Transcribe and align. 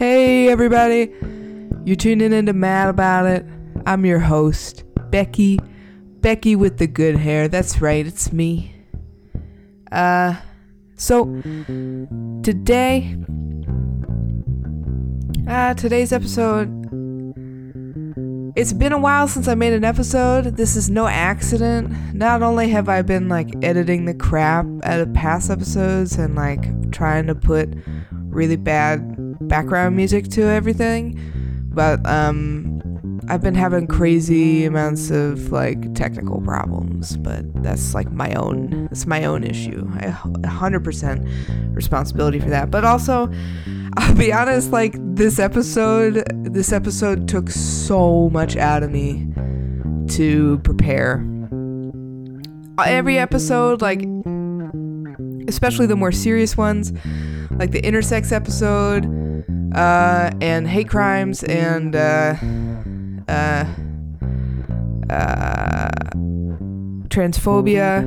Hey, 0.00 0.48
everybody. 0.48 1.12
You're 1.84 1.94
tuning 1.94 2.32
into 2.32 2.54
Mad 2.54 2.88
About 2.88 3.26
It. 3.26 3.44
I'm 3.84 4.06
your 4.06 4.18
host, 4.18 4.82
Becky. 5.10 5.60
Becky 6.22 6.56
with 6.56 6.78
the 6.78 6.86
good 6.86 7.16
hair. 7.16 7.48
That's 7.48 7.82
right, 7.82 8.06
it's 8.06 8.32
me. 8.32 8.74
Uh, 9.92 10.36
so, 10.96 11.26
today, 12.42 13.14
uh, 15.46 15.74
today's 15.74 16.14
episode, 16.14 16.68
it's 18.56 18.72
been 18.72 18.94
a 18.94 18.98
while 18.98 19.28
since 19.28 19.48
I 19.48 19.54
made 19.54 19.74
an 19.74 19.84
episode. 19.84 20.56
This 20.56 20.76
is 20.76 20.88
no 20.88 21.08
accident. 21.08 22.14
Not 22.14 22.42
only 22.42 22.70
have 22.70 22.88
I 22.88 23.02
been 23.02 23.28
like 23.28 23.50
editing 23.62 24.06
the 24.06 24.14
crap 24.14 24.64
out 24.82 25.00
of 25.00 25.12
past 25.12 25.50
episodes 25.50 26.16
and 26.16 26.34
like 26.36 26.90
trying 26.90 27.26
to 27.26 27.34
put 27.34 27.68
really 28.30 28.56
bad 28.56 29.19
background 29.50 29.96
music 29.96 30.28
to 30.28 30.42
everything, 30.44 31.20
but 31.74 32.00
um 32.06 32.80
I've 33.28 33.42
been 33.42 33.54
having 33.54 33.86
crazy 33.86 34.64
amounts 34.64 35.10
of 35.10 35.52
like 35.52 35.94
technical 35.94 36.40
problems, 36.40 37.16
but 37.18 37.44
that's 37.62 37.94
like 37.94 38.10
my 38.10 38.32
own 38.34 38.88
it's 38.90 39.06
my 39.06 39.24
own 39.24 39.44
issue. 39.44 39.86
I 39.94 40.06
100% 40.06 41.76
responsibility 41.76 42.40
for 42.40 42.48
that. 42.48 42.70
But 42.70 42.84
also 42.84 43.30
I'll 43.96 44.14
be 44.14 44.32
honest 44.32 44.70
like 44.70 44.94
this 44.98 45.38
episode 45.38 46.24
this 46.44 46.72
episode 46.72 47.28
took 47.28 47.50
so 47.50 48.30
much 48.30 48.56
out 48.56 48.82
of 48.82 48.90
me 48.90 49.28
to 50.14 50.58
prepare. 50.64 51.26
Every 52.78 53.18
episode 53.18 53.82
like 53.82 54.00
especially 55.50 55.86
the 55.86 55.96
more 55.96 56.12
serious 56.12 56.56
ones, 56.56 56.92
like 57.50 57.72
the 57.72 57.82
intersex 57.82 58.32
episode, 58.32 59.04
uh, 59.74 60.30
and 60.40 60.66
hate 60.66 60.88
crimes 60.88 61.42
and 61.44 61.94
uh, 61.94 62.34
uh, 63.28 63.64
uh, 65.10 65.90
transphobia. 67.08 68.06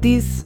These 0.00 0.44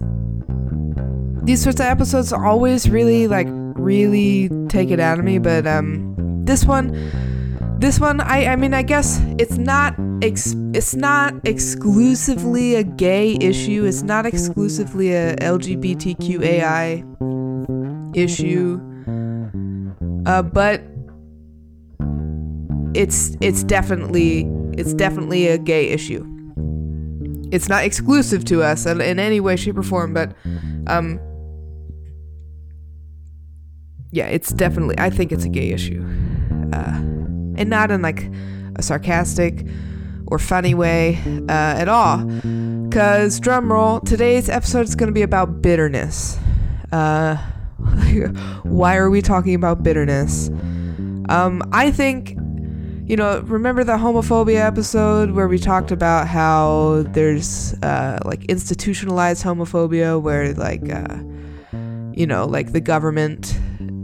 these 1.43 1.63
sorts 1.63 1.81
of 1.81 1.87
episodes 1.87 2.33
always 2.33 2.91
really 2.91 3.29
like 3.29 3.47
really 3.51 4.51
take 4.69 4.91
it 4.91 4.99
out 4.99 5.19
of 5.19 5.25
me, 5.25 5.39
but 5.39 5.67
um, 5.67 6.45
this 6.45 6.65
one, 6.65 6.91
this 7.79 8.01
one, 8.01 8.21
I 8.21 8.47
I 8.47 8.57
mean 8.57 8.75
I 8.75 8.83
guess 8.83 9.21
it's 9.39 9.57
not 9.57 9.95
ex- 10.23 10.55
it's 10.75 10.95
not 10.95 11.35
exclusively 11.45 12.75
a 12.77 12.83
gay 12.83 13.37
issue. 13.41 13.85
It's 13.85 14.03
not 14.03 14.27
exclusively 14.27 15.13
a 15.13 15.37
LGBTQAI 15.37 17.05
issue. 18.17 18.81
Uh, 20.27 20.43
but 20.43 20.83
it's 22.95 23.37
it's 23.41 23.63
definitely 23.65 24.47
it's 24.73 24.95
definitely 24.95 25.49
a 25.49 25.59
gay 25.59 25.89
issue. 25.89 26.27
It's 27.53 27.69
not 27.69 27.85
exclusive 27.85 28.45
to 28.47 28.63
us 28.63 28.87
in 28.87 29.19
any 29.19 29.41
way, 29.41 29.57
shape, 29.57 29.77
or 29.77 29.83
form, 29.83 30.15
but 30.15 30.37
um, 30.87 31.19
yeah, 34.13 34.27
it's 34.27 34.53
definitely. 34.53 34.97
I 34.99 35.11
think 35.11 35.33
it's 35.33 35.45
a 35.45 35.49
gay 35.49 35.71
issue, 35.71 36.05
uh, 36.73 36.95
and 37.57 37.69
not 37.69 37.91
in 37.91 38.03
like 38.03 38.31
a 38.77 38.83
sarcastic 38.83 39.67
or 40.31 40.39
funny 40.39 40.75
way 40.75 41.19
uh, 41.49 41.53
at 41.53 41.89
all. 41.89 42.19
Cause 42.91 43.41
drumroll, 43.41 44.05
today's 44.05 44.49
episode 44.49 44.87
is 44.87 44.95
going 44.95 45.09
to 45.09 45.13
be 45.13 45.23
about 45.23 45.63
bitterness. 45.63 46.39
Uh, 46.93 47.37
why 48.63 48.97
are 48.97 49.11
we 49.11 49.23
talking 49.23 49.55
about 49.55 49.83
bitterness? 49.83 50.49
Um, 51.29 51.63
I 51.73 51.91
think, 51.91 52.31
you 53.09 53.17
know, 53.17 53.41
remember 53.41 53.85
the 53.85 53.97
homophobia 53.97 54.61
episode 54.65 55.31
where 55.31 55.47
we 55.47 55.59
talked 55.59 55.93
about 55.93 56.27
how 56.27 57.05
there's 57.09 57.75
uh, 57.83 58.19
like 58.25 58.45
institutionalized 58.47 59.45
homophobia, 59.45 60.21
where 60.21 60.53
like, 60.55 60.93
uh, 60.93 61.19
you 62.13 62.27
know, 62.27 62.47
like 62.47 62.73
the 62.73 62.81
government 62.81 63.57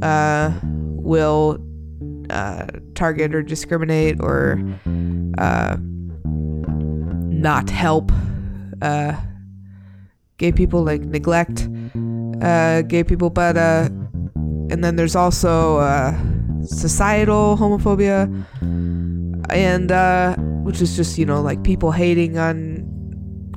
uh, 0.02 0.52
will 0.62 1.58
uh, 2.30 2.66
target 2.94 3.34
or 3.34 3.42
discriminate 3.42 4.20
or 4.20 4.60
uh, 5.38 5.76
not 7.36 7.70
help 7.70 8.10
uh, 8.82 9.14
gay 10.38 10.52
people, 10.52 10.82
like 10.82 11.02
neglect 11.02 11.68
uh, 12.42 12.82
gay 12.82 13.04
people, 13.04 13.30
but 13.30 13.56
uh, 13.56 13.88
and 14.70 14.82
then 14.82 14.96
there's 14.96 15.16
also 15.16 15.78
uh, 15.78 16.16
societal 16.62 17.56
homophobia, 17.56 18.26
and 19.50 19.92
uh, 19.92 20.34
which 20.36 20.80
is 20.80 20.96
just 20.96 21.18
you 21.18 21.26
know 21.26 21.40
like 21.40 21.62
people 21.62 21.92
hating 21.92 22.38
on 22.38 22.84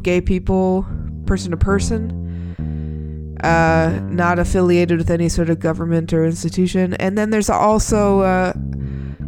gay 0.04 0.22
people, 0.22 0.86
person 1.26 1.52
to 1.52 1.58
person, 1.58 2.12
uh, 3.44 4.00
not 4.10 4.40
affiliated 4.40 4.98
with 4.98 5.10
any 5.10 5.30
sort 5.30 5.50
of 5.50 5.60
government 5.60 6.14
or 6.14 6.26
institution, 6.26 6.94
and 6.96 7.18
then 7.18 7.30
there's 7.30 7.50
also 7.50 8.22
uh, 8.22 8.54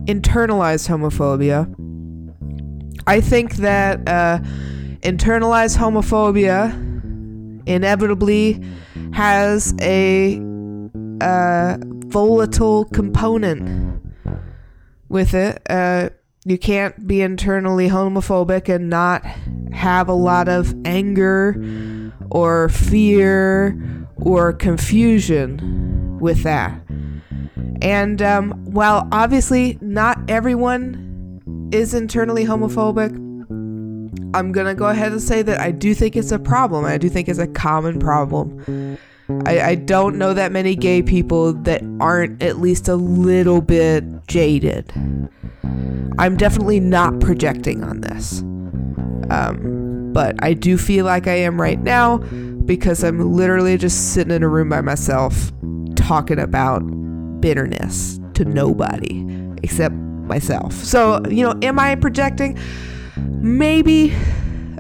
internalized 0.06 0.88
homophobia. 0.88 1.73
I 3.07 3.22
think 3.22 3.56
that 3.57 4.07
uh, 4.07 4.39
internalized 5.01 5.78
homophobia 5.78 6.72
inevitably 7.67 8.63
has 9.13 9.73
a 9.81 10.39
uh, 11.22 11.78
volatile 12.06 12.85
component 12.85 14.01
with 15.09 15.34
it. 15.34 15.61
Uh, 15.69 16.09
you 16.45 16.57
can't 16.57 17.07
be 17.07 17.22
internally 17.22 17.88
homophobic 17.90 18.73
and 18.73 18.90
not 18.90 19.23
have 19.72 20.09
a 20.09 20.13
lot 20.13 20.47
of 20.47 20.73
anger 20.85 22.11
or 22.29 22.69
fear 22.69 24.07
or 24.16 24.53
confusion 24.53 26.17
with 26.19 26.44
that. 26.44 26.81
And 27.81 28.22
um, 28.22 28.51
while 28.66 29.07
obviously 29.11 29.78
not 29.81 30.19
everyone 30.29 31.10
is 31.71 31.93
internally 31.93 32.45
homophobic, 32.45 33.15
I'm 34.33 34.51
gonna 34.51 34.75
go 34.75 34.87
ahead 34.87 35.11
and 35.11 35.21
say 35.21 35.41
that 35.41 35.59
I 35.59 35.71
do 35.71 35.93
think 35.93 36.15
it's 36.15 36.31
a 36.31 36.39
problem. 36.39 36.85
I 36.85 36.97
do 36.97 37.09
think 37.09 37.27
it's 37.27 37.39
a 37.39 37.47
common 37.47 37.99
problem. 37.99 38.97
I, 39.45 39.61
I 39.61 39.75
don't 39.75 40.17
know 40.17 40.33
that 40.33 40.51
many 40.51 40.75
gay 40.75 41.01
people 41.01 41.53
that 41.53 41.81
aren't 41.99 42.41
at 42.41 42.59
least 42.59 42.87
a 42.87 42.95
little 42.95 43.61
bit 43.61 44.03
jaded. 44.27 44.91
I'm 46.17 46.37
definitely 46.37 46.79
not 46.79 47.19
projecting 47.19 47.83
on 47.83 48.01
this. 48.01 48.41
Um, 49.29 50.11
but 50.13 50.35
I 50.43 50.53
do 50.53 50.77
feel 50.77 51.05
like 51.05 51.27
I 51.27 51.35
am 51.35 51.59
right 51.59 51.79
now 51.79 52.17
because 52.65 53.03
I'm 53.03 53.33
literally 53.33 53.77
just 53.77 54.13
sitting 54.13 54.33
in 54.33 54.43
a 54.43 54.49
room 54.49 54.69
by 54.69 54.81
myself 54.81 55.51
talking 55.95 56.39
about 56.39 56.79
bitterness 57.39 58.19
to 58.33 58.45
nobody 58.45 59.25
except 59.63 59.95
myself. 60.23 60.73
So, 60.73 61.21
you 61.29 61.43
know, 61.43 61.57
am 61.61 61.79
I 61.79 61.95
projecting? 61.95 62.57
maybe 63.41 64.15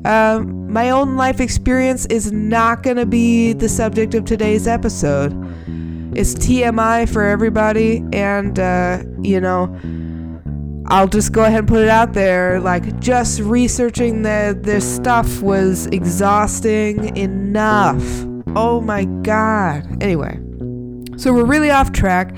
uh, 0.05 0.39
my 0.39 0.89
own 0.89 1.15
life 1.15 1.39
experience 1.39 2.05
is 2.07 2.31
not 2.31 2.83
going 2.83 2.97
to 2.97 3.05
be 3.05 3.53
the 3.53 3.69
subject 3.69 4.13
of 4.13 4.25
today's 4.25 4.67
episode. 4.67 5.33
It's 6.15 6.33
TMI 6.33 7.11
for 7.11 7.23
everybody, 7.23 8.03
and, 8.11 8.59
uh, 8.59 9.03
you 9.21 9.39
know, 9.39 9.73
I'll 10.87 11.07
just 11.07 11.31
go 11.31 11.45
ahead 11.45 11.59
and 11.59 11.67
put 11.67 11.81
it 11.81 11.89
out 11.89 12.13
there. 12.13 12.59
Like, 12.59 12.99
just 12.99 13.39
researching 13.39 14.23
the, 14.23 14.57
this 14.59 14.95
stuff 14.95 15.41
was 15.41 15.85
exhausting 15.87 17.15
enough. 17.15 18.03
Oh 18.55 18.81
my 18.81 19.05
god. 19.05 20.03
Anyway, 20.03 20.37
so 21.17 21.31
we're 21.31 21.45
really 21.45 21.69
off 21.69 21.93
track. 21.93 22.35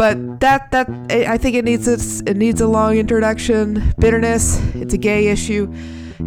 But 0.00 0.40
that 0.40 0.70
that 0.70 0.88
I 1.10 1.36
think 1.36 1.56
it 1.56 1.62
needs 1.66 1.86
it 1.86 2.34
needs 2.34 2.62
a 2.62 2.66
long 2.66 2.96
introduction. 2.96 3.92
Bitterness, 3.98 4.58
it's 4.74 4.94
a 4.94 4.96
gay 4.96 5.26
issue, 5.26 5.70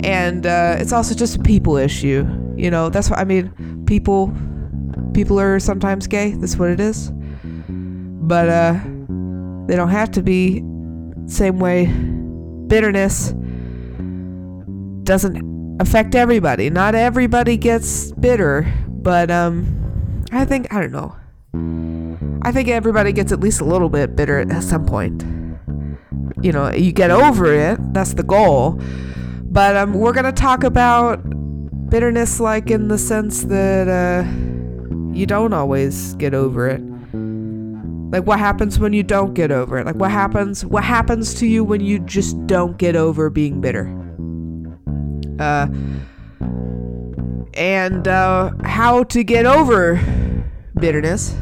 and 0.03 0.45
uh, 0.45 0.75
it's 0.77 0.93
also 0.93 1.15
just 1.15 1.37
a 1.37 1.39
people 1.39 1.77
issue. 1.77 2.23
You 2.55 2.69
know, 2.69 2.89
that's 2.89 3.09
what 3.09 3.17
I 3.17 3.23
mean. 3.23 3.83
People 3.87 4.31
people 5.15 5.39
are 5.39 5.59
sometimes 5.59 6.05
gay. 6.05 6.35
That's 6.35 6.55
what 6.55 6.69
it 6.69 6.79
is. 6.79 7.11
But 7.15 8.47
uh, 8.47 8.73
they 9.65 9.75
don't 9.75 9.89
have 9.89 10.11
to 10.11 10.21
be. 10.21 10.63
Same 11.25 11.57
way, 11.57 11.87
bitterness 12.67 13.33
doesn't 15.03 15.81
affect 15.81 16.13
everybody. 16.13 16.69
Not 16.69 16.93
everybody 16.93 17.57
gets 17.57 18.11
bitter, 18.11 18.71
but 18.87 19.31
um, 19.31 19.65
I 20.31 20.45
think 20.45 20.71
I 20.71 20.79
don't 20.79 20.91
know. 20.91 21.15
I 22.45 22.51
think 22.51 22.67
everybody 22.67 23.13
gets 23.13 23.31
at 23.31 23.39
least 23.39 23.61
a 23.61 23.65
little 23.65 23.89
bit 23.89 24.15
bitter 24.15 24.39
at 24.39 24.63
some 24.63 24.85
point. 24.85 25.23
You 26.43 26.51
know, 26.51 26.71
you 26.71 26.91
get 26.91 27.09
over 27.09 27.53
it, 27.53 27.79
that's 27.93 28.13
the 28.15 28.23
goal. 28.23 28.81
But 29.43 29.77
um, 29.77 29.93
we're 29.93 30.11
going 30.11 30.25
to 30.25 30.33
talk 30.33 30.65
about 30.65 31.21
bitterness, 31.89 32.41
like 32.41 32.69
in 32.69 32.89
the 32.89 32.97
sense 32.97 33.43
that 33.45 33.87
uh, 33.87 34.27
you 35.13 35.25
don't 35.25 35.53
always 35.53 36.15
get 36.15 36.33
over 36.33 36.67
it. 36.67 36.81
Like 38.11 38.27
what 38.27 38.39
happens 38.39 38.77
when 38.77 38.93
you 38.93 39.03
don't 39.03 39.33
get 39.33 39.51
over 39.51 39.79
it? 39.79 39.85
Like 39.85 39.95
what 39.95 40.11
happens 40.11 40.63
what 40.65 40.83
happens 40.83 41.33
to 41.35 41.47
you 41.47 41.63
when 41.63 41.81
you 41.81 41.97
just 41.97 42.45
don't 42.45 42.77
get 42.77 42.95
over 42.95 43.29
being 43.31 43.59
bitter? 43.59 43.87
Uh 45.39 45.67
and 47.55 48.07
uh, 48.07 48.51
how 48.63 49.03
to 49.05 49.23
get 49.23 49.45
over 49.45 49.99
bitterness 50.79 51.35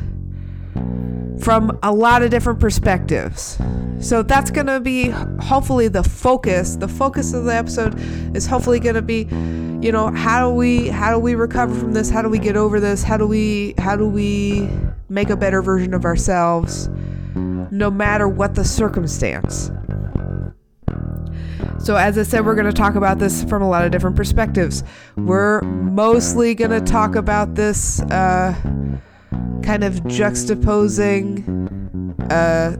from 1.41 1.77
a 1.83 1.91
lot 1.91 2.21
of 2.21 2.29
different 2.29 2.59
perspectives. 2.59 3.57
So 3.99 4.23
that's 4.23 4.51
going 4.51 4.67
to 4.67 4.79
be 4.79 5.09
hopefully 5.39 5.87
the 5.87 6.03
focus. 6.03 6.75
The 6.75 6.87
focus 6.87 7.33
of 7.33 7.45
the 7.45 7.55
episode 7.55 7.99
is 8.35 8.47
hopefully 8.47 8.79
going 8.79 8.95
to 8.95 9.01
be, 9.01 9.27
you 9.85 9.91
know, 9.91 10.11
how 10.11 10.49
do 10.49 10.55
we 10.55 10.87
how 10.87 11.13
do 11.13 11.19
we 11.19 11.35
recover 11.35 11.73
from 11.75 11.93
this? 11.93 12.09
How 12.09 12.21
do 12.21 12.29
we 12.29 12.39
get 12.39 12.55
over 12.55 12.79
this? 12.79 13.03
How 13.03 13.17
do 13.17 13.27
we 13.27 13.75
how 13.77 13.95
do 13.95 14.07
we 14.07 14.69
make 15.09 15.29
a 15.29 15.35
better 15.35 15.61
version 15.61 15.93
of 15.93 16.05
ourselves 16.05 16.89
no 17.35 17.91
matter 17.91 18.27
what 18.27 18.55
the 18.55 18.65
circumstance? 18.65 19.71
So, 21.79 21.95
as 21.95 22.17
I 22.17 22.23
said, 22.23 22.45
we're 22.45 22.53
going 22.53 22.67
to 22.67 22.73
talk 22.73 22.93
about 22.93 23.17
this 23.17 23.43
from 23.45 23.63
a 23.63 23.69
lot 23.69 23.85
of 23.85 23.91
different 23.91 24.15
perspectives. 24.15 24.83
We're 25.15 25.61
mostly 25.61 26.53
going 26.53 26.69
to 26.71 26.81
talk 26.81 27.15
about 27.15 27.55
this 27.55 28.01
uh, 28.03 28.53
kind 29.63 29.83
of 29.83 29.95
juxtaposing 30.03 31.43
uh, 32.31 32.77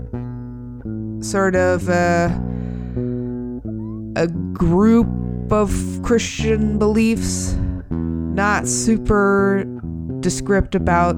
sort 1.24 1.56
of 1.56 1.90
uh, 1.90 2.30
a 4.16 4.28
group 4.54 5.08
of 5.52 6.00
Christian 6.04 6.80
beliefs, 6.80 7.56
not 7.90 8.68
super 8.68 9.66
descript 10.22 10.76
about 10.76 11.16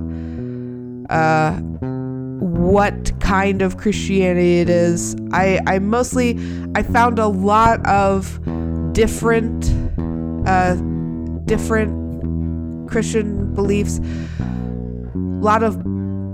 uh, 1.10 1.60
what 2.40 3.20
kind 3.20 3.62
of 3.62 3.78
Christianity 3.78 4.60
it 4.60 4.70
is. 4.70 5.16
I, 5.32 5.60
I 5.68 5.80
mostly 5.80 6.40
I 6.76 6.84
found 6.84 7.20
a 7.20 7.28
lot 7.28 7.86
of 7.88 8.40
different 8.94 9.72
uh, 10.48 10.76
different 11.46 12.90
Christian 12.90 13.54
beliefs. 13.54 14.00
Lot 15.44 15.62
of 15.62 15.76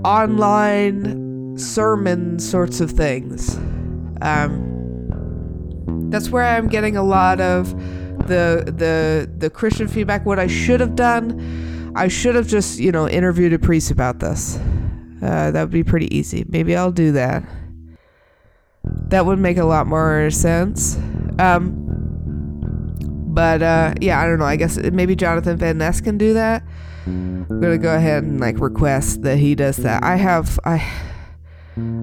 online 0.04 1.58
sermon 1.58 2.38
sorts 2.38 2.80
of 2.80 2.92
things. 2.92 3.56
Um, 4.22 4.68
that's 6.10 6.30
where 6.30 6.44
I'm 6.44 6.68
getting 6.68 6.96
a 6.96 7.02
lot 7.02 7.40
of 7.40 7.70
the 8.28 8.64
the 8.66 9.28
the 9.38 9.50
Christian 9.50 9.88
feedback. 9.88 10.24
What 10.24 10.38
I 10.38 10.46
should 10.46 10.78
have 10.78 10.94
done, 10.94 11.92
I 11.96 12.06
should 12.06 12.36
have 12.36 12.46
just 12.46 12.78
you 12.78 12.92
know 12.92 13.08
interviewed 13.08 13.52
a 13.52 13.58
priest 13.58 13.90
about 13.90 14.20
this. 14.20 14.56
Uh, 15.20 15.50
that 15.50 15.60
would 15.60 15.72
be 15.72 15.82
pretty 15.82 16.16
easy. 16.16 16.44
Maybe 16.48 16.76
I'll 16.76 16.92
do 16.92 17.10
that. 17.10 17.42
That 19.08 19.26
would 19.26 19.40
make 19.40 19.56
a 19.56 19.64
lot 19.64 19.88
more 19.88 20.30
sense. 20.30 20.96
Um, 21.40 21.74
but 23.34 23.60
uh, 23.60 23.94
yeah, 24.00 24.20
I 24.20 24.26
don't 24.26 24.38
know. 24.38 24.44
I 24.44 24.54
guess 24.54 24.76
maybe 24.76 25.16
Jonathan 25.16 25.56
Van 25.56 25.78
Ness 25.78 26.00
can 26.00 26.16
do 26.16 26.34
that. 26.34 26.62
I'm 27.06 27.60
gonna 27.60 27.78
go 27.78 27.94
ahead 27.94 28.22
and 28.22 28.40
like 28.40 28.58
request 28.60 29.22
that 29.22 29.38
he 29.38 29.54
does 29.54 29.78
that. 29.78 30.02
I 30.02 30.16
have 30.16 30.58
I. 30.64 30.86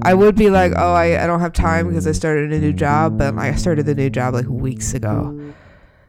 I 0.01 0.13
would 0.13 0.35
be 0.35 0.49
like, 0.49 0.71
oh, 0.75 0.93
I, 0.93 1.23
I 1.23 1.27
don't 1.27 1.41
have 1.41 1.53
time 1.53 1.89
because 1.89 2.07
I 2.07 2.11
started 2.13 2.51
a 2.51 2.59
new 2.59 2.73
job, 2.73 3.17
but 3.19 3.37
I 3.37 3.53
started 3.53 3.85
the 3.85 3.93
new 3.93 4.09
job 4.09 4.33
like 4.33 4.47
weeks 4.47 4.93
ago. 4.93 5.53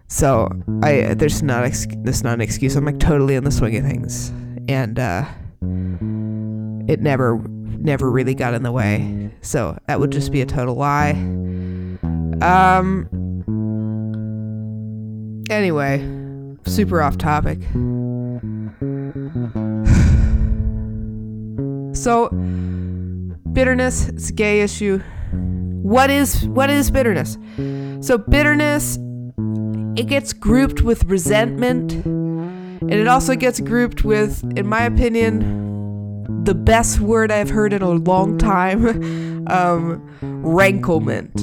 So 0.07 0.49
I 0.83 1.15
there's 1.15 1.43
not 1.43 1.65
ex- 1.65 1.87
not 1.87 2.35
an 2.35 2.41
excuse. 2.41 2.77
I'm 2.77 2.85
like 2.87 2.99
totally 2.99 3.35
in 3.35 3.45
the 3.45 3.51
swing 3.51 3.77
of 3.77 3.85
things, 3.85 4.31
and 4.69 4.99
uh, 4.99 5.27
it 6.91 7.01
never 7.01 7.39
never 7.47 8.11
really 8.11 8.35
got 8.35 8.55
in 8.55 8.63
the 8.63 8.73
way. 8.73 9.31
So 9.43 9.79
that 9.87 10.01
would 10.01 10.13
just 10.13 10.33
be 10.33 10.41
a 10.41 10.47
total 10.47 10.75
lie. 10.75 11.11
Um 12.41 13.07
anyway, 15.51 16.57
super 16.65 17.03
off 17.03 17.19
topic. 17.19 17.59
So 22.09 22.31
bitterness, 23.53 24.09
it's 24.09 24.31
a 24.31 24.33
gay 24.33 24.63
issue. 24.63 24.97
What 25.83 26.09
is 26.09 26.49
what 26.49 26.71
is 26.71 26.91
bitterness? 26.91 27.37
So 28.01 28.17
bitterness 28.17 28.97
it 29.95 30.07
gets 30.07 30.33
grouped 30.33 30.81
with 30.81 31.05
resentment 31.05 31.93
and 31.93 32.91
it 32.91 33.07
also 33.09 33.35
gets 33.35 33.61
grouped 33.61 34.05
with 34.05 34.43
in 34.57 34.67
my 34.67 34.85
opinion 34.85 36.45
the 36.45 36.55
best 36.55 37.01
word 37.01 37.31
I've 37.31 37.51
heard 37.51 37.75
in 37.75 37.83
a 37.83 37.91
long 37.91 38.39
time. 38.39 39.47
um, 39.49 40.01
ranklement. 40.23 41.35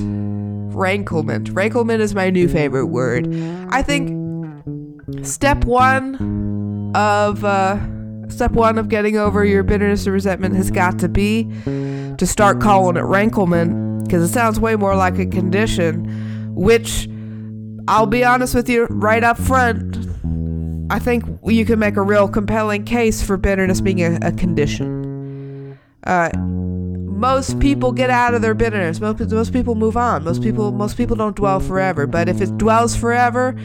Ranklement. 0.73 1.49
Ranklement 1.53 2.01
is 2.01 2.15
my 2.15 2.31
new 2.31 2.47
favorite 2.47 2.87
word. 2.87 3.27
I 3.69 3.83
think 3.83 4.09
step 5.23 5.63
one 5.65 6.91
of 6.95 7.45
uh, 7.45 7.77
step 8.29 8.51
one 8.51 8.77
of 8.77 8.89
getting 8.89 9.17
over 9.17 9.45
your 9.45 9.63
bitterness 9.63 10.05
and 10.05 10.13
resentment 10.13 10.55
has 10.55 10.71
got 10.71 10.99
to 10.99 11.09
be 11.09 11.43
to 11.65 12.25
start 12.25 12.61
calling 12.61 12.97
it 12.97 13.01
ranklement 13.01 14.03
because 14.03 14.23
it 14.23 14.33
sounds 14.33 14.59
way 14.59 14.75
more 14.75 14.95
like 14.95 15.17
a 15.17 15.25
condition, 15.25 16.53
which 16.55 17.09
I'll 17.87 18.07
be 18.07 18.23
honest 18.23 18.55
with 18.55 18.69
you 18.69 18.85
right 18.89 19.23
up 19.23 19.37
front 19.37 20.05
I 20.89 20.99
think 20.99 21.23
you 21.45 21.65
can 21.65 21.79
make 21.79 21.97
a 21.97 22.01
real 22.01 22.27
compelling 22.27 22.85
case 22.85 23.23
for 23.23 23.37
bitterness 23.37 23.81
being 23.81 24.01
a, 24.01 24.19
a 24.21 24.31
condition. 24.31 25.79
Uh, 26.05 26.29
most 26.37 27.59
people 27.59 27.91
get 27.91 28.09
out 28.09 28.35
of 28.35 28.41
their 28.41 28.53
bitterness. 28.53 28.99
Most, 28.99 29.19
most 29.31 29.51
people 29.51 29.73
move 29.73 29.97
on. 29.97 30.23
Most 30.23 30.43
people 30.43 30.71
most 30.71 30.95
people 30.95 31.15
don't 31.15 31.35
dwell 31.35 31.59
forever. 31.59 32.05
But 32.05 32.29
if 32.29 32.39
it 32.39 32.57
dwells 32.57 32.95
forever, 32.95 33.55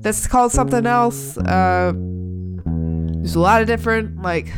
that's 0.00 0.26
called 0.26 0.52
something 0.52 0.84
else. 0.84 1.38
Uh, 1.38 1.92
there's 3.28 3.36
a 3.36 3.40
lot 3.40 3.60
of 3.60 3.66
different 3.66 4.22
like 4.22 4.48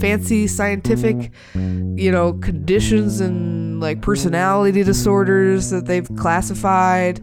fancy 0.00 0.48
scientific, 0.48 1.30
you 1.54 2.10
know, 2.10 2.32
conditions 2.32 3.20
and 3.20 3.78
like 3.78 4.02
personality 4.02 4.82
disorders 4.82 5.70
that 5.70 5.86
they've 5.86 6.08
classified 6.16 7.20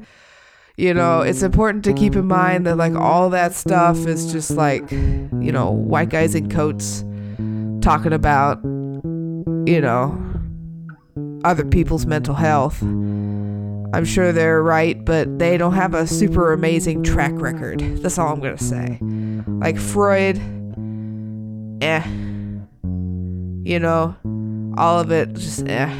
you 0.78 0.94
know, 0.94 1.22
it's 1.22 1.42
important 1.42 1.86
to 1.86 1.94
keep 1.94 2.18
in 2.18 2.26
mind 2.26 2.66
that 2.66 2.76
like 2.76 2.94
all 2.96 3.30
that 3.30 3.54
stuff 3.54 4.06
is 4.08 4.32
just 4.34 4.52
like, 4.52 4.92
you 4.92 5.52
know, 5.52 5.72
white 5.72 6.10
guys 6.10 6.36
in 6.36 6.50
coats 6.50 7.06
talking 7.82 8.12
about, 8.12 8.62
you 9.66 9.80
know, 9.80 10.22
other 11.46 11.64
people's 11.64 12.06
mental 12.06 12.36
health. 12.36 12.82
I'm 12.82 14.04
sure 14.04 14.34
they're 14.34 14.62
right, 14.62 15.04
but 15.06 15.40
they 15.40 15.58
don't 15.58 15.76
have 15.76 15.94
a 15.94 16.06
super 16.06 16.52
amazing 16.52 17.04
track 17.04 17.32
record. 17.36 17.80
That's 18.02 18.18
all 18.18 18.34
I'm 18.34 18.42
gonna 18.42 18.58
say. 18.58 19.00
Like 19.48 19.78
Freud, 19.78 20.42
eh. 21.82 22.04
You 23.64 23.80
know, 23.80 24.16
all 24.78 25.00
of 25.00 25.12
it 25.12 25.34
just 25.34 25.68
eh. 25.68 25.94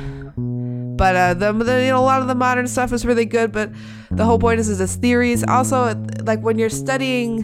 But 0.98 1.16
uh, 1.16 1.34
the, 1.34 1.52
the, 1.52 1.84
you 1.84 1.90
know 1.90 2.00
a 2.00 2.06
lot 2.06 2.22
of 2.22 2.28
the 2.28 2.36
modern 2.36 2.68
stuff 2.68 2.94
is 2.94 3.06
really 3.06 3.26
good. 3.26 3.52
But 3.52 3.72
the 4.12 4.24
whole 4.24 4.40
point 4.40 4.60
is, 4.60 4.70
is 4.70 4.80
it's 4.80 4.96
theories. 4.96 5.44
Also, 5.44 5.94
like 6.24 6.42
when 6.42 6.58
you're 6.58 6.70
studying 6.70 7.44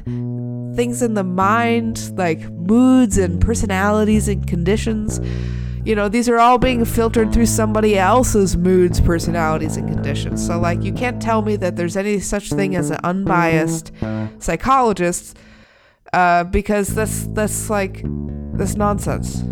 things 0.75 1.01
in 1.01 1.15
the 1.15 1.23
mind, 1.23 2.17
like 2.17 2.39
moods 2.51 3.17
and 3.17 3.41
personalities 3.41 4.27
and 4.27 4.47
conditions, 4.47 5.19
you 5.83 5.95
know 5.95 6.07
these 6.07 6.29
are 6.29 6.39
all 6.39 6.57
being 6.57 6.85
filtered 6.85 7.33
through 7.33 7.47
somebody 7.47 7.97
else's 7.97 8.55
moods, 8.55 9.01
personalities, 9.01 9.75
and 9.75 9.89
conditions. 9.89 10.45
So 10.45 10.57
like 10.59 10.81
you 10.83 10.93
can't 10.93 11.21
tell 11.21 11.41
me 11.41 11.57
that 11.57 11.75
there's 11.75 11.97
any 11.97 12.19
such 12.19 12.49
thing 12.49 12.75
as 12.75 12.89
an 12.89 12.99
unbiased 13.03 13.91
psychologist, 14.39 15.37
uh, 16.13 16.43
because 16.45 16.95
that's 16.95 17.27
that's 17.27 17.69
like 17.69 18.03
that's 18.53 18.75
nonsense. 18.75 19.43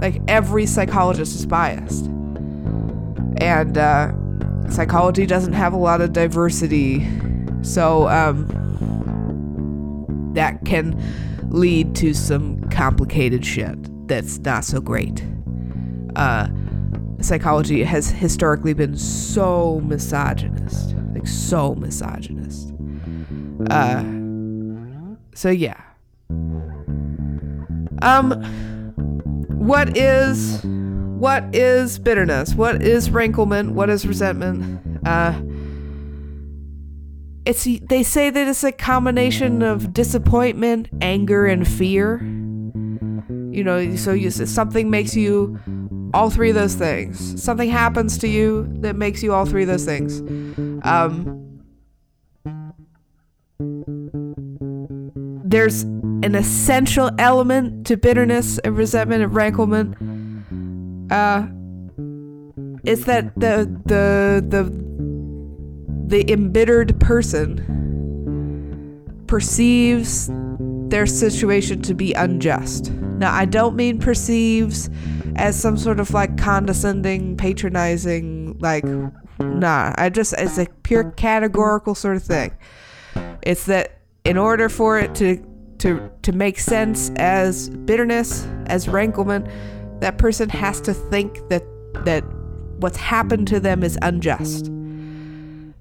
Like 0.00 0.20
every 0.28 0.66
psychologist 0.66 1.34
is 1.34 1.46
biased 1.46 2.10
and 3.38 3.76
uh, 3.76 4.12
psychology 4.70 5.26
doesn't 5.26 5.52
have 5.52 5.72
a 5.72 5.76
lot 5.76 6.00
of 6.00 6.12
diversity, 6.12 7.06
so 7.62 8.08
um, 8.08 8.46
that 10.34 10.64
can 10.64 11.00
lead 11.50 11.94
to 11.96 12.14
some 12.14 12.60
complicated 12.70 13.44
shit 13.44 13.76
that's 14.08 14.38
not 14.38 14.64
so 14.64 14.80
great. 14.80 15.24
Uh, 16.16 16.48
psychology 17.20 17.82
has 17.82 18.10
historically 18.10 18.74
been 18.74 18.96
so 18.96 19.80
misogynist, 19.80 20.94
like 21.12 21.26
so 21.26 21.74
misogynist. 21.74 22.72
Uh, 23.70 24.04
so 25.34 25.50
yeah. 25.50 25.83
Um, 28.04 28.30
what 29.48 29.96
is 29.96 30.60
what 30.62 31.54
is 31.54 31.98
bitterness? 31.98 32.54
What 32.54 32.82
is 32.82 33.10
ranklement? 33.10 33.72
What 33.72 33.88
is 33.88 34.06
resentment? 34.06 34.78
Uh, 35.06 35.40
it's 37.46 37.64
they 37.88 38.02
say 38.02 38.28
that 38.28 38.46
it's 38.46 38.62
a 38.62 38.72
combination 38.72 39.62
of 39.62 39.94
disappointment, 39.94 40.88
anger, 41.00 41.46
and 41.46 41.66
fear. 41.66 42.18
You 42.18 43.64
know, 43.64 43.96
so 43.96 44.12
you, 44.12 44.30
something 44.30 44.90
makes 44.90 45.16
you 45.16 45.58
all 46.12 46.28
three 46.28 46.50
of 46.50 46.56
those 46.56 46.74
things. 46.74 47.42
Something 47.42 47.70
happens 47.70 48.18
to 48.18 48.28
you 48.28 48.68
that 48.80 48.96
makes 48.96 49.22
you 49.22 49.32
all 49.32 49.46
three 49.46 49.62
of 49.62 49.68
those 49.68 49.84
things. 49.84 50.20
Um, 50.82 51.40
there's 55.44 55.84
an 56.22 56.34
essential 56.34 57.10
element 57.18 57.86
to 57.86 57.96
bitterness 57.96 58.58
and 58.58 58.76
resentment 58.76 59.22
and 59.22 59.34
ranklement. 59.34 59.96
Uh, 61.10 61.46
it's 62.84 63.04
that 63.04 63.34
the 63.34 63.64
the 63.86 64.44
the 64.46 64.84
the 66.06 66.30
embittered 66.32 66.98
person 67.00 67.58
perceives 69.26 70.30
their 70.88 71.06
situation 71.06 71.82
to 71.82 71.94
be 71.94 72.12
unjust. 72.12 72.92
Now, 72.92 73.32
I 73.32 73.44
don't 73.46 73.74
mean 73.74 73.98
perceives 73.98 74.90
as 75.36 75.58
some 75.58 75.76
sort 75.76 75.98
of 75.98 76.12
like 76.12 76.36
condescending, 76.36 77.36
patronizing, 77.36 78.58
like, 78.58 78.84
nah. 79.38 79.92
I 79.96 80.10
just, 80.10 80.34
it's 80.34 80.58
a 80.58 80.66
pure 80.82 81.10
categorical 81.12 81.94
sort 81.94 82.16
of 82.16 82.22
thing. 82.22 82.52
It's 83.42 83.66
that 83.66 84.00
in 84.24 84.36
order 84.36 84.68
for 84.68 84.98
it 84.98 85.14
to 85.16 85.44
to 85.84 86.10
to 86.22 86.32
make 86.32 86.58
sense 86.58 87.10
as 87.16 87.68
bitterness, 87.68 88.48
as 88.66 88.88
ranklement, 88.88 89.46
that 90.00 90.16
person 90.16 90.48
has 90.48 90.80
to 90.80 90.94
think 90.94 91.46
that 91.50 91.62
that 92.06 92.24
what's 92.78 92.96
happened 92.96 93.46
to 93.48 93.60
them 93.60 93.82
is 93.82 93.98
unjust. 94.00 94.72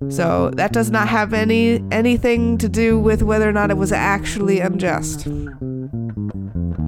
So 0.10 0.50
that 0.56 0.74
does 0.74 0.92
not 0.92 1.08
have 1.08 1.34
any 1.34 1.82
anything 1.90 2.58
to 2.58 2.68
do 2.68 3.00
with 3.00 3.24
whether 3.24 3.48
or 3.48 3.54
not 3.54 3.72
it 3.72 3.78
was 3.78 3.94
actually 3.94 4.60
unjust. 4.60 5.26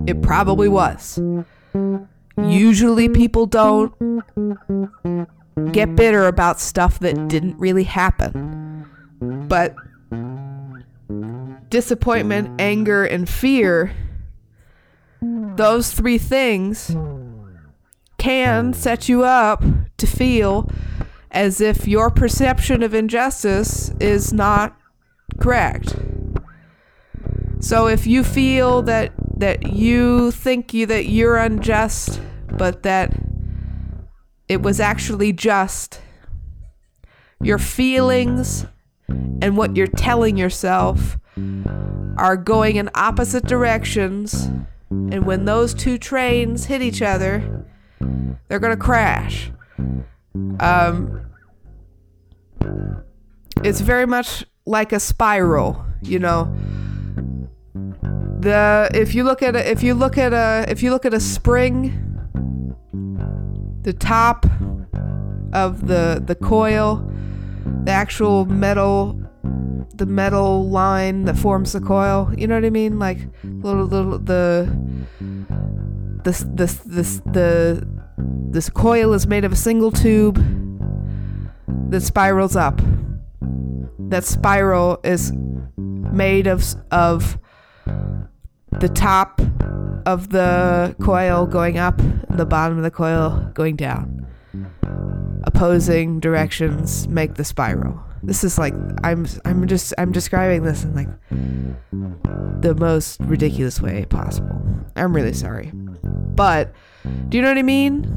It 0.07 0.21
probably 0.21 0.67
was. 0.67 1.17
Usually 2.37 3.07
people 3.07 3.45
don't 3.45 3.93
get 5.71 5.95
bitter 5.95 6.27
about 6.27 6.59
stuff 6.59 6.99
that 6.99 7.29
didn't 7.29 7.57
really 7.57 7.85
happen. 7.85 8.85
But 9.21 9.73
disappointment, 11.75 12.49
anger, 12.57 13.03
and 13.03 13.27
fear, 13.27 13.91
those 15.21 15.91
three 15.91 16.17
things 16.17 16.95
can 18.17 18.71
set 18.71 19.09
you 19.09 19.25
up 19.25 19.61
to 19.97 20.07
feel 20.07 20.69
as 21.31 21.59
if 21.59 21.85
your 21.85 22.09
perception 22.09 22.81
of 22.81 22.93
injustice 22.93 23.91
is 23.99 24.31
not 24.31 24.73
correct. 25.37 25.97
So 27.59 27.87
if 27.87 28.07
you 28.07 28.23
feel 28.23 28.81
that 28.83 29.11
that 29.35 29.73
you 29.73 30.31
think 30.31 30.73
you 30.73 30.85
that 30.85 31.07
you're 31.07 31.35
unjust, 31.35 32.21
but 32.57 32.83
that 32.83 33.13
it 34.47 34.61
was 34.61 34.79
actually 34.79 35.33
just 35.33 35.99
your 37.41 37.57
feelings 37.57 38.65
and 39.09 39.57
what 39.57 39.75
you're 39.75 39.87
telling 39.87 40.37
yourself 40.37 41.17
are 42.17 42.37
going 42.37 42.75
in 42.75 42.89
opposite 42.95 43.45
directions 43.45 44.49
and 44.89 45.25
when 45.25 45.45
those 45.45 45.73
two 45.73 45.97
trains 45.97 46.65
hit 46.65 46.81
each 46.81 47.01
other 47.01 47.65
they're 48.47 48.59
going 48.59 48.75
to 48.75 48.81
crash 48.81 49.51
um 50.59 51.25
it's 53.63 53.81
very 53.81 54.05
much 54.05 54.45
like 54.65 54.91
a 54.91 54.99
spiral, 54.99 55.83
you 56.01 56.19
know. 56.19 56.53
The 58.39 58.89
if 58.93 59.15
you 59.15 59.23
look 59.23 59.41
at 59.41 59.55
a, 59.55 59.69
if 59.69 59.81
you 59.81 59.93
look 59.93 60.17
at 60.17 60.33
a 60.33 60.65
if 60.69 60.83
you 60.83 60.91
look 60.91 61.05
at 61.05 61.13
a 61.13 61.19
spring, 61.19 62.25
the 63.81 63.93
top 63.93 64.45
of 65.53 65.87
the 65.87 66.21
the 66.23 66.35
coil, 66.35 67.09
the 67.85 67.91
actual 67.91 68.45
metal 68.45 69.19
the 69.97 70.05
metal 70.05 70.69
line 70.69 71.25
that 71.25 71.37
forms 71.37 71.73
the 71.73 71.81
coil, 71.81 72.31
you 72.37 72.47
know 72.47 72.55
what 72.55 72.65
I 72.65 72.69
mean? 72.69 72.99
Like 72.99 73.19
little 73.43 73.85
little 73.85 74.19
the 74.19 74.69
this 76.23 76.45
this 76.47 76.75
this 76.85 77.21
the 77.31 77.87
this 78.49 78.69
coil 78.69 79.13
is 79.13 79.27
made 79.27 79.45
of 79.45 79.51
a 79.51 79.55
single 79.55 79.91
tube 79.91 80.37
that 81.89 82.01
spirals 82.01 82.55
up 82.55 82.81
that 84.09 84.23
spiral 84.23 84.99
is 85.03 85.31
made 85.77 86.47
of 86.47 86.63
of 86.91 87.37
the 88.79 88.89
top 88.89 89.41
of 90.05 90.29
the 90.29 90.95
coil 91.01 91.45
going 91.45 91.77
up 91.77 91.99
the 92.29 92.45
bottom 92.45 92.77
of 92.77 92.83
the 92.83 92.91
coil 92.91 93.51
going 93.53 93.75
down. 93.75 94.27
Opposing 95.43 96.19
directions 96.19 97.07
make 97.07 97.35
the 97.35 97.43
spiral. 97.43 98.03
This 98.25 98.43
is 98.43 98.57
like 98.57 98.73
I'm 99.03 99.25
I'm 99.45 99.67
just 99.67 99.93
I'm 99.97 100.11
describing 100.11 100.63
this 100.63 100.83
in 100.83 100.95
like 100.95 101.09
the 102.61 102.75
most 102.75 103.19
ridiculous 103.21 103.79
way 103.79 104.05
possible. 104.05 104.59
I'm 104.95 105.15
really 105.15 105.33
sorry. 105.33 105.71
But 105.73 106.73
do 107.29 107.37
you 107.37 107.43
know 107.43 107.49
what 107.49 107.57
I 107.57 107.63
mean? 107.63 108.11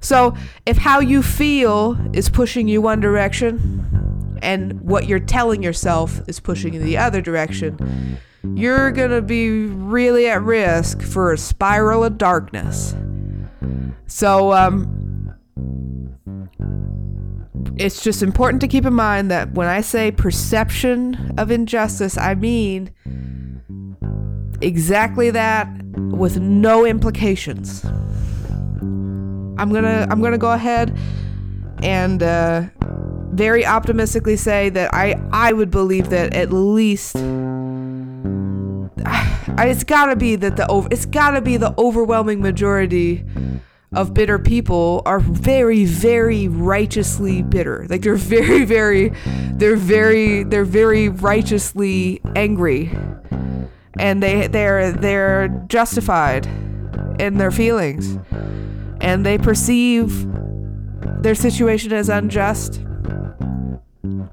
So, 0.00 0.34
if 0.66 0.76
how 0.76 1.00
you 1.00 1.22
feel 1.22 1.96
is 2.12 2.28
pushing 2.28 2.68
you 2.68 2.80
one 2.80 3.00
direction, 3.00 4.38
and 4.42 4.80
what 4.80 5.06
you're 5.06 5.20
telling 5.20 5.62
yourself 5.62 6.20
is 6.28 6.40
pushing 6.40 6.74
in 6.74 6.84
the 6.84 6.96
other 6.96 7.20
direction, 7.20 8.18
you're 8.54 8.90
gonna 8.90 9.22
be 9.22 9.66
really 9.66 10.28
at 10.28 10.42
risk 10.42 11.00
for 11.02 11.32
a 11.32 11.38
spiral 11.38 12.04
of 12.04 12.18
darkness. 12.18 12.94
So, 14.06 14.52
um, 14.52 15.02
it's 17.76 18.02
just 18.02 18.22
important 18.22 18.60
to 18.60 18.68
keep 18.68 18.84
in 18.84 18.94
mind 18.94 19.30
that 19.30 19.52
when 19.52 19.66
I 19.68 19.80
say 19.80 20.10
perception 20.10 21.34
of 21.38 21.50
injustice, 21.50 22.18
I 22.18 22.34
mean 22.34 22.92
exactly 24.60 25.30
that 25.30 25.68
with 25.94 26.38
no 26.38 26.84
implications. 26.84 27.84
I'm 27.84 29.72
gonna 29.72 30.06
I'm 30.10 30.20
gonna 30.20 30.38
go 30.38 30.52
ahead 30.52 30.96
and 31.82 32.22
uh, 32.22 32.62
very 33.32 33.66
optimistically 33.66 34.36
say 34.36 34.68
that 34.70 34.92
I 34.94 35.20
I 35.32 35.52
would 35.52 35.70
believe 35.70 36.10
that 36.10 36.34
at 36.34 36.52
least 36.52 37.16
it's 39.58 39.84
got 39.84 40.06
to 40.06 40.16
be 40.16 40.36
that 40.36 40.56
the 40.56 40.66
over 40.68 40.88
it's 40.90 41.06
got 41.06 41.32
to 41.32 41.40
be 41.40 41.56
the 41.56 41.74
overwhelming 41.78 42.40
majority 42.40 43.24
of 43.94 44.14
bitter 44.14 44.38
people 44.38 45.02
are 45.04 45.20
very 45.20 45.84
very 45.84 46.48
righteously 46.48 47.42
bitter. 47.42 47.86
Like 47.88 48.02
they're 48.02 48.16
very 48.16 48.64
very 48.64 49.12
they're 49.54 49.76
very 49.76 50.44
they're 50.44 50.64
very 50.64 51.08
righteously 51.08 52.20
angry. 52.34 52.90
And 53.98 54.22
they 54.22 54.46
they're 54.46 54.92
they're 54.92 55.48
justified 55.68 56.46
in 57.18 57.38
their 57.38 57.50
feelings. 57.50 58.18
And 59.00 59.26
they 59.26 59.36
perceive 59.36 60.26
their 61.22 61.34
situation 61.34 61.92
as 61.92 62.08
unjust. 62.08 62.80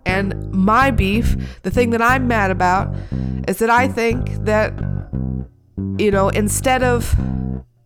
And 0.05 0.51
my 0.51 0.91
beef, 0.91 1.35
the 1.63 1.71
thing 1.71 1.91
that 1.91 2.01
I'm 2.01 2.27
mad 2.27 2.51
about, 2.51 2.93
is 3.47 3.57
that 3.59 3.69
I 3.69 3.87
think 3.87 4.45
that, 4.45 4.73
you 5.97 6.11
know, 6.11 6.29
instead 6.29 6.83
of 6.83 7.15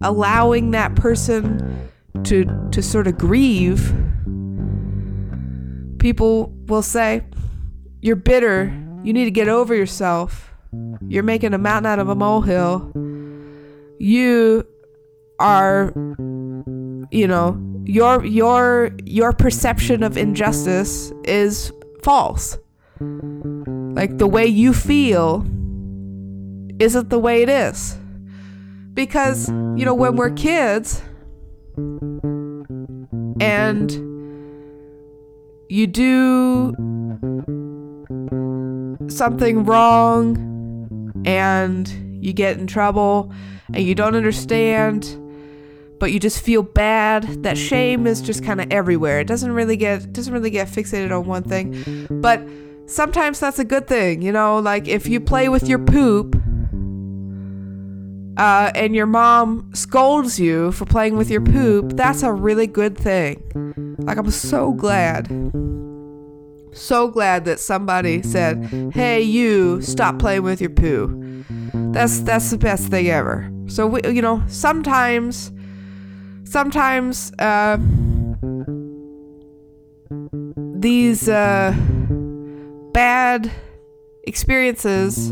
allowing 0.04 0.72
that 0.72 0.96
person 0.96 1.90
to 2.24 2.46
to 2.72 2.82
sort 2.82 3.08
of 3.08 3.18
grieve, 3.18 3.94
people 6.00 6.54
will 6.68 6.82
say, 6.82 7.24
"You're 8.02 8.16
bitter. 8.16 8.74
You 9.04 9.14
need 9.14 9.26
to 9.26 9.32
get 9.32 9.48
over 9.48 9.74
yourself. 9.76 10.54
You're 11.08 11.24
making 11.24 11.54
a 11.54 11.58
mountain 11.58 11.92
out 11.92 12.00
of 12.00 12.10
a 12.10 12.16
molehill. 12.16 12.92
You 14.00 14.66
are, 15.40 15.92
you 17.12 17.28
know." 17.28 17.60
Your 17.86 18.24
your 18.24 18.92
your 19.04 19.34
perception 19.34 20.04
of 20.04 20.16
injustice 20.16 21.12
is 21.26 21.74
false. 22.02 22.58
Like 23.02 24.18
the 24.20 24.28
way 24.28 24.46
you 24.46 24.72
feel 24.74 25.46
isn't 26.80 27.10
the 27.10 27.20
way 27.20 27.42
it 27.42 27.50
is. 27.50 27.98
Because, 28.94 29.50
you 29.50 29.86
know, 29.86 29.94
when 29.94 30.16
we're 30.16 30.32
kids 30.32 31.02
and 33.42 33.92
you 35.70 35.88
do 35.88 36.76
something 39.10 39.66
wrong 39.66 41.24
and 41.26 41.88
you 42.24 42.34
get 42.34 42.58
in 42.58 42.68
trouble 42.68 43.32
and 43.74 43.84
you 43.84 43.96
don't 43.96 44.16
understand 44.16 45.20
but 46.04 46.12
you 46.12 46.20
just 46.20 46.44
feel 46.44 46.64
bad. 46.64 47.44
That 47.44 47.58
shame 47.58 48.06
is 48.08 48.22
just 48.22 48.44
kind 48.44 48.60
of 48.60 48.70
everywhere. 48.74 49.22
It 49.22 49.28
doesn't 49.28 49.54
really 49.54 49.78
get 49.78 50.12
doesn't 50.12 50.34
really 50.34 50.50
get 50.50 50.68
fixated 50.68 51.18
on 51.18 51.26
one 51.26 51.44
thing. 51.44 52.08
But 52.10 52.46
sometimes 52.88 53.40
that's 53.40 53.58
a 53.58 53.64
good 53.64 53.88
thing, 53.88 54.22
you 54.22 54.34
know, 54.34 54.60
like 54.60 54.90
if 54.90 55.08
you 55.08 55.22
play 55.22 55.48
with 55.48 55.70
your 55.70 55.80
poop 55.80 56.36
uh, 58.38 58.72
and 58.76 58.96
your 58.96 59.06
mom 59.06 59.70
scolds 59.74 60.40
you 60.40 60.72
for 60.72 60.86
playing 60.86 61.18
with 61.18 61.30
your 61.30 61.42
poop, 61.42 61.94
that's 61.96 62.24
a 62.24 62.32
really 62.32 62.68
good 62.68 62.98
thing. 62.98 63.96
Like, 64.00 64.18
I'm 64.18 64.32
so 64.32 64.74
glad. 64.74 65.28
So 66.74 67.08
glad 67.08 67.46
that 67.46 67.60
somebody 67.60 68.24
said, 68.24 68.92
"Hey, 68.94 69.22
you, 69.22 69.80
stop 69.82 70.18
playing 70.18 70.42
with 70.42 70.60
your 70.60 70.72
poo." 70.72 71.44
That's 71.74 72.22
that's 72.22 72.50
the 72.50 72.58
best 72.58 72.88
thing 72.88 73.10
ever. 73.10 73.52
So 73.68 73.86
we, 73.86 74.02
you 74.12 74.24
know, 74.24 74.44
sometimes, 74.48 75.52
sometimes 76.46 77.32
uh, 77.38 77.78
these 80.80 81.30
uh, 81.30 81.76
bad 82.92 83.52
experiences 84.24 85.32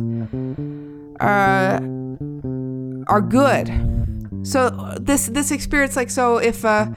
are 1.20 1.80
are 3.12 3.22
good. 3.22 3.68
So 4.44 4.70
this 5.00 5.28
this 5.28 5.52
experience, 5.52 5.96
like, 5.96 6.10
so 6.10 6.38
if 6.38 6.64
uh, 6.66 6.88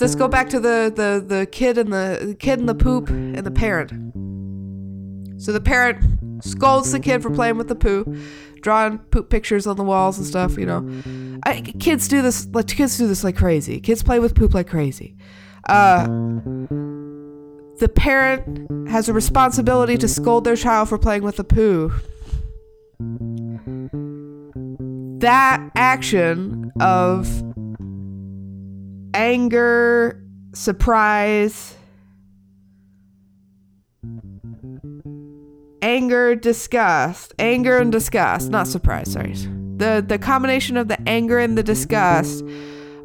let's 0.00 0.14
go 0.14 0.28
back 0.28 0.50
to 0.50 0.60
the 0.60 0.92
the 0.94 1.24
the 1.26 1.46
kid 1.46 1.78
and 1.78 1.92
the 1.92 2.36
kid 2.38 2.58
and 2.58 2.68
the 2.68 2.74
poop 2.74 3.08
and 3.08 3.38
the 3.38 3.50
parent. 3.50 3.92
So 5.40 5.52
the 5.52 5.60
parent 5.60 6.44
scolds 6.44 6.92
the 6.92 7.00
kid 7.00 7.22
for 7.22 7.30
playing 7.30 7.56
with 7.56 7.68
the 7.68 7.74
poo, 7.76 8.04
drawing 8.60 8.98
poop 8.98 9.30
pictures 9.30 9.66
on 9.66 9.76
the 9.76 9.84
walls 9.84 10.18
and 10.18 10.26
stuff. 10.26 10.58
You 10.58 10.66
know, 10.66 11.38
I, 11.44 11.60
kids 11.60 12.08
do 12.08 12.20
this. 12.20 12.46
Like 12.48 12.66
kids 12.66 12.98
do 12.98 13.06
this 13.06 13.24
like 13.24 13.36
crazy. 13.36 13.80
Kids 13.80 14.02
play 14.02 14.18
with 14.18 14.34
poop 14.34 14.52
like 14.52 14.68
crazy. 14.68 15.16
Uh, 15.68 16.06
the 17.78 17.90
parent 17.94 18.90
has 18.90 19.08
a 19.08 19.12
responsibility 19.12 19.96
to 19.96 20.08
scold 20.08 20.44
their 20.44 20.56
child 20.56 20.88
for 20.88 20.98
playing 20.98 21.22
with 21.22 21.36
the 21.36 21.44
poo 21.44 21.92
that 25.20 25.70
action 25.74 26.72
of 26.80 27.28
anger, 29.14 30.22
surprise, 30.54 31.76
anger, 35.82 36.34
disgust, 36.34 37.34
anger 37.38 37.78
and 37.78 37.92
disgust, 37.92 38.50
not 38.50 38.66
surprise, 38.66 39.12
sorry. 39.12 39.34
The 39.76 40.04
the 40.06 40.18
combination 40.18 40.76
of 40.76 40.88
the 40.88 41.00
anger 41.08 41.38
and 41.38 41.56
the 41.56 41.62
disgust 41.62 42.44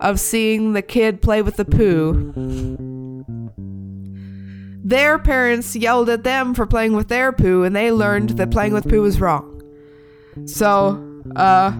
of 0.01 0.19
seeing 0.19 0.73
the 0.73 0.81
kid 0.81 1.21
play 1.21 1.41
with 1.41 1.55
the 1.57 1.65
poo. 1.65 2.33
Their 4.83 5.17
parents 5.17 5.75
yelled 5.75 6.09
at 6.09 6.23
them 6.23 6.53
for 6.53 6.65
playing 6.65 6.93
with 6.93 7.07
their 7.07 7.31
poo 7.31 7.63
and 7.63 7.75
they 7.75 7.91
learned 7.91 8.31
that 8.31 8.51
playing 8.51 8.73
with 8.73 8.87
poo 8.87 9.01
was 9.01 9.19
wrong. 9.19 9.51
So, 10.45 11.01
uh 11.35 11.71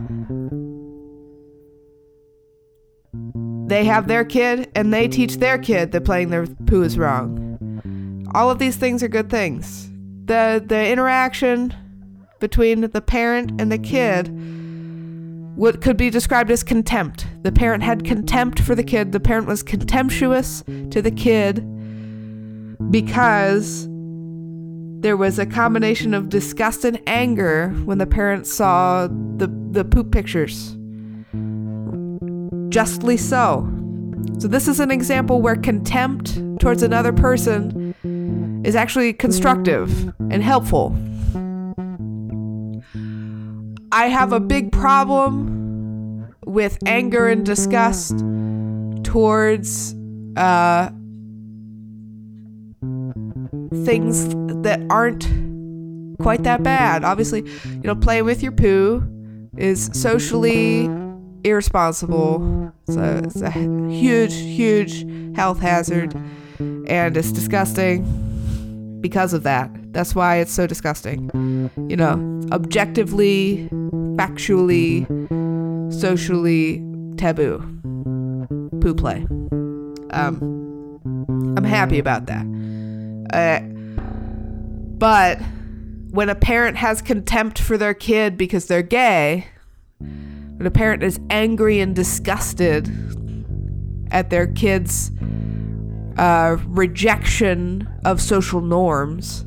They 3.68 3.86
have 3.86 4.08
their 4.08 4.24
kid 4.24 4.70
and 4.76 4.94
they 4.94 5.08
teach 5.08 5.38
their 5.38 5.58
kid 5.58 5.92
that 5.92 6.06
playing 6.06 6.30
their 6.30 6.46
poo 6.46 6.84
is 6.84 6.98
wrong. 6.98 8.28
All 8.36 8.52
of 8.52 8.60
these 8.60 8.76
things 8.76 9.02
are 9.02 9.08
good 9.08 9.30
things. 9.30 9.90
The 10.26 10.64
the 10.66 10.88
interaction 10.88 11.74
between 12.40 12.82
the 12.82 13.02
parent 13.02 13.60
and 13.60 13.72
the 13.72 13.78
kid 13.78 14.30
what 15.56 15.82
could 15.82 15.98
be 15.98 16.10
described 16.10 16.52
as 16.52 16.64
contempt. 16.64 17.28
The 17.44 17.52
parent 17.52 17.82
had 17.82 18.04
contempt 18.04 18.60
for 18.60 18.76
the 18.76 18.84
kid. 18.84 19.14
The 19.14 19.22
parent 19.22 19.48
was 19.48 19.64
contemptuous 19.64 20.64
to 20.92 21.02
the 21.02 21.12
kid 21.12 21.64
because 22.92 23.88
there 25.02 25.18
was 25.18 25.40
a 25.40 25.46
combination 25.46 26.14
of 26.14 26.30
disgust 26.30 26.84
and 26.84 27.02
anger 27.08 27.70
when 27.86 27.98
the 28.00 28.06
parent 28.06 28.46
saw 28.48 29.08
the, 29.08 29.48
the 29.72 29.86
poop 29.86 30.12
pictures 30.12 30.76
justly 32.70 33.18
so. 33.18 33.72
So, 34.40 34.48
this 34.48 34.68
is 34.68 34.80
an 34.80 34.92
example 34.92 35.42
where 35.42 35.56
contempt 35.56 36.40
towards 36.60 36.84
another 36.84 37.14
person 37.14 37.94
is 38.66 38.75
actually 38.75 39.14
constructive 39.14 40.14
and 40.32 40.44
helpful. 40.44 40.96
I 43.92 44.08
have 44.08 44.34
a 44.34 44.40
big 44.40 44.72
problem 44.72 46.34
with 46.46 46.78
anger 46.86 47.28
and 47.28 47.46
disgust 47.46 48.18
towards 49.04 49.96
uh, 50.36 50.90
things 53.86 54.28
that 54.64 54.82
aren't 54.90 55.28
quite 56.20 56.44
that 56.44 56.64
bad. 56.64 57.04
Obviously, 57.04 57.42
you 57.42 57.82
know, 57.84 57.96
playing 57.96 58.25
with 58.25 58.44
your 58.44 58.51
poo 58.51 59.08
is 59.58 59.90
socially 59.94 60.90
irresponsible. 61.46 62.74
So 62.88 63.22
it's 63.24 63.42
a 63.42 63.51
huge, 63.51 64.34
huge 64.34 65.05
health 65.36 65.60
hazard, 65.60 66.14
and 66.60 67.16
it's 67.16 67.31
disgusting 67.31 69.00
because 69.01 69.34
of 69.34 69.44
that. 69.44 69.70
That's 69.94 70.16
why 70.16 70.38
it's 70.38 70.51
so 70.51 70.68
disgusting. 70.68 71.29
You 71.90 71.96
know, 71.96 72.42
objectively, 72.51 73.70
factually, 74.18 75.05
socially 75.94 76.84
taboo. 77.18 77.60
Poo 78.81 78.94
play. 78.94 79.25
Um, 80.12 80.40
I'm 81.58 81.64
happy 81.64 82.00
about 82.00 82.25
that. 82.25 82.46
Uh, 83.34 83.60
but 84.98 85.40
when 86.12 86.29
a 86.29 86.36
parent 86.36 86.77
has 86.77 87.01
contempt 87.01 87.60
for 87.60 87.77
their 87.77 87.94
kid 87.94 88.38
because 88.38 88.68
they're 88.68 88.81
gay, 88.81 89.48
when 90.57 90.65
a 90.65 90.72
parent 90.72 91.03
is 91.03 91.20
angry 91.29 91.79
and 91.79 91.96
disgusted 91.96 92.87
at 94.11 94.29
their 94.29 94.48
kid's 94.48 95.11
uh, 96.18 96.57
rejection 96.68 97.87
of 98.05 98.22
social 98.22 98.61
norms, 98.61 99.46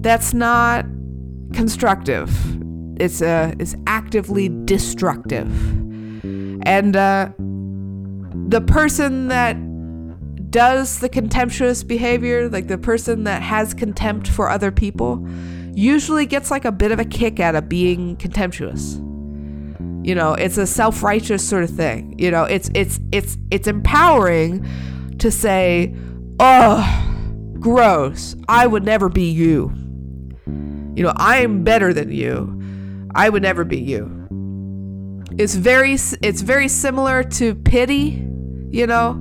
that's 0.00 0.32
not 0.32 0.86
constructive. 1.52 2.30
It's 3.00 3.20
uh, 3.20 3.54
it's 3.58 3.74
actively 3.86 4.48
destructive, 4.64 5.50
and 6.66 6.96
uh, 6.96 7.30
the 7.38 8.60
person 8.66 9.28
that 9.28 9.56
does 10.50 11.00
the 11.00 11.08
contemptuous 11.08 11.82
behavior, 11.82 12.48
like 12.48 12.68
the 12.68 12.78
person 12.78 13.24
that 13.24 13.42
has 13.42 13.74
contempt 13.74 14.28
for 14.28 14.48
other 14.48 14.70
people, 14.70 15.26
usually 15.74 16.26
gets 16.26 16.50
like 16.50 16.64
a 16.64 16.70
bit 16.70 16.92
of 16.92 17.00
a 17.00 17.04
kick 17.04 17.40
out 17.40 17.56
of 17.56 17.68
being 17.68 18.14
contemptuous. 18.16 19.00
You 20.04 20.14
know, 20.14 20.34
it's 20.34 20.58
a 20.58 20.66
self-righteous 20.66 21.48
sort 21.48 21.64
of 21.64 21.70
thing. 21.70 22.14
You 22.18 22.30
know, 22.30 22.44
it's 22.44 22.70
it's 22.74 23.00
it's 23.10 23.38
it's 23.50 23.66
empowering 23.66 24.68
to 25.18 25.30
say, 25.30 25.94
"Oh, 26.38 27.56
gross. 27.58 28.36
I 28.46 28.66
would 28.66 28.84
never 28.84 29.08
be 29.08 29.30
you." 29.30 29.72
You 30.94 31.04
know, 31.04 31.14
I 31.16 31.38
am 31.38 31.64
better 31.64 31.94
than 31.94 32.12
you. 32.12 33.08
I 33.14 33.30
would 33.30 33.42
never 33.42 33.64
be 33.64 33.80
you. 33.80 34.10
It's 35.38 35.54
very 35.54 35.94
it's 35.94 36.42
very 36.42 36.68
similar 36.68 37.22
to 37.24 37.54
pity, 37.54 38.28
you 38.70 38.86
know? 38.86 39.18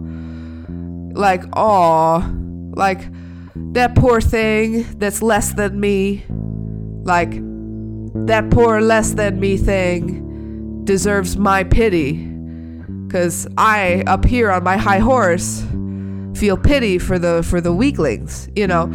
Like, 1.14 1.46
"Oh, 1.56 2.30
like 2.76 3.10
that 3.56 3.96
poor 3.96 4.20
thing 4.20 4.84
that's 4.98 5.22
less 5.22 5.54
than 5.54 5.80
me." 5.80 6.26
Like 7.06 7.32
that 8.28 8.50
poor 8.52 8.82
less 8.82 9.14
than 9.14 9.40
me 9.40 9.56
thing 9.56 10.24
deserves 10.84 11.38
my 11.38 11.64
pity. 11.64 12.30
Cause 13.10 13.48
I, 13.58 14.04
up 14.08 14.26
here 14.26 14.50
on 14.52 14.64
my 14.64 14.76
high 14.76 15.00
horse, 15.00 15.64
feel 16.36 16.58
pity 16.58 16.98
for 16.98 17.20
the 17.20 17.44
for 17.44 17.62
the 17.62 17.72
weaklings, 17.72 18.50
you 18.56 18.68
know. 18.68 18.90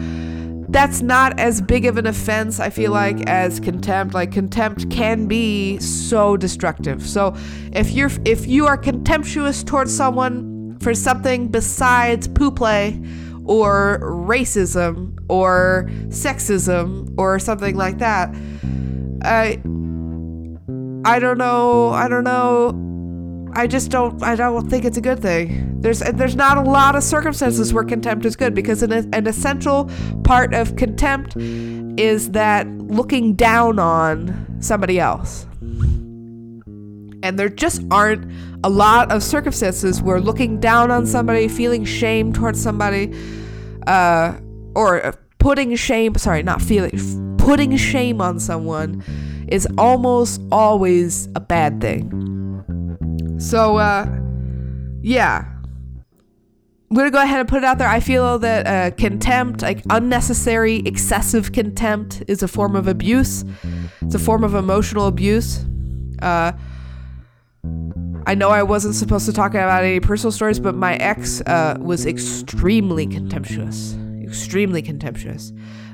That's 0.70 1.00
not 1.00 1.40
as 1.40 1.62
big 1.62 1.86
of 1.86 1.96
an 1.96 2.06
offense, 2.06 2.60
I 2.60 2.68
feel 2.68 2.92
like, 2.92 3.26
as 3.26 3.58
contempt. 3.58 4.12
Like 4.12 4.32
contempt 4.32 4.90
can 4.90 5.26
be 5.26 5.78
so 5.78 6.36
destructive. 6.36 7.06
So 7.06 7.34
if 7.72 7.92
you're 7.92 8.10
if 8.24 8.46
you 8.46 8.66
are 8.66 8.76
contemptuous 8.76 9.62
towards 9.62 9.96
someone 9.96 10.78
for 10.80 10.94
something 10.94 11.48
besides 11.48 12.28
poo 12.28 12.50
play 12.50 13.00
or 13.44 13.98
racism 14.02 15.18
or 15.28 15.88
sexism 16.08 17.14
or 17.16 17.38
something 17.38 17.76
like 17.76 17.98
that, 17.98 18.34
uh, 19.22 19.54
I 21.08 21.18
don't 21.20 21.38
know. 21.38 21.88
I 21.88 22.06
don't 22.06 22.24
know. 22.24 23.50
I 23.54 23.66
just 23.66 23.90
don't. 23.90 24.22
I 24.22 24.36
don't 24.36 24.68
think 24.68 24.84
it's 24.84 24.98
a 24.98 25.00
good 25.00 25.20
thing. 25.20 25.80
There's 25.80 26.00
there's 26.00 26.36
not 26.36 26.58
a 26.58 26.60
lot 26.60 26.96
of 26.96 27.02
circumstances 27.02 27.72
where 27.72 27.82
contempt 27.82 28.26
is 28.26 28.36
good 28.36 28.54
because 28.54 28.82
an, 28.82 28.92
an 28.92 29.26
essential 29.26 29.90
part 30.22 30.52
of 30.52 30.76
contempt 30.76 31.34
is 31.38 32.32
that 32.32 32.68
looking 32.68 33.34
down 33.34 33.78
on 33.78 34.58
somebody 34.60 35.00
else. 35.00 35.46
And 37.22 37.38
there 37.38 37.48
just 37.48 37.82
aren't 37.90 38.30
a 38.62 38.68
lot 38.68 39.10
of 39.10 39.22
circumstances 39.22 40.02
where 40.02 40.20
looking 40.20 40.60
down 40.60 40.90
on 40.90 41.06
somebody, 41.06 41.48
feeling 41.48 41.86
shame 41.86 42.34
towards 42.34 42.62
somebody, 42.62 43.14
uh, 43.86 44.38
or 44.74 45.14
putting 45.38 45.74
shame. 45.74 46.16
Sorry, 46.16 46.42
not 46.42 46.60
feeling. 46.60 47.36
Putting 47.38 47.74
shame 47.78 48.20
on 48.20 48.38
someone 48.38 49.02
is 49.50 49.66
almost 49.76 50.40
always 50.50 51.28
a 51.34 51.40
bad 51.40 51.80
thing. 51.80 53.36
So, 53.38 53.76
uh, 53.76 54.06
yeah. 55.02 55.44
I'm 56.90 56.96
gonna 56.96 57.10
go 57.10 57.22
ahead 57.22 57.40
and 57.40 57.48
put 57.48 57.58
it 57.58 57.64
out 57.64 57.76
there. 57.76 57.88
I 57.88 58.00
feel 58.00 58.38
that 58.38 58.66
uh, 58.66 58.96
contempt, 58.96 59.60
like 59.60 59.82
unnecessary, 59.90 60.76
excessive 60.86 61.52
contempt, 61.52 62.22
is 62.28 62.42
a 62.42 62.48
form 62.48 62.74
of 62.74 62.88
abuse. 62.88 63.44
It's 64.00 64.14
a 64.14 64.18
form 64.18 64.42
of 64.42 64.54
emotional 64.54 65.06
abuse. 65.06 65.66
Uh, 66.22 66.52
I 68.26 68.34
know 68.34 68.50
I 68.50 68.62
wasn't 68.62 68.94
supposed 68.94 69.26
to 69.26 69.32
talk 69.32 69.52
about 69.52 69.84
any 69.84 70.00
personal 70.00 70.32
stories, 70.32 70.60
but 70.60 70.74
my 70.74 70.96
ex 70.96 71.40
uh, 71.42 71.76
was 71.80 72.06
extremely 72.06 73.06
contemptuous. 73.06 73.96
Extremely 74.22 74.82
contemptuous. 74.82 75.52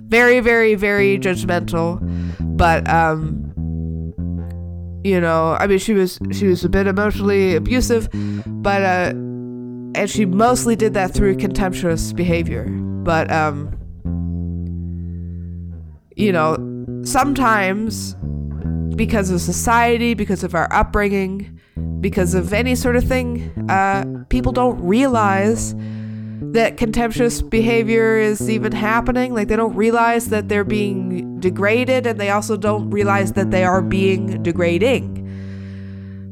Very, 0.08 0.40
very, 0.40 0.74
very 0.74 1.18
judgmental. 1.18 1.98
But 2.56 2.88
um, 2.88 3.44
you 5.04 5.20
know, 5.20 5.56
I 5.60 5.66
mean, 5.66 5.78
she 5.78 5.92
was 5.92 6.18
she 6.32 6.46
was 6.46 6.64
a 6.64 6.68
bit 6.68 6.86
emotionally 6.86 7.56
abusive, 7.56 8.08
but 8.46 8.82
uh, 8.82 9.12
and 9.94 10.08
she 10.08 10.24
mostly 10.24 10.76
did 10.76 10.94
that 10.94 11.12
through 11.12 11.36
contemptuous 11.36 12.12
behavior. 12.12 12.66
But 12.68 13.30
um, 13.30 13.70
you 16.16 16.32
know, 16.32 16.56
sometimes 17.04 18.14
because 18.96 19.30
of 19.30 19.40
society, 19.40 20.14
because 20.14 20.44
of 20.44 20.54
our 20.54 20.72
upbringing, 20.72 21.60
because 22.00 22.34
of 22.34 22.52
any 22.52 22.74
sort 22.74 22.96
of 22.96 23.04
thing, 23.04 23.50
uh, 23.68 24.04
people 24.28 24.52
don't 24.52 24.80
realize 24.80 25.74
that 26.40 26.76
contemptuous 26.76 27.42
behavior 27.42 28.18
is 28.18 28.48
even 28.48 28.72
happening. 28.72 29.34
Like 29.34 29.48
they 29.48 29.56
don't 29.56 29.74
realize 29.74 30.28
that 30.28 30.48
they're 30.48 30.64
being 30.64 31.40
degraded, 31.40 32.06
and 32.06 32.20
they 32.20 32.30
also 32.30 32.56
don't 32.56 32.90
realize 32.90 33.32
that 33.32 33.50
they 33.50 33.64
are 33.64 33.82
being 33.82 34.42
degrading. 34.42 35.20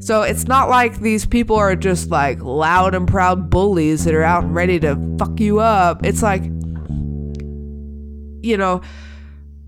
So 0.01 0.23
it's 0.23 0.49
not 0.49 0.69
like 0.69 0.99
these 0.99 1.25
people 1.25 1.57
are 1.57 1.77
just 1.77 2.11
like 2.11 2.43
loud 2.43 2.95
and 2.95 3.07
proud 3.07 3.51
bullies 3.51 4.05
that 4.05 4.15
are 4.15 4.25
out 4.25 4.43
and 4.43 4.55
ready 4.55 4.81
to 4.81 4.99
fuck 5.19 5.39
you 5.39 5.61
up. 5.61 6.05
It's 6.05 6.23
like, 6.23 6.43
you 6.43 8.57
know, 8.57 8.81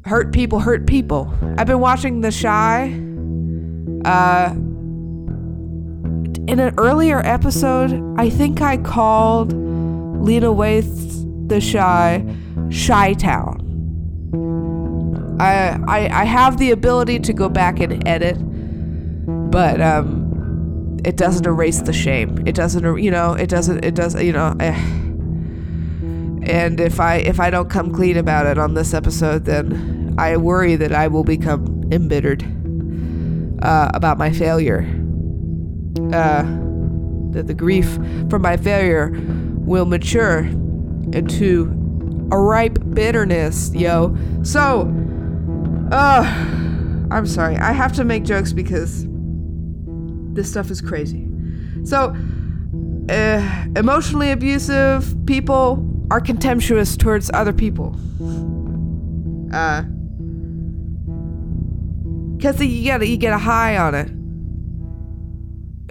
hurt 0.05 0.33
people 0.33 0.59
hurt 0.59 0.87
people. 0.87 1.33
I've 1.57 1.69
been 1.69 1.81
watching 1.81 2.21
The 2.21 2.33
Chi. 2.33 3.01
Uh, 4.05 4.53
in 6.47 6.61
an 6.61 6.75
earlier 6.77 7.23
episode, 7.25 7.95
I 8.19 8.29
think 8.29 8.61
I 8.61 8.77
called 8.77 9.55
Lena 10.25 10.49
Waithe's 10.49 11.25
The 11.49 11.61
Chi, 11.61 12.25
Chi 12.73 13.13
Town. 13.13 13.61
I, 15.39 15.79
I 15.87 16.23
I 16.23 16.25
have 16.25 16.57
the 16.57 16.71
ability 16.71 17.19
to 17.21 17.33
go 17.35 17.51
back 17.51 17.79
and 17.79 18.07
edit, 18.09 18.39
but 19.51 19.83
um, 19.83 20.99
it 21.05 21.19
doesn't 21.19 21.45
erase 21.45 21.83
the 21.83 21.93
shame. 21.93 22.43
It 22.47 22.55
doesn't, 22.55 23.03
you 23.03 23.11
know, 23.11 23.35
it 23.35 23.51
doesn't, 23.51 23.85
it 23.85 23.95
does, 23.95 24.15
you 24.23 24.33
know. 24.33 24.57
Eh. 24.61 24.73
And 26.47 26.81
if 26.81 27.01
I 27.01 27.17
if 27.17 27.39
I 27.39 27.51
don't 27.51 27.69
come 27.69 27.93
clean 27.93 28.17
about 28.17 28.47
it 28.47 28.57
on 28.57 28.73
this 28.73 28.95
episode, 28.95 29.45
then 29.45 30.15
I 30.17 30.39
worry 30.39 30.77
that 30.77 30.93
I 30.93 31.09
will 31.09 31.25
become 31.25 31.85
embittered 31.93 32.43
uh, 33.63 33.91
about 33.93 34.17
my 34.17 34.33
failure. 34.33 34.87
Uh, 36.13 36.45
that 37.33 37.47
the 37.47 37.55
grief 37.55 37.99
from 38.31 38.41
my 38.41 38.57
failure 38.57 39.13
will 39.65 39.87
mature 39.87 40.41
into 41.13 41.71
a 42.31 42.39
ripe 42.39 42.79
bitterness, 42.93 43.73
yo. 43.75 44.17
So, 44.43 44.83
uh, 45.93 46.23
I'm 47.11 47.27
sorry. 47.27 47.57
I 47.57 47.73
have 47.73 47.93
to 47.95 48.05
make 48.05 48.25
jokes 48.25 48.53
because 48.53 49.07
this 50.35 50.51
stuff 50.51 50.71
is 50.71 50.81
crazy. 50.81 51.29
So, 51.85 52.17
uh, 53.09 53.65
emotionally 53.77 54.31
abusive 54.31 55.15
people 55.27 55.87
are 56.11 56.21
contemptuous 56.21 56.97
towards 56.97 57.31
other 57.33 57.53
people. 57.53 57.97
Uh, 59.53 59.83
because 62.37 62.61
you 62.61 62.83
get 62.83 63.07
you 63.07 63.17
get 63.17 63.33
a 63.33 63.39
high 63.39 63.77
on 63.77 63.95
it. 63.95 64.11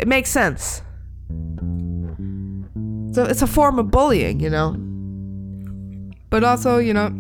It 0.01 0.07
makes 0.07 0.29
sense. 0.29 0.81
So 3.13 3.23
it's 3.25 3.43
a 3.43 3.47
form 3.47 3.77
of 3.77 3.91
bullying, 3.91 4.39
you 4.39 4.49
know. 4.49 4.75
But 6.31 6.43
also, 6.43 6.79
you 6.79 6.93
know, 6.93 7.11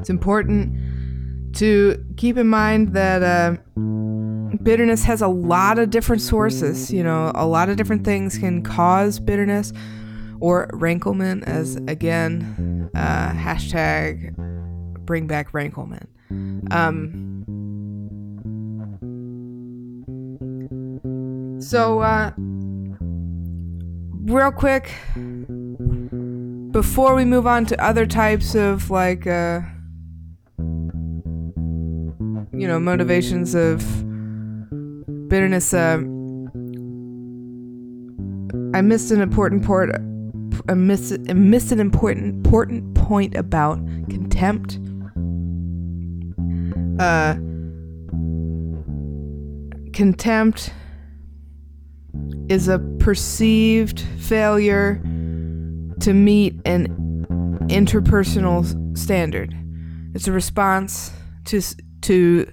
it's 0.00 0.10
important 0.10 1.54
to 1.56 2.04
keep 2.16 2.36
in 2.36 2.48
mind 2.48 2.92
that 2.94 3.22
uh, 3.22 3.56
bitterness 4.62 5.04
has 5.04 5.22
a 5.22 5.28
lot 5.28 5.78
of 5.78 5.90
different 5.90 6.20
sources. 6.20 6.92
You 6.92 7.04
know, 7.04 7.30
a 7.36 7.46
lot 7.46 7.68
of 7.68 7.76
different 7.76 8.04
things 8.04 8.38
can 8.38 8.62
cause 8.62 9.20
bitterness 9.20 9.72
or 10.40 10.68
ranklement, 10.72 11.44
as 11.44 11.76
again, 11.86 12.90
uh, 12.94 13.30
hashtag 13.30 14.34
bring 15.06 15.28
back 15.28 15.54
ranklement. 15.54 16.08
Um, 16.72 17.44
so, 21.60 22.00
uh, 22.00 22.32
real 24.26 24.50
quick, 24.50 24.92
before 26.72 27.14
we 27.14 27.24
move 27.24 27.46
on 27.46 27.64
to 27.66 27.82
other 27.82 28.06
types 28.06 28.54
of 28.54 28.90
like, 28.90 29.26
uh, 29.26 29.60
you 32.52 32.66
know, 32.66 32.80
motivations 32.80 33.54
of 33.54 33.78
bitterness, 35.28 35.72
uh, 35.72 35.98
I 38.74 38.82
missed 38.82 39.10
an 39.10 39.20
important 39.20 39.64
part. 39.64 39.90
I 40.68 40.74
missed, 40.74 41.12
I 41.28 41.32
an 41.72 41.80
important 41.80 42.44
important 42.46 42.94
point 42.94 43.36
about 43.36 43.78
contempt. 44.08 44.80
Uh, 46.98 47.34
contempt 49.92 50.72
is 52.48 52.68
a 52.68 52.78
perceived 52.98 54.00
failure 54.18 55.00
to 56.00 56.12
meet 56.12 56.54
an 56.64 56.86
interpersonal 57.68 58.96
standard. 58.96 59.54
It's 60.14 60.28
a 60.28 60.32
response 60.32 61.12
to 61.46 61.60
to 62.02 62.50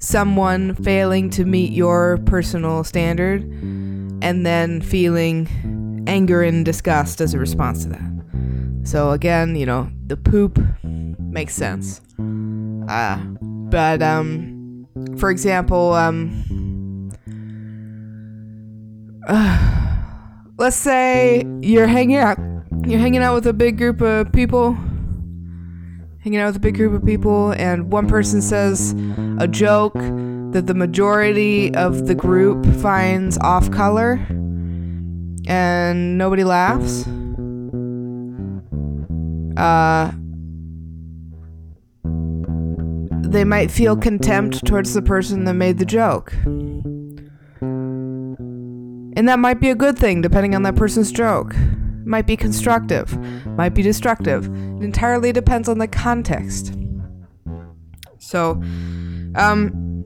someone 0.00 0.74
failing 0.74 1.30
to 1.30 1.44
meet 1.44 1.72
your 1.72 2.18
personal 2.26 2.84
standard 2.84 3.42
and 3.42 4.46
then 4.46 4.80
feeling 4.80 6.04
anger 6.06 6.42
and 6.42 6.64
disgust 6.64 7.20
as 7.20 7.34
a 7.34 7.38
response 7.38 7.84
to 7.84 7.90
that. 7.90 8.80
So 8.84 9.10
again, 9.10 9.56
you 9.56 9.66
know, 9.66 9.90
the 10.06 10.16
poop 10.16 10.58
makes 10.82 11.54
sense. 11.54 12.00
Uh, 12.88 13.16
but 13.70 14.02
um 14.02 14.86
for 15.18 15.30
example, 15.30 15.92
um 15.92 16.44
uh, 19.28 19.94
let's 20.58 20.76
say 20.76 21.44
you're 21.60 21.86
hanging 21.86 22.16
out 22.16 22.38
you're 22.86 22.98
hanging 22.98 23.22
out 23.22 23.34
with 23.34 23.46
a 23.46 23.52
big 23.52 23.76
group 23.76 24.00
of 24.00 24.32
people 24.32 24.76
hanging 26.20 26.40
out 26.40 26.46
with 26.46 26.56
a 26.56 26.60
big 26.60 26.74
group 26.74 26.92
of 26.92 27.04
people 27.04 27.52
and 27.52 27.92
one 27.92 28.08
person 28.08 28.42
says 28.42 28.94
a 29.38 29.46
joke 29.46 29.94
that 30.52 30.66
the 30.66 30.74
majority 30.74 31.74
of 31.74 32.06
the 32.06 32.14
group 32.14 32.64
finds 32.76 33.38
off 33.38 33.70
color 33.70 34.14
and 35.46 36.18
nobody 36.18 36.44
laughs. 36.44 37.06
Uh 39.56 40.12
they 43.30 43.44
might 43.44 43.70
feel 43.70 43.94
contempt 43.94 44.64
towards 44.66 44.94
the 44.94 45.02
person 45.02 45.44
that 45.44 45.54
made 45.54 45.78
the 45.78 45.84
joke 45.84 46.32
and 49.18 49.28
that 49.28 49.40
might 49.40 49.58
be 49.58 49.68
a 49.68 49.74
good 49.74 49.98
thing 49.98 50.22
depending 50.22 50.54
on 50.54 50.62
that 50.62 50.76
person's 50.76 51.10
joke. 51.10 51.52
Might 52.04 52.24
be 52.24 52.36
constructive, 52.36 53.18
might 53.48 53.74
be 53.74 53.82
destructive. 53.82 54.44
It 54.44 54.84
entirely 54.84 55.32
depends 55.32 55.68
on 55.68 55.78
the 55.78 55.88
context. 55.88 56.72
So, 58.18 58.62
um, 59.34 60.04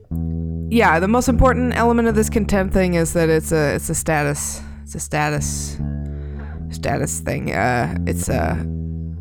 yeah, 0.71 0.99
the 0.99 1.07
most 1.07 1.29
important 1.29 1.77
element 1.77 2.07
of 2.07 2.15
this 2.15 2.27
contempt 2.27 2.73
thing 2.73 2.95
is 2.95 3.13
that 3.13 3.29
it's 3.29 3.51
a 3.51 3.75
it's 3.75 3.87
a 3.89 3.95
status 3.95 4.61
it's 4.81 4.95
a 4.95 4.99
status 4.99 5.77
status 6.71 7.19
thing. 7.19 7.53
Uh, 7.53 7.95
it's 8.07 8.29
uh, 8.29 8.65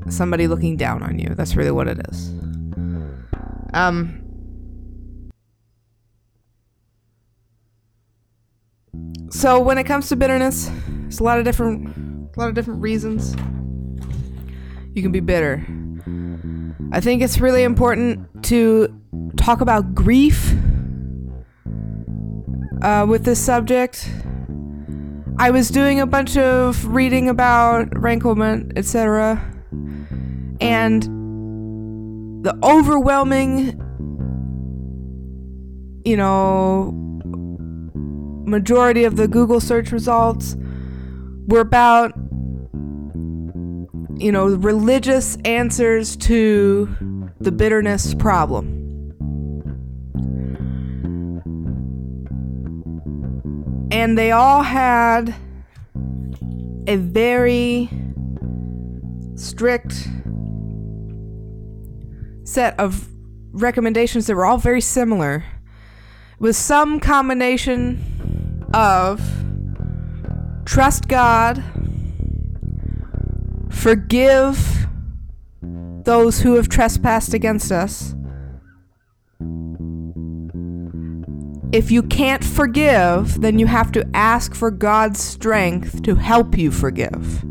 somebody 0.09 0.47
looking 0.47 0.79
down 0.79 1.03
on 1.03 1.19
you. 1.19 1.35
That's 1.35 1.55
really 1.55 1.71
what 1.71 1.87
it 1.87 2.01
is. 2.11 2.31
Um, 3.75 4.22
So 9.31 9.61
when 9.61 9.79
it 9.79 9.85
comes 9.85 10.09
to 10.11 10.17
bitterness, 10.17 10.71
there's 10.89 11.21
a 11.21 11.25
lot 11.25 11.39
of 11.39 11.45
different 11.45 12.31
a 12.37 12.41
lot 12.41 12.49
of 12.49 12.55
different 12.55 12.81
reasons 12.81 13.35
you 14.95 15.03
can 15.03 15.13
be 15.13 15.21
bitter. 15.21 15.67
I 16.93 17.01
think 17.01 17.23
it's 17.23 17.41
really 17.41 17.63
important 17.63 18.45
to 18.45 18.95
talk 19.37 19.61
about 19.61 19.95
grief 19.95 20.55
uh, 22.83 23.07
with 23.09 23.25
this 23.25 23.39
subject. 23.39 24.11
I 25.39 25.51
was 25.51 25.71
doing 25.71 26.01
a 26.01 26.07
bunch 26.07 26.37
of 26.37 26.87
reading 26.87 27.29
about 27.29 27.89
ranklement, 27.99 28.73
etc. 28.77 29.43
And 30.61 31.03
the 32.45 32.59
overwhelming, 32.63 33.81
you 36.05 36.17
know, 36.17 37.02
majority 38.45 39.05
of 39.05 39.17
the 39.17 39.29
Google 39.29 39.61
search 39.61 39.93
results 39.93 40.57
were 41.47 41.61
about, 41.61 42.13
you 44.17 44.31
know, 44.31 44.47
religious 44.47 45.37
answers 45.45 46.17
to 46.17 47.31
the 47.41 47.53
bitterness 47.53 48.15
problem. 48.15 48.79
And 53.91 54.17
they 54.17 54.31
all 54.31 54.63
had 54.63 55.35
a 56.87 56.97
very 56.97 57.91
strict 59.35 60.09
set 62.45 62.79
of 62.79 63.09
recommendations 63.53 64.27
that 64.27 64.35
were 64.35 64.47
all 64.47 64.59
very 64.59 64.81
similar, 64.81 65.45
with 66.39 66.57
some 66.57 67.01
combination 67.01 68.03
of 68.75 69.21
trust 70.65 71.09
God, 71.09 71.63
forgive 73.71 74.87
those 76.05 76.41
who 76.41 76.55
have 76.55 76.69
trespassed 76.69 77.35
against 77.35 77.71
us. 77.71 78.15
If 81.73 81.91
you 81.91 82.03
can't 82.03 82.45
forgive, 82.45 83.41
then 83.41 83.59
you 83.59 83.67
have 83.67 83.93
to 83.93 84.07
ask 84.13 84.55
for 84.55 84.71
God's 84.71 85.21
strength 85.21 86.03
to 86.03 86.15
help 86.15 86.59
you 86.59 86.71
forgive. 86.71 87.43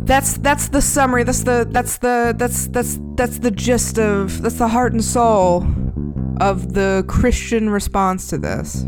That's 0.00 0.38
that's 0.38 0.70
the 0.70 0.80
summary. 0.80 1.24
That's 1.24 1.44
the 1.44 1.68
that's 1.70 1.98
the 1.98 2.34
that's 2.36 2.68
that's 2.68 2.98
that's 3.16 3.40
the 3.40 3.50
gist 3.50 3.98
of 3.98 4.40
that's 4.40 4.56
the 4.56 4.68
heart 4.68 4.94
and 4.94 5.04
soul 5.04 5.66
of 6.40 6.74
the 6.74 7.04
Christian 7.08 7.70
response 7.70 8.28
to 8.28 8.38
this. 8.38 8.86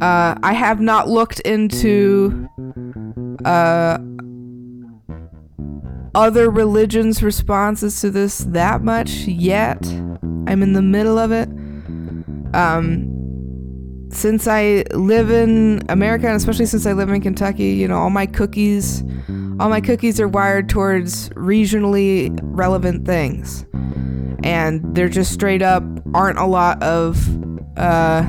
Uh, 0.00 0.34
I 0.42 0.52
have 0.52 0.80
not 0.80 1.08
looked 1.08 1.40
into 1.40 2.48
uh, 3.44 3.98
other 6.14 6.50
religions' 6.50 7.22
responses 7.22 8.00
to 8.00 8.10
this 8.10 8.38
that 8.38 8.82
much 8.82 9.10
yet. 9.10 9.84
I'm 10.46 10.62
in 10.62 10.72
the 10.72 10.82
middle 10.82 11.18
of 11.18 11.32
it. 11.32 11.48
Um, 12.54 13.12
since 14.10 14.46
I 14.46 14.84
live 14.92 15.30
in 15.30 15.82
America, 15.88 16.26
and 16.26 16.36
especially 16.36 16.66
since 16.66 16.86
I 16.86 16.92
live 16.92 17.10
in 17.10 17.20
Kentucky, 17.20 17.72
you 17.72 17.86
know, 17.86 17.98
all 17.98 18.10
my 18.10 18.24
cookies, 18.24 19.02
all 19.60 19.68
my 19.68 19.80
cookies 19.80 20.20
are 20.20 20.28
wired 20.28 20.68
towards 20.68 21.28
regionally 21.30 22.38
relevant 22.42 23.04
things, 23.04 23.65
and 24.42 24.94
there 24.94 25.08
just 25.08 25.32
straight 25.32 25.62
up 25.62 25.82
aren't 26.14 26.38
a 26.38 26.46
lot 26.46 26.82
of 26.82 27.16
uh, 27.78 28.22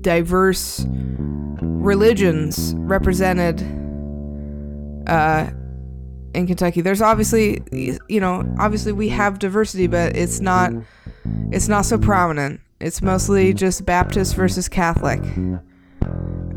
diverse 0.00 0.86
religions 1.60 2.74
represented 2.76 3.60
uh, 5.06 5.50
in 6.34 6.46
Kentucky. 6.46 6.80
There's 6.80 7.02
obviously, 7.02 7.62
you 7.72 8.20
know, 8.20 8.44
obviously 8.58 8.92
we 8.92 9.08
have 9.10 9.38
diversity, 9.38 9.86
but 9.86 10.16
it's 10.16 10.40
not, 10.40 10.72
it's 11.50 11.68
not 11.68 11.84
so 11.84 11.98
prominent. 11.98 12.60
It's 12.80 13.00
mostly 13.02 13.54
just 13.54 13.86
Baptist 13.86 14.34
versus 14.34 14.68
Catholic. 14.68 15.20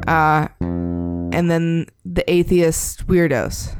Uh, 0.07 0.47
and 0.59 1.51
then 1.51 1.85
the 2.05 2.29
atheist 2.31 3.07
weirdos. 3.07 3.75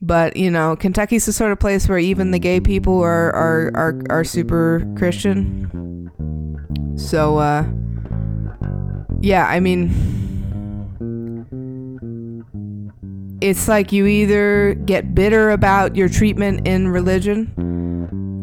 But 0.00 0.36
you 0.36 0.50
know, 0.50 0.76
Kentucky's 0.76 1.26
the 1.26 1.32
sort 1.32 1.52
of 1.52 1.58
place 1.58 1.88
where 1.88 1.98
even 1.98 2.30
the 2.30 2.38
gay 2.38 2.60
people 2.60 3.00
are 3.02 3.34
are 3.34 3.70
are, 3.74 4.02
are 4.10 4.24
super 4.24 4.86
Christian. 4.96 6.10
So 6.96 7.38
uh, 7.38 7.66
yeah, 9.20 9.46
I 9.46 9.60
mean, 9.60 9.90
it's 13.40 13.68
like 13.68 13.92
you 13.92 14.06
either 14.06 14.74
get 14.74 15.14
bitter 15.14 15.50
about 15.50 15.96
your 15.96 16.08
treatment 16.08 16.66
in 16.66 16.88
religion 16.88 17.52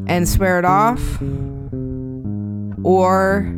and 0.07 0.27
swear 0.27 0.59
it 0.59 0.65
off 0.65 1.01
or 2.83 3.51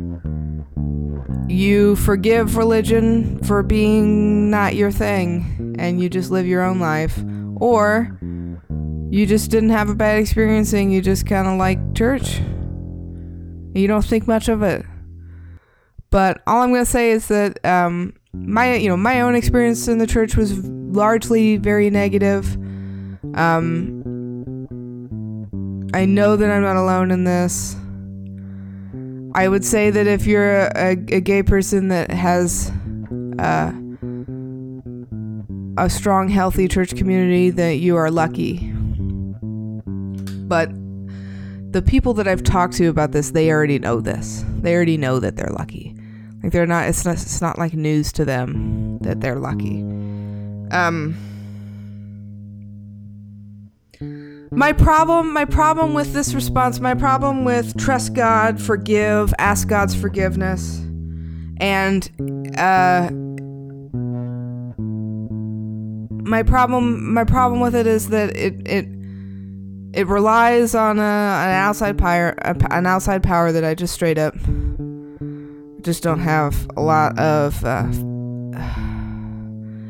you 1.48 1.96
forgive 1.96 2.56
religion 2.56 3.42
for 3.42 3.62
being 3.62 4.50
not 4.50 4.74
your 4.74 4.90
thing 4.90 5.76
and 5.78 6.00
you 6.00 6.08
just 6.08 6.30
live 6.30 6.46
your 6.46 6.62
own 6.62 6.80
life 6.80 7.18
or 7.56 8.18
you 9.10 9.26
just 9.26 9.50
didn't 9.50 9.70
have 9.70 9.88
a 9.88 9.94
bad 9.94 10.18
experience 10.18 10.72
and 10.72 10.92
you 10.92 11.00
just 11.00 11.26
kind 11.26 11.46
of 11.46 11.58
like 11.58 11.94
church. 11.94 12.40
You 13.74 13.86
don't 13.86 14.04
think 14.04 14.26
much 14.26 14.48
of 14.48 14.62
it. 14.62 14.84
But 16.10 16.42
all 16.46 16.62
i'm 16.62 16.70
going 16.70 16.84
to 16.84 16.90
say 16.90 17.10
is 17.10 17.28
that 17.28 17.62
um, 17.64 18.14
my 18.32 18.76
you 18.76 18.88
know 18.88 18.96
my 18.96 19.20
own 19.20 19.34
experience 19.34 19.88
in 19.88 19.98
the 19.98 20.06
church 20.06 20.36
was 20.36 20.66
largely 20.68 21.56
very 21.56 21.90
negative. 21.90 22.56
Um, 23.34 24.02
i 25.94 26.04
know 26.04 26.36
that 26.36 26.50
i'm 26.50 26.62
not 26.62 26.76
alone 26.76 27.10
in 27.10 27.24
this. 27.24 27.76
I 29.34 29.48
would 29.48 29.64
say 29.64 29.90
that 29.90 30.06
if 30.06 30.26
you're 30.26 30.68
a, 30.68 30.92
a 30.92 31.20
gay 31.20 31.42
person 31.42 31.88
that 31.88 32.10
has 32.10 32.72
uh, 33.38 33.70
a 35.78 35.90
strong, 35.90 36.28
healthy 36.28 36.68
church 36.68 36.96
community, 36.96 37.50
that 37.50 37.76
you 37.76 37.96
are 37.96 38.10
lucky. 38.10 38.72
But 40.48 40.70
the 41.72 41.82
people 41.82 42.14
that 42.14 42.26
I've 42.26 42.42
talked 42.42 42.74
to 42.74 42.86
about 42.86 43.12
this, 43.12 43.32
they 43.32 43.50
already 43.50 43.78
know 43.78 44.00
this. 44.00 44.44
They 44.60 44.74
already 44.74 44.96
know 44.96 45.20
that 45.20 45.36
they're 45.36 45.52
lucky. 45.52 45.94
Like 46.42 46.52
they're 46.52 46.66
not. 46.66 46.88
It's 46.88 47.04
not. 47.04 47.14
It's 47.14 47.40
not 47.40 47.58
like 47.58 47.74
news 47.74 48.12
to 48.12 48.24
them 48.24 48.98
that 49.00 49.20
they're 49.20 49.38
lucky. 49.38 49.80
Um. 50.70 51.16
My 54.52 54.72
problem, 54.72 55.32
my 55.32 55.44
problem 55.44 55.92
with 55.92 56.12
this 56.12 56.32
response, 56.32 56.78
my 56.78 56.94
problem 56.94 57.44
with 57.44 57.76
trust 57.76 58.14
God, 58.14 58.62
forgive, 58.62 59.34
ask 59.38 59.68
God's 59.68 59.94
forgiveness, 59.94 60.78
and 61.58 62.08
uh, 62.56 63.10
my 66.26 66.42
problem, 66.42 67.14
my 67.14 67.24
problem 67.24 67.60
with 67.60 67.74
it 67.74 67.86
is 67.86 68.08
that 68.08 68.36
it 68.36 68.54
it 68.66 68.86
it 69.94 70.06
relies 70.08 70.74
on 70.74 70.98
a, 70.98 71.02
an 71.02 71.54
outside 71.54 71.96
power, 71.96 72.34
an 72.70 72.86
outside 72.86 73.22
power 73.22 73.52
that 73.52 73.64
I 73.64 73.74
just 73.74 73.94
straight 73.94 74.18
up 74.18 74.34
just 75.86 76.02
don't 76.02 76.20
have 76.20 76.68
a 76.76 76.82
lot 76.82 77.18
of. 77.18 77.64
Uh, 77.64 77.86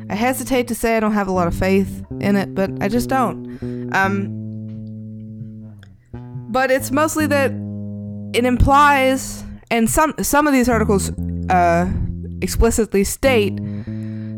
I 0.09 0.15
hesitate 0.15 0.67
to 0.69 0.75
say 0.75 0.95
I 0.95 0.99
don't 0.99 1.13
have 1.13 1.27
a 1.27 1.31
lot 1.31 1.47
of 1.47 1.55
faith 1.55 2.05
in 2.21 2.37
it, 2.37 2.55
but 2.55 2.71
I 2.79 2.87
just 2.87 3.09
don't. 3.09 3.93
Um, 3.93 4.29
but 6.49 6.71
it's 6.71 6.91
mostly 6.91 7.27
that 7.27 7.51
it 8.33 8.45
implies, 8.45 9.43
and 9.71 9.89
some 9.89 10.13
some 10.21 10.47
of 10.47 10.53
these 10.53 10.69
articles 10.69 11.11
uh, 11.49 11.91
explicitly 12.41 13.03
state 13.03 13.57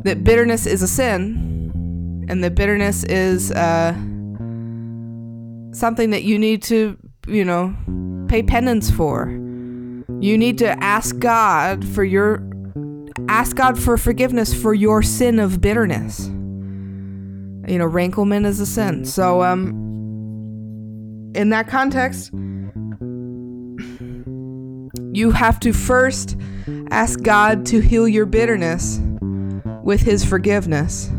that 0.03 0.23
bitterness 0.23 0.65
is 0.65 0.81
a 0.81 0.87
sin, 0.87 1.58
and 2.29 2.43
the 2.43 2.51
bitterness 2.51 3.03
is 3.05 3.51
uh, 3.51 3.91
something 5.73 6.11
that 6.11 6.23
you 6.23 6.37
need 6.37 6.61
to, 6.63 6.95
you 7.27 7.43
know, 7.43 7.75
pay 8.29 8.43
penance 8.43 8.91
for. 8.91 9.29
You 10.21 10.37
need 10.37 10.59
to 10.59 10.81
ask 10.83 11.17
God 11.17 11.85
for 11.87 12.03
your 12.03 12.47
ask 13.27 13.55
God 13.55 13.79
for 13.79 13.97
forgiveness 13.97 14.53
for 14.53 14.73
your 14.73 15.01
sin 15.01 15.39
of 15.39 15.59
bitterness. 15.59 16.27
You 16.27 17.77
know, 17.77 17.85
ranklement 17.85 18.45
is 18.45 18.59
a 18.59 18.65
sin. 18.65 19.05
So 19.05 19.41
um 19.41 19.69
in 21.35 21.49
that 21.49 21.67
context, 21.67 22.31
you 25.13 25.31
have 25.31 25.59
to 25.61 25.73
first 25.73 26.37
ask 26.91 27.21
God 27.23 27.65
to 27.67 27.79
heal 27.79 28.07
your 28.07 28.25
bitterness 28.27 28.99
with 29.83 30.01
His 30.01 30.23
forgiveness. 30.23 31.11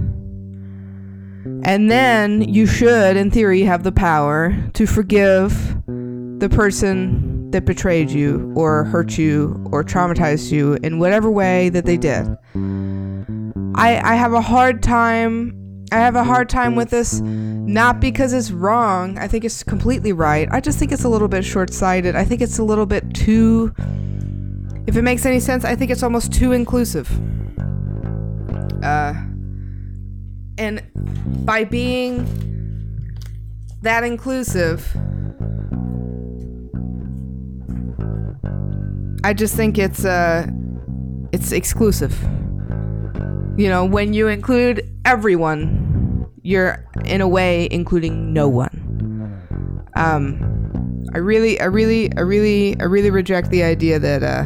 And 1.64 1.90
then 1.90 2.42
you 2.42 2.66
should, 2.66 3.16
in 3.16 3.30
theory, 3.30 3.62
have 3.62 3.82
the 3.82 3.92
power 3.92 4.56
to 4.74 4.86
forgive 4.86 5.76
the 5.86 6.48
person 6.48 7.50
that 7.50 7.64
betrayed 7.64 8.10
you 8.10 8.52
or 8.56 8.84
hurt 8.84 9.18
you 9.18 9.62
or 9.70 9.84
traumatized 9.84 10.50
you 10.50 10.74
in 10.82 10.98
whatever 10.98 11.30
way 11.30 11.68
that 11.68 11.84
they 11.84 11.96
did. 11.96 12.26
I, 13.74 14.00
I 14.02 14.14
have 14.14 14.32
a 14.32 14.40
hard 14.40 14.82
time 14.82 15.56
I 15.92 15.98
have 15.98 16.14
a 16.14 16.22
hard 16.22 16.48
time 16.48 16.76
with 16.76 16.90
this, 16.90 17.20
not 17.20 17.98
because 17.98 18.32
it's 18.32 18.52
wrong. 18.52 19.18
I 19.18 19.26
think 19.26 19.44
it's 19.44 19.64
completely 19.64 20.12
right. 20.12 20.48
I 20.52 20.60
just 20.60 20.78
think 20.78 20.92
it's 20.92 21.02
a 21.02 21.08
little 21.08 21.26
bit 21.26 21.44
short 21.44 21.72
sighted. 21.72 22.14
I 22.14 22.24
think 22.24 22.40
it's 22.40 22.60
a 22.60 22.62
little 22.62 22.86
bit 22.86 23.12
too. 23.12 23.74
If 24.86 24.96
it 24.96 25.02
makes 25.02 25.26
any 25.26 25.40
sense, 25.40 25.64
I 25.64 25.74
think 25.74 25.90
it's 25.90 26.04
almost 26.04 26.32
too 26.32 26.52
inclusive. 26.52 27.10
Uh, 28.84 29.14
and 30.60 30.82
by 31.46 31.64
being 31.64 32.26
that 33.80 34.04
inclusive, 34.04 34.94
I 39.24 39.32
just 39.32 39.56
think 39.56 39.78
it's 39.78 40.04
uh, 40.04 40.46
it's 41.32 41.52
exclusive. 41.52 42.14
You 43.56 43.70
know, 43.70 43.86
when 43.86 44.12
you 44.12 44.28
include 44.28 44.86
everyone, 45.06 46.26
you're 46.42 46.86
in 47.06 47.22
a 47.22 47.28
way 47.28 47.66
including 47.70 48.34
no 48.34 48.46
one. 48.46 49.88
Um, 49.96 51.06
I 51.14 51.18
really, 51.18 51.58
I 51.58 51.64
really, 51.64 52.14
I 52.18 52.20
really, 52.20 52.78
I 52.78 52.84
really 52.84 53.10
reject 53.10 53.48
the 53.50 53.62
idea 53.62 53.98
that. 53.98 54.22
Uh, 54.22 54.44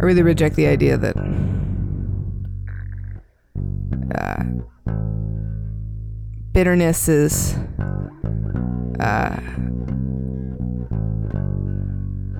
I 0.00 0.04
really 0.04 0.22
reject 0.22 0.56
the 0.56 0.68
idea 0.68 0.96
that. 0.96 1.47
Bitterness 6.58 7.08
is. 7.08 7.54
Uh, 8.98 9.40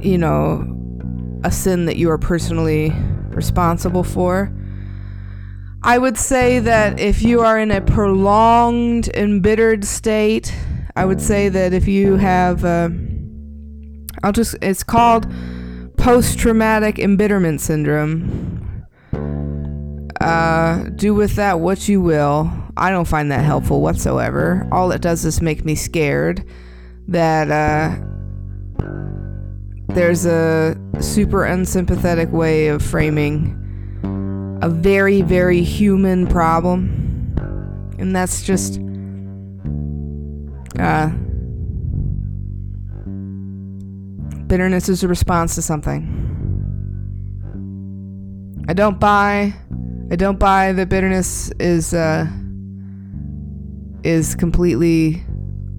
you 0.01 0.19
know, 0.19 0.67
a 1.45 1.53
sin 1.53 1.85
that 1.85 1.99
you 1.99 2.11
are 2.11 2.19
personally 2.19 2.93
responsible 3.29 4.03
for. 4.03 4.53
I 5.85 5.99
would 5.99 6.19
say 6.19 6.59
that 6.59 6.99
if 6.99 7.23
you 7.23 7.43
are 7.43 7.61
in 7.61 7.71
a 7.71 7.81
prolonged, 7.81 9.07
embittered 9.15 9.85
state, 9.85 10.53
I 10.97 11.05
would 11.05 11.21
say 11.21 11.49
that 11.49 11.73
if 11.73 11.87
you 11.87 12.17
have, 12.17 12.65
uh, 12.65 12.89
I'll 14.25 14.33
just, 14.33 14.57
it's 14.61 14.83
called 14.83 15.33
post 15.97 16.41
traumatic 16.41 16.99
embitterment 16.99 17.61
syndrome. 17.61 18.85
Uh, 20.21 20.89
do 20.97 21.15
with 21.15 21.37
that 21.37 21.61
what 21.61 21.89
you 21.89 22.01
will. 22.01 22.51
I 22.79 22.91
don't 22.91 23.09
find 23.09 23.31
that 23.33 23.45
helpful 23.45 23.81
whatsoever. 23.81 24.69
All 24.73 24.93
it 24.93 25.03
does 25.03 25.25
is 25.25 25.43
make 25.43 25.65
me 25.65 25.75
scared 25.75 26.45
that, 27.09 27.51
uh, 27.51 28.05
there's 29.89 30.27
a 30.27 30.77
super 31.01 31.45
unsympathetic 31.45 32.31
way 32.31 32.69
of 32.69 32.83
framing 32.83 33.59
a 34.63 34.69
very, 34.69 35.23
very 35.23 35.63
human 35.63 36.27
problem. 36.27 37.35
And 37.99 38.15
that's 38.15 38.43
just. 38.43 38.81
Uh, 40.79 41.09
bitterness 44.47 44.89
is 44.89 45.03
a 45.03 45.09
response 45.09 45.55
to 45.57 45.63
something. 45.63 46.15
I 48.69 48.73
don't 48.75 49.01
buy. 49.01 49.55
I 50.11 50.17
don't 50.17 50.39
buy 50.39 50.73
that 50.73 50.89
bitterness 50.89 51.51
is 51.59 51.93
uh, 51.93 52.27
is 54.03 54.35
completely 54.35 55.23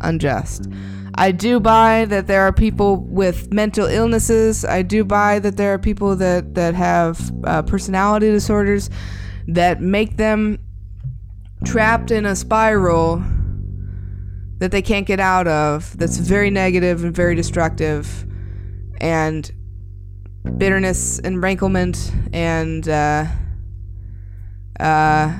unjust. 0.01 0.67
I 1.15 1.31
do 1.31 1.59
buy 1.59 2.05
that 2.05 2.27
there 2.27 2.43
are 2.43 2.53
people 2.53 2.97
with 2.97 3.51
mental 3.51 3.85
illnesses. 3.85 4.63
I 4.63 4.83
do 4.83 5.03
buy 5.03 5.39
that 5.39 5.57
there 5.57 5.73
are 5.73 5.79
people 5.79 6.15
that 6.15 6.55
that 6.55 6.75
have 6.75 7.31
uh, 7.43 7.61
personality 7.63 8.31
disorders 8.31 8.89
that 9.47 9.81
make 9.81 10.17
them 10.17 10.59
trapped 11.65 12.11
in 12.11 12.25
a 12.25 12.35
spiral 12.35 13.21
that 14.59 14.71
they 14.71 14.81
can't 14.81 15.05
get 15.05 15.19
out 15.19 15.47
of. 15.47 15.97
That's 15.97 16.17
very 16.17 16.49
negative 16.49 17.03
and 17.03 17.13
very 17.13 17.35
destructive, 17.35 18.25
and 19.01 19.51
bitterness 20.57 21.19
and 21.19 21.43
ranklement 21.43 22.11
and 22.31 22.87
uh, 22.87 23.25
uh, 24.79 25.37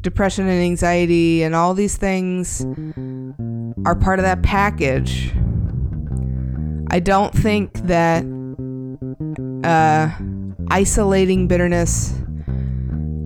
depression 0.00 0.48
and 0.48 0.62
anxiety 0.62 1.42
and 1.42 1.54
all 1.54 1.74
these 1.74 1.96
things 1.96 2.64
are 3.84 3.96
part 3.96 4.18
of 4.18 4.24
that 4.24 4.42
package. 4.42 5.32
I 6.90 7.00
don't 7.00 7.34
think 7.34 7.74
that 7.86 8.24
uh, 9.64 10.10
isolating 10.70 11.48
bitterness 11.48 12.14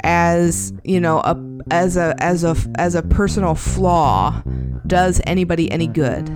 as 0.05 0.73
you 0.83 1.01
know 1.01 1.21
a 1.21 1.37
as 1.71 1.97
a 1.97 2.15
as 2.19 2.43
a 2.43 2.57
as 2.77 2.95
a 2.95 3.03
personal 3.03 3.55
flaw 3.55 4.43
does 4.87 5.21
anybody 5.27 5.71
any 5.71 5.87
good. 5.87 6.27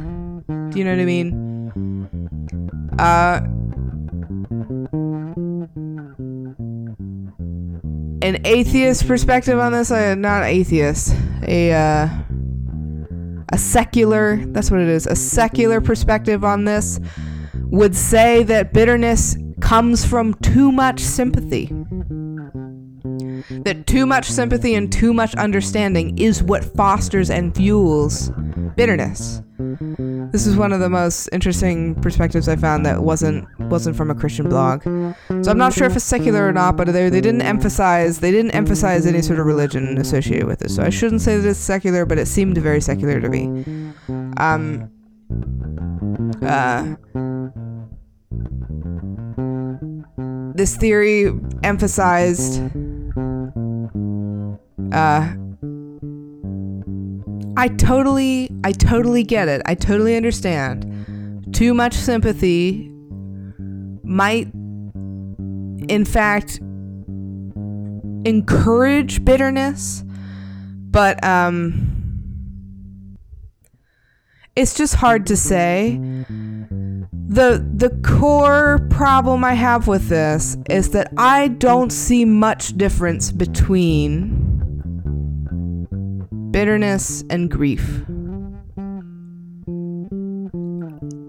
Do 0.71 0.79
you 0.79 0.85
know 0.85 0.93
what 0.93 1.01
I 1.01 1.05
mean? 1.05 1.47
Uh, 2.99 3.41
an 8.23 8.39
atheist 8.45 9.07
perspective 9.07 9.59
on 9.59 9.73
this, 9.73 9.91
uh, 9.91 10.15
not 10.15 10.45
atheist, 10.45 11.15
a 11.47 11.73
uh, 11.73 12.09
a 13.53 13.59
secular, 13.59 14.45
that's 14.47 14.71
what 14.71 14.81
it 14.81 14.89
is, 14.89 15.07
a 15.07 15.17
secular 15.17 15.81
perspective 15.81 16.45
on 16.45 16.65
this 16.65 17.01
would 17.55 17.95
say 17.95 18.43
that 18.43 18.73
bitterness 18.73 19.37
comes 19.61 20.05
from 20.05 20.35
too 20.35 20.71
much 20.73 21.01
sympathy. 21.01 21.67
That 23.65 23.85
too 23.87 24.07
much 24.07 24.31
sympathy 24.31 24.75
and 24.75 24.93
too 24.93 25.13
much 25.13 25.35
understanding 25.37 26.19
is 26.19 26.43
what 26.43 26.65
fosters 26.65 27.31
and 27.31 27.55
fuels 27.55 28.31
bitterness. 28.77 29.43
This 30.37 30.47
is 30.47 30.55
one 30.55 30.71
of 30.75 30.81
the 30.81 30.91
most 30.91 31.31
interesting 31.33 31.95
perspectives 31.95 32.47
I 32.47 32.57
found 32.57 32.85
that 32.85 33.03
wasn't 33.03 33.49
wasn't 33.59 33.97
from 33.97 34.11
a 34.11 34.15
Christian 34.15 34.51
blog. 34.51 34.83
So 34.83 35.51
I'm 35.51 35.57
not 35.57 35.73
sure 35.73 35.87
if 35.87 35.97
it's 35.97 36.05
secular 36.05 36.47
or 36.47 36.53
not, 36.53 36.77
but 36.77 36.89
they, 36.89 37.09
they 37.09 37.23
didn't 37.23 37.41
emphasize 37.41 38.21
they 38.21 38.31
didn't 38.33 38.51
emphasize 38.51 39.07
any 39.07 39.23
sort 39.23 39.39
of 39.39 39.47
religion 39.47 39.97
associated 39.97 40.47
with 40.47 40.61
it. 40.61 40.71
So 40.71 40.83
I 40.83 40.91
shouldn't 40.91 41.23
say 41.23 41.39
that 41.39 41.49
it's 41.49 41.59
secular, 41.59 42.05
but 42.05 42.19
it 42.19 42.29
seemed 42.29 42.59
very 42.59 42.83
secular 42.83 43.19
to 43.19 43.31
me. 43.31 43.47
Um. 44.37 44.91
Uh. 46.43 46.97
This 50.55 50.77
theory 50.77 51.33
emphasized 51.63 52.61
uh 54.93 55.35
I 57.57 57.69
totally, 57.69 58.51
I 58.65 58.73
totally 58.73 59.23
get 59.23 59.49
it. 59.49 59.63
I 59.65 59.75
totally 59.75 60.17
understand. 60.17 61.55
Too 61.55 61.73
much 61.73 61.95
sympathy 61.95 62.91
might, 64.03 64.53
in 65.89 66.05
fact, 66.05 66.59
encourage 68.27 69.25
bitterness, 69.25 70.05
but 70.91 71.23
um, 71.25 73.17
it's 74.55 74.75
just 74.75 74.95
hard 74.95 75.27
to 75.27 75.37
say. 75.37 75.99
The 77.29 77.67
the 77.75 77.91
core 78.05 78.87
problem 78.91 79.43
I 79.45 79.55
have 79.55 79.89
with 79.89 80.09
this 80.09 80.57
is 80.71 80.91
that 80.91 81.13
I 81.17 81.49
don't 81.49 81.91
see 81.91 82.25
much 82.25 82.77
difference 82.77 83.33
between 83.33 84.56
bitterness, 86.51 87.25
and 87.31 87.51
grief. 87.51 88.05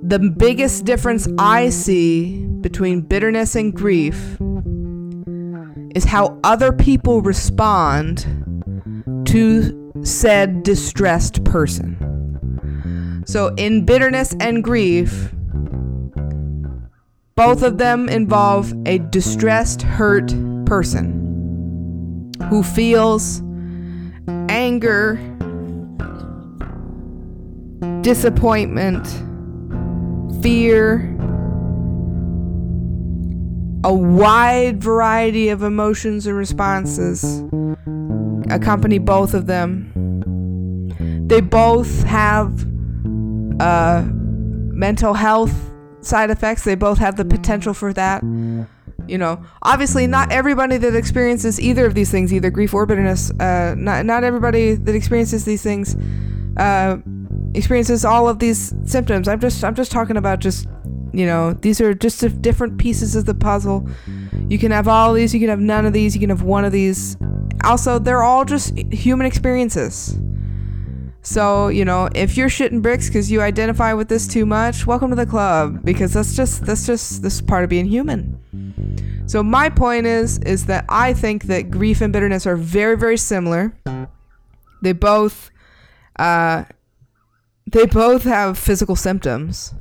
The 0.03 0.33
biggest 0.37 0.85
difference 0.85 1.27
I 1.37 1.69
see 1.69 2.45
between 2.61 3.01
bitterness 3.01 3.55
and 3.55 3.73
grief 3.73 4.37
is 5.95 6.05
how 6.05 6.39
other 6.43 6.71
people 6.71 7.21
respond 7.21 8.25
to 9.25 9.91
said 10.03 10.63
distressed 10.63 11.43
person. 11.43 13.23
So, 13.25 13.53
in 13.55 13.83
bitterness 13.83 14.33
and 14.39 14.63
grief, 14.63 15.33
both 17.35 17.61
of 17.61 17.77
them 17.77 18.07
involve 18.07 18.73
a 18.85 18.99
distressed, 18.99 19.81
hurt 19.81 20.33
person 20.65 22.33
who 22.49 22.63
feels 22.63 23.41
anger, 24.57 25.17
disappointment, 28.01 29.05
fear, 30.41 31.13
a 33.83 33.93
wide 33.93 34.81
variety 34.81 35.49
of 35.49 35.61
emotions 35.61 36.25
and 36.25 36.35
responses 36.35 37.43
accompany 38.49 38.97
both 38.97 39.35
of 39.35 39.45
them. 39.45 39.93
They 41.27 41.39
both 41.39 42.01
have 42.03 42.65
uh, 43.59 44.07
mental 44.09 45.13
health 45.13 45.53
side 46.01 46.31
effects, 46.31 46.63
they 46.63 46.73
both 46.73 46.97
have 46.97 47.15
the 47.15 47.25
potential 47.25 47.75
for 47.75 47.93
that. 47.93 48.23
You 49.07 49.17
know, 49.17 49.43
obviously, 49.63 50.07
not 50.07 50.31
everybody 50.31 50.77
that 50.77 50.95
experiences 50.95 51.59
either 51.59 51.85
of 51.85 51.93
these 51.93 52.11
things, 52.11 52.33
either 52.33 52.49
grief 52.49 52.73
or 52.73 52.85
bitterness, 52.85 53.31
uh, 53.39 53.75
not 53.77 54.05
not 54.05 54.23
everybody 54.23 54.75
that 54.75 54.95
experiences 54.95 55.45
these 55.45 55.63
things, 55.63 55.95
uh, 56.57 56.97
experiences 57.53 58.05
all 58.05 58.27
of 58.27 58.39
these 58.39 58.73
symptoms. 58.85 59.27
I'm 59.27 59.39
just 59.39 59.63
I'm 59.63 59.75
just 59.75 59.91
talking 59.91 60.17
about 60.17 60.39
just 60.39 60.67
you 61.13 61.25
know 61.25 61.53
these 61.53 61.81
are 61.81 61.93
just 61.93 62.41
different 62.41 62.77
pieces 62.77 63.15
of 63.15 63.25
the 63.25 63.35
puzzle. 63.35 63.87
You 64.47 64.57
can 64.57 64.71
have 64.71 64.87
all 64.87 65.13
these, 65.13 65.33
you 65.33 65.39
can 65.39 65.49
have 65.49 65.59
none 65.59 65.85
of 65.85 65.93
these, 65.93 66.15
you 66.15 66.21
can 66.21 66.29
have 66.29 66.43
one 66.43 66.63
of 66.63 66.71
these. 66.71 67.17
Also, 67.63 67.99
they're 67.99 68.23
all 68.23 68.45
just 68.45 68.77
human 68.93 69.25
experiences. 69.25 70.17
So, 71.27 71.67
you 71.67 71.83
know, 71.83 72.07
if 72.15 72.37
you're 72.37 72.47
shitting 72.47 72.81
bricks 72.81 73.09
because 73.09 73.29
you 73.29 73.41
identify 73.41 73.91
with 73.91 74.07
this 74.07 74.27
too 74.27 74.45
much, 74.45 74.87
welcome 74.87 75.09
to 75.09 75.15
the 75.17 75.25
club 75.25 75.83
because 75.83 76.13
that's 76.13 76.37
just 76.37 76.65
that's 76.65 76.85
just 76.85 77.21
this 77.21 77.41
part 77.41 77.65
of 77.65 77.69
being 77.69 77.85
human. 77.85 78.39
So 79.27 79.43
my 79.43 79.69
point 79.69 80.07
is 80.07 80.39
is 80.39 80.65
that 80.65 80.85
I 80.89 81.13
think 81.13 81.43
that 81.43 81.69
grief 81.69 82.01
and 82.01 82.11
bitterness 82.11 82.47
are 82.47 82.55
very 82.55 82.97
very 82.97 83.17
similar. 83.17 83.73
They 84.81 84.93
both 84.93 85.51
uh 86.17 86.63
they 87.71 87.85
both 87.85 88.23
have 88.23 88.57
physical 88.57 88.95
symptoms. 88.95 89.73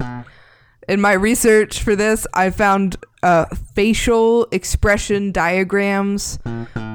In 0.89 1.01
my 1.01 1.13
research 1.13 1.83
for 1.83 1.97
this, 1.97 2.27
I 2.35 2.51
found 2.51 2.97
uh, 3.23 3.47
facial 3.75 4.47
expression 4.53 5.33
diagrams 5.33 6.39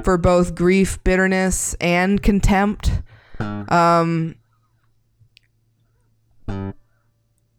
for 0.04 0.18
both 0.18 0.56
grief, 0.56 1.02
bitterness, 1.04 1.76
and 1.82 2.22
contempt. 2.22 3.02
Um, 3.40 4.36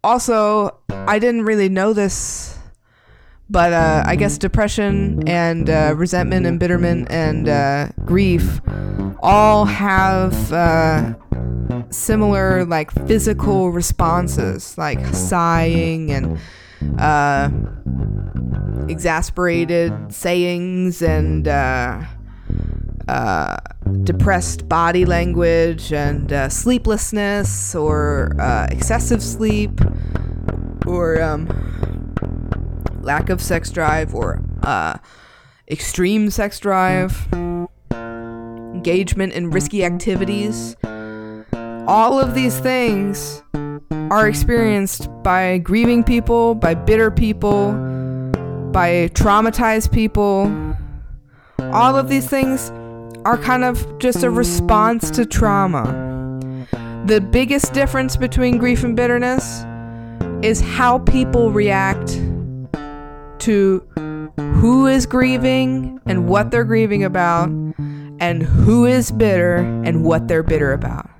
also, 0.02 0.78
I 0.88 1.18
didn't 1.18 1.42
really 1.42 1.68
know 1.68 1.92
this, 1.92 2.51
but 3.52 3.72
uh, 3.74 4.02
I 4.06 4.16
guess 4.16 4.38
depression 4.38 5.22
and 5.28 5.68
uh, 5.68 5.92
resentment 5.94 6.46
and 6.46 6.58
bitterment 6.58 7.08
and 7.10 7.48
uh, 7.48 7.88
grief 8.06 8.60
all 9.20 9.66
have 9.66 10.52
uh, 10.52 11.14
similar 11.90 12.64
like 12.64 12.90
physical 13.06 13.70
responses, 13.70 14.76
like 14.78 15.04
sighing 15.14 16.10
and 16.10 16.38
uh, 16.98 17.50
exasperated 18.88 19.92
sayings 20.12 21.02
and 21.02 21.46
uh, 21.46 22.02
uh, 23.08 23.56
depressed 24.02 24.66
body 24.68 25.04
language 25.04 25.92
and 25.92 26.32
uh, 26.32 26.48
sleeplessness 26.48 27.74
or 27.74 28.34
uh, 28.40 28.66
excessive 28.70 29.22
sleep 29.22 29.78
or 30.86 31.20
um, 31.22 31.46
lack 33.02 33.28
of 33.28 33.40
sex 33.40 33.70
drive 33.70 34.14
or 34.14 34.40
uh, 34.62 34.96
extreme 35.68 36.30
sex 36.30 36.58
drive, 36.58 37.28
engagement 37.92 39.32
in 39.32 39.50
risky 39.50 39.84
activities. 39.84 40.76
All 41.86 42.18
of 42.18 42.34
these 42.34 42.58
things 42.60 43.42
are 44.10 44.28
experienced 44.28 45.08
by 45.22 45.58
grieving 45.58 46.04
people, 46.04 46.54
by 46.54 46.74
bitter 46.74 47.10
people, 47.10 47.72
by 48.72 49.08
traumatized 49.14 49.92
people. 49.92 50.52
All 51.72 51.96
of 51.96 52.08
these 52.08 52.28
things 52.28 52.70
are 53.24 53.38
kind 53.38 53.64
of 53.64 53.98
just 53.98 54.22
a 54.22 54.30
response 54.30 55.10
to 55.12 55.24
trauma. 55.24 56.10
The 57.06 57.20
biggest 57.20 57.72
difference 57.72 58.16
between 58.16 58.58
grief 58.58 58.84
and 58.84 58.94
bitterness 58.94 59.64
is 60.42 60.60
how 60.60 60.98
people 61.00 61.50
react 61.50 62.20
to 63.42 63.80
who 64.36 64.86
is 64.86 65.06
grieving 65.06 66.00
and 66.06 66.28
what 66.28 66.50
they're 66.50 66.64
grieving 66.64 67.04
about, 67.04 67.48
and 68.20 68.42
who 68.42 68.86
is 68.86 69.10
bitter 69.10 69.56
and 69.56 70.04
what 70.04 70.28
they're 70.28 70.42
bitter 70.42 70.72
about. 70.72 71.10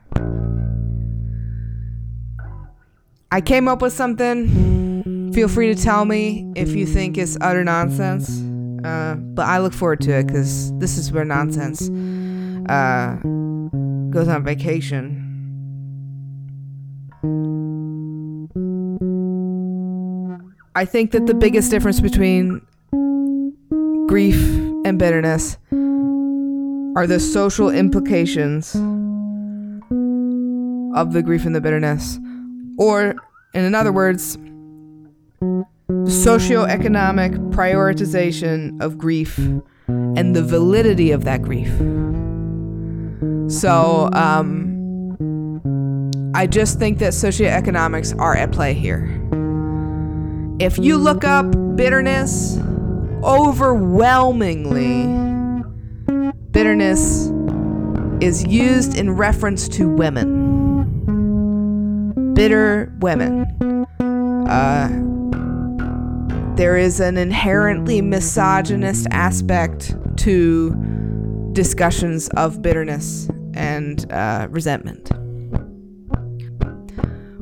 I 3.33 3.41
came 3.41 3.67
up 3.67 3.83
with 3.83 3.93
something. 3.93 5.33
Feel 5.33 5.49
free 5.49 5.75
to 5.75 5.83
tell 5.83 6.05
me 6.05 6.53
if 6.55 6.77
you 6.77 6.87
think 6.87 7.17
it's 7.17 7.37
utter 7.41 7.65
nonsense. 7.65 8.43
Uh, 8.85 9.15
but 9.15 9.47
I 9.47 9.59
look 9.59 9.73
forward 9.73 10.01
to 10.03 10.13
it 10.19 10.27
because 10.27 10.77
this 10.79 10.99
is 10.99 11.11
where 11.13 11.25
nonsense 11.25 11.89
uh, 12.69 13.17
goes 14.11 14.29
on 14.29 14.45
vacation. 14.45 15.22
I 20.75 20.87
think 20.87 21.11
that 21.11 21.27
the 21.27 21.35
biggest 21.35 21.71
difference 21.71 22.01
between 22.01 22.63
grief 24.09 24.37
and 24.87 24.99
bitterness 24.99 25.59
are 26.97 27.07
the 27.07 27.21
social 27.21 27.69
implications 27.69 28.75
of 30.97 31.13
the 31.13 31.23
grief 31.23 31.45
and 31.45 31.55
the 31.55 31.61
bitterness. 31.61 32.19
Or, 32.79 33.15
in 33.53 33.75
other 33.75 33.93
words, 33.93 34.39
socioeconomic 35.91 37.53
prioritization 37.53 38.81
of 38.81 38.97
grief 38.97 39.37
and 39.89 40.35
the 40.35 40.43
validity 40.43 41.11
of 41.11 41.25
that 41.25 41.43
grief. 41.43 41.71
So, 43.53 44.09
um, 44.15 44.71
I 46.35 46.47
just 46.47 46.79
think 46.79 46.99
that 47.01 47.13
socioeconomics 47.13 48.19
are 48.19 48.35
at 48.35 48.53
play 48.53 48.73
here. 48.73 49.19
If 50.63 50.79
you 50.79 50.97
look 50.97 51.25
up 51.25 51.51
bitterness, 51.75 52.57
overwhelmingly, 53.25 55.07
bitterness 56.53 57.33
is 58.21 58.47
used 58.47 58.97
in 58.97 59.11
reference 59.11 59.69
to 59.71 59.89
women. 59.89 60.95
Bitter 62.35 62.95
women. 63.01 63.45
Uh, 64.49 64.89
there 66.55 66.77
is 66.77 67.01
an 67.01 67.19
inherently 67.19 68.01
misogynist 68.01 69.09
aspect 69.11 69.97
to 70.19 71.51
discussions 71.55 72.29
of 72.37 72.63
bitterness 72.63 73.29
and 73.55 74.07
uh, 74.13 74.47
resentment. 74.49 75.11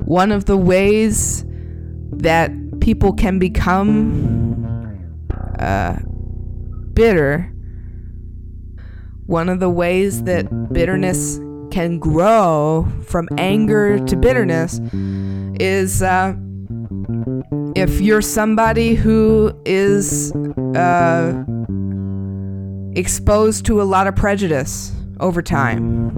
One 0.06 0.32
of 0.32 0.46
the 0.46 0.56
ways 0.56 1.44
that 2.12 2.50
people 2.80 3.12
can 3.12 3.38
become 3.38 5.28
uh, 5.58 5.96
bitter, 6.94 7.52
one 9.26 9.48
of 9.48 9.60
the 9.60 9.70
ways 9.70 10.24
that 10.24 10.72
bitterness 10.72 11.38
can 11.70 11.98
grow 11.98 12.88
from 13.04 13.28
anger 13.38 13.98
to 14.06 14.16
bitterness 14.16 14.80
is. 15.60 16.02
Uh, 16.02 16.34
if 17.76 18.00
you're 18.00 18.22
somebody 18.22 18.94
who 18.94 19.52
is 19.64 20.32
uh, 20.74 21.44
exposed 22.96 23.64
to 23.66 23.80
a 23.80 23.84
lot 23.84 24.06
of 24.06 24.16
prejudice 24.16 24.92
over 25.20 25.40
time, 25.40 26.10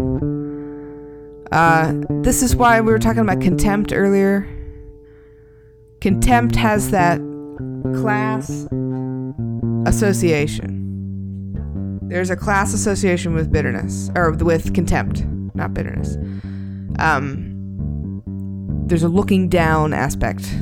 uh, 1.52 1.92
this 2.22 2.42
is 2.42 2.56
why 2.56 2.80
we 2.80 2.90
were 2.90 2.98
talking 2.98 3.20
about 3.20 3.40
contempt 3.40 3.92
earlier. 3.92 4.48
Contempt 6.03 6.57
has 6.57 6.90
that 6.90 7.20
class 8.00 8.66
association. 9.86 12.00
There's 12.09 12.28
a 12.28 12.34
class 12.34 12.74
association 12.74 13.34
with 13.34 13.53
bitterness, 13.53 14.11
or 14.16 14.32
with 14.32 14.74
contempt, 14.74 15.24
not 15.55 15.74
bitterness. 15.74 16.16
Um, 16.98 18.20
there's 18.88 19.05
a 19.05 19.09
looking 19.09 19.48
down 19.48 19.92
aspect 19.92 20.53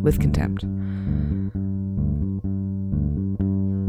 with 0.00 0.20
contempt. 0.20 0.62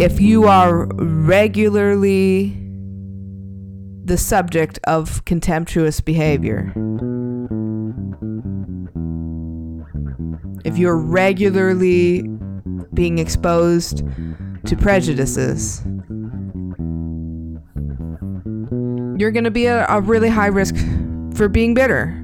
If 0.02 0.20
you 0.20 0.46
are 0.46 0.88
regularly 0.96 2.58
the 4.06 4.18
subject 4.18 4.80
of 4.86 5.24
contemptuous 5.26 6.02
behavior, 6.02 6.74
if 10.66 10.78
you're 10.78 10.98
regularly 10.98 12.24
being 12.94 13.20
exposed 13.20 14.04
to 14.66 14.76
prejudices, 14.76 15.82
you're 19.20 19.32
going 19.32 19.44
to 19.44 19.52
be 19.52 19.68
at 19.68 19.86
a 19.90 20.02
really 20.02 20.30
high 20.30 20.48
risk 20.48 20.76
for 21.34 21.48
being 21.48 21.74
bitter. 21.74 22.16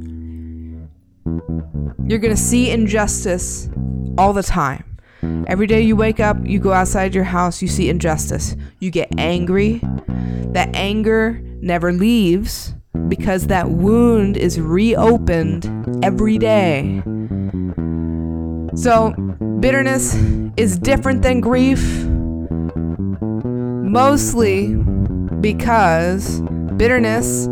You're 2.08 2.20
going 2.20 2.36
to 2.36 2.42
see 2.42 2.70
injustice 2.70 3.70
all 4.18 4.34
the 4.34 4.44
time. 4.44 4.84
Every 5.48 5.68
day 5.68 5.82
you 5.82 5.96
wake 5.96 6.20
up, 6.20 6.38
you 6.44 6.60
go 6.60 6.72
outside 6.72 7.16
your 7.16 7.24
house, 7.24 7.62
you 7.62 7.68
see 7.68 7.90
injustice. 7.90 8.56
You 8.80 8.92
get 8.92 9.10
angry. 9.18 9.82
That 10.54 10.70
anger 10.76 11.42
never 11.62 11.92
leaves 11.92 12.74
because 13.08 13.48
that 13.48 13.72
wound 13.72 14.38
is 14.38 14.60
reopened 14.60 16.04
every 16.04 16.38
day. 16.38 17.02
So, 18.76 19.12
bitterness 19.60 20.16
is 20.58 20.78
different 20.78 21.22
than 21.22 21.42
grief 21.42 22.06
Mostly 23.96 24.76
because 25.40 26.42
bitterness 26.76 27.48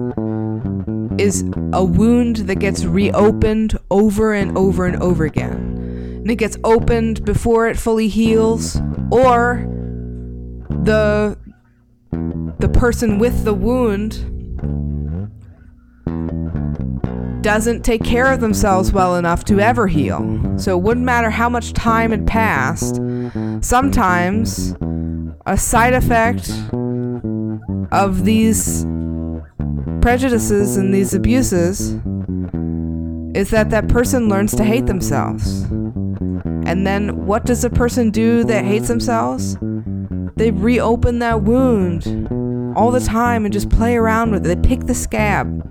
is 1.18 1.46
a 1.72 1.86
wound 1.86 2.36
that 2.36 2.56
gets 2.56 2.84
reopened 2.84 3.78
over 3.90 4.34
and 4.34 4.58
over 4.58 4.86
and 4.86 5.02
over 5.02 5.24
again. 5.24 5.54
And 6.18 6.30
it 6.30 6.36
gets 6.36 6.58
opened 6.66 7.24
before 7.24 7.68
it 7.68 7.78
fully 7.78 8.10
heals, 8.10 8.76
or 9.10 9.66
the 10.70 11.38
the 12.60 12.68
person 12.68 13.20
with 13.20 13.46
the 13.46 13.54
wound 13.54 14.16
doesn't 17.44 17.84
take 17.84 18.04
care 18.04 18.32
of 18.32 18.40
themselves 18.42 18.92
well 18.92 19.16
enough 19.18 19.44
to 19.46 19.60
ever 19.60 19.86
heal. 19.86 20.20
So 20.58 20.78
it 20.78 20.82
wouldn't 20.82 21.06
matter 21.06 21.30
how 21.30 21.50
much 21.50 21.74
time 21.74 22.12
had 22.12 22.26
passed. 22.26 23.00
Sometimes 23.62 24.76
a 25.46 25.58
side 25.58 25.94
effect 25.94 26.50
of 27.92 28.26
these 28.26 28.86
prejudices 30.02 30.78
and 30.78 30.94
these 30.94 31.14
abuses 31.14 32.00
is 33.36 33.50
that 33.50 33.70
that 33.70 33.88
person 33.88 34.30
learns 34.30 34.56
to 34.56 34.64
hate 34.64 34.86
themselves. 34.86 35.64
And 36.66 36.88
then 36.88 37.26
what 37.26 37.46
does 37.46 37.64
a 37.64 37.70
person 37.70 38.10
do 38.10 38.44
that 38.46 38.64
hates 38.64 38.88
themselves? 38.88 39.58
They 40.36 40.52
reopen 40.52 41.20
that 41.20 41.44
wound 41.44 42.08
all 42.76 42.90
the 42.90 43.00
time 43.00 43.46
and 43.46 43.54
just 43.54 43.70
play 43.70 43.96
around 43.96 44.32
with 44.32 44.46
it. 44.46 44.62
They 44.62 44.68
pick 44.68 44.86
the 44.86 44.96
scab. 44.96 45.70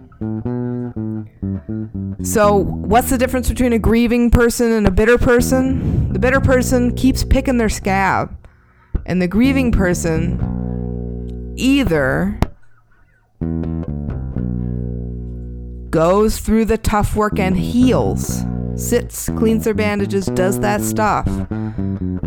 So, 2.23 2.57
what's 2.57 3.11
the 3.11 3.19
difference 3.19 3.49
between 3.49 3.73
a 3.73 3.81
grieving 3.81 4.31
person 4.31 4.71
and 4.71 4.87
a 4.87 4.93
bitter 4.93 5.19
person? 5.19 6.13
The 6.13 6.21
bitter 6.21 6.41
person 6.41 6.95
keeps 6.95 7.25
picking 7.25 7.59
their 7.59 7.69
scab, 7.69 8.37
and 9.05 9.21
the 9.21 9.27
grieving 9.27 9.73
person 9.73 11.55
either 11.57 12.39
goes 15.91 16.39
through 16.39 16.67
the 16.67 16.79
tough 16.79 17.17
work 17.17 17.41
and 17.41 17.57
heals, 17.57 18.45
sits, 18.77 19.29
cleans 19.31 19.65
their 19.65 19.75
bandages, 19.75 20.27
does 20.27 20.61
that 20.61 20.81
stuff, 20.81 21.27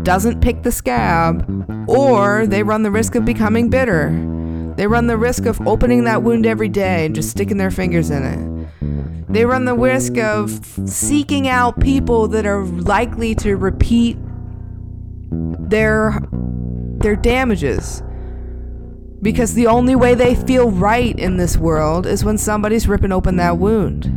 doesn't 0.02 0.42
pick 0.42 0.62
the 0.62 0.72
scab, 0.72 1.42
or 1.88 2.46
they 2.46 2.62
run 2.62 2.82
the 2.82 2.90
risk 2.90 3.14
of 3.14 3.24
becoming 3.24 3.70
bitter. 3.70 4.10
They 4.76 4.86
run 4.86 5.06
the 5.06 5.16
risk 5.16 5.46
of 5.46 5.58
opening 5.66 6.04
that 6.04 6.22
wound 6.22 6.44
every 6.44 6.68
day 6.68 7.06
and 7.06 7.14
just 7.14 7.30
sticking 7.30 7.56
their 7.56 7.70
fingers 7.70 8.10
in 8.10 8.22
it. 8.22 8.55
They 9.28 9.44
run 9.44 9.64
the 9.64 9.74
risk 9.74 10.18
of 10.18 10.64
seeking 10.86 11.48
out 11.48 11.80
people 11.80 12.28
that 12.28 12.46
are 12.46 12.64
likely 12.64 13.34
to 13.36 13.56
repeat 13.56 14.16
their 15.30 16.20
their 16.98 17.16
damages. 17.16 18.02
Because 19.22 19.54
the 19.54 19.66
only 19.66 19.96
way 19.96 20.14
they 20.14 20.34
feel 20.34 20.70
right 20.70 21.18
in 21.18 21.36
this 21.36 21.56
world 21.56 22.06
is 22.06 22.24
when 22.24 22.38
somebody's 22.38 22.86
ripping 22.86 23.12
open 23.12 23.36
that 23.36 23.58
wound. 23.58 24.12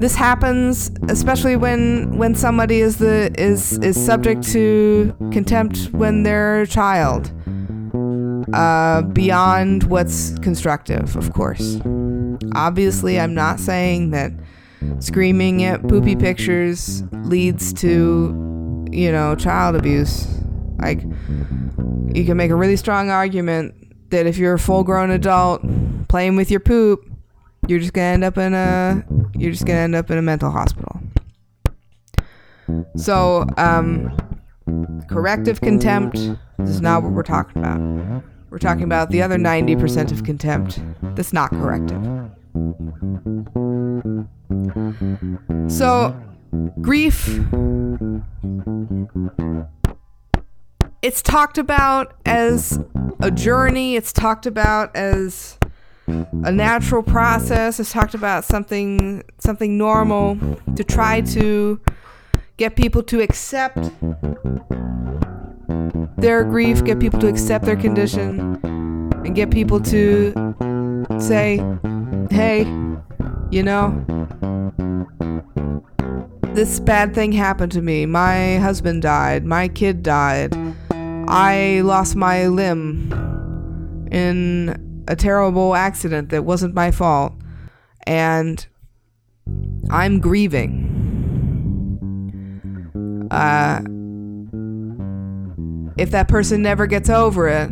This 0.00 0.14
happens 0.14 0.90
especially 1.08 1.56
when 1.56 2.16
when 2.18 2.34
somebody 2.34 2.80
is 2.80 2.98
the 2.98 3.32
is 3.38 3.78
is 3.78 4.02
subject 4.04 4.42
to 4.52 5.14
contempt 5.32 5.90
when 5.92 6.22
they're 6.24 6.62
a 6.62 6.66
child. 6.66 7.32
Uh, 8.52 9.02
beyond 9.02 9.82
what's 9.84 10.38
constructive, 10.38 11.14
of 11.16 11.32
course. 11.34 11.78
Obviously, 12.54 13.18
I'm 13.18 13.34
not 13.34 13.60
saying 13.60 14.10
that 14.10 14.32
screaming 15.00 15.64
at 15.64 15.86
poopy 15.88 16.16
pictures 16.16 17.02
leads 17.24 17.72
to, 17.74 18.86
you 18.90 19.12
know, 19.12 19.34
child 19.34 19.76
abuse. 19.76 20.26
Like, 20.78 21.02
you 21.02 22.24
can 22.24 22.36
make 22.36 22.50
a 22.50 22.56
really 22.56 22.76
strong 22.76 23.10
argument 23.10 23.74
that 24.10 24.26
if 24.26 24.38
you're 24.38 24.54
a 24.54 24.58
full 24.58 24.84
grown 24.84 25.10
adult 25.10 25.62
playing 26.08 26.36
with 26.36 26.50
your 26.50 26.60
poop, 26.60 27.04
you're 27.66 27.80
just 27.80 27.92
gonna 27.92 28.06
end 28.06 28.24
up 28.24 28.38
in 28.38 28.54
a 28.54 29.04
you're 29.36 29.52
just 29.52 29.66
gonna 29.66 29.80
end 29.80 29.94
up 29.94 30.10
in 30.10 30.18
a 30.18 30.22
mental 30.22 30.50
hospital. 30.50 31.00
So, 32.96 33.46
um, 33.56 34.16
corrective 35.08 35.60
contempt 35.60 36.16
is 36.60 36.80
not 36.80 37.02
what 37.02 37.12
we're 37.12 37.22
talking 37.22 37.62
about. 37.62 38.22
We're 38.50 38.58
talking 38.58 38.84
about 38.84 39.10
the 39.10 39.22
other 39.22 39.36
90% 39.36 40.10
of 40.12 40.24
contempt 40.24 40.80
that's 41.14 41.32
not 41.32 41.50
corrective. 41.50 42.02
So, 45.68 46.14
grief. 46.80 47.40
It's 51.00 51.22
talked 51.22 51.58
about 51.58 52.14
as 52.26 52.78
a 53.20 53.30
journey, 53.30 53.96
it's 53.96 54.12
talked 54.12 54.46
about 54.46 54.94
as 54.96 55.58
a 56.08 56.50
natural 56.50 57.02
process, 57.02 57.78
it's 57.78 57.92
talked 57.92 58.14
about 58.14 58.44
something 58.44 59.22
something 59.38 59.78
normal 59.78 60.36
to 60.74 60.82
try 60.82 61.20
to 61.20 61.80
get 62.56 62.74
people 62.74 63.02
to 63.04 63.20
accept 63.20 63.90
their 66.16 66.44
grief, 66.44 66.84
get 66.84 66.98
people 66.98 67.20
to 67.20 67.28
accept 67.28 67.64
their 67.64 67.76
condition, 67.76 68.58
and 68.64 69.34
get 69.34 69.50
people 69.50 69.80
to 69.80 70.32
say, 71.20 71.58
hey, 72.30 72.64
you 73.50 73.62
know, 73.62 74.04
this 76.54 76.80
bad 76.80 77.14
thing 77.14 77.32
happened 77.32 77.72
to 77.72 77.82
me. 77.82 78.06
My 78.06 78.56
husband 78.56 79.02
died. 79.02 79.44
My 79.44 79.68
kid 79.68 80.02
died. 80.02 80.56
I 81.28 81.82
lost 81.84 82.16
my 82.16 82.46
limb 82.48 83.12
in 84.10 85.04
a 85.06 85.14
terrible 85.16 85.74
accident 85.74 86.30
that 86.30 86.44
wasn't 86.44 86.74
my 86.74 86.90
fault. 86.90 87.34
And 88.06 88.66
I'm 89.90 90.20
grieving. 90.20 90.86
Uh, 93.30 93.80
if 95.98 96.10
that 96.10 96.28
person 96.28 96.62
never 96.62 96.86
gets 96.86 97.10
over 97.10 97.48
it, 97.48 97.70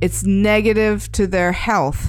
it's 0.00 0.24
negative 0.24 1.10
to 1.12 1.26
their 1.26 1.52
health, 1.52 2.08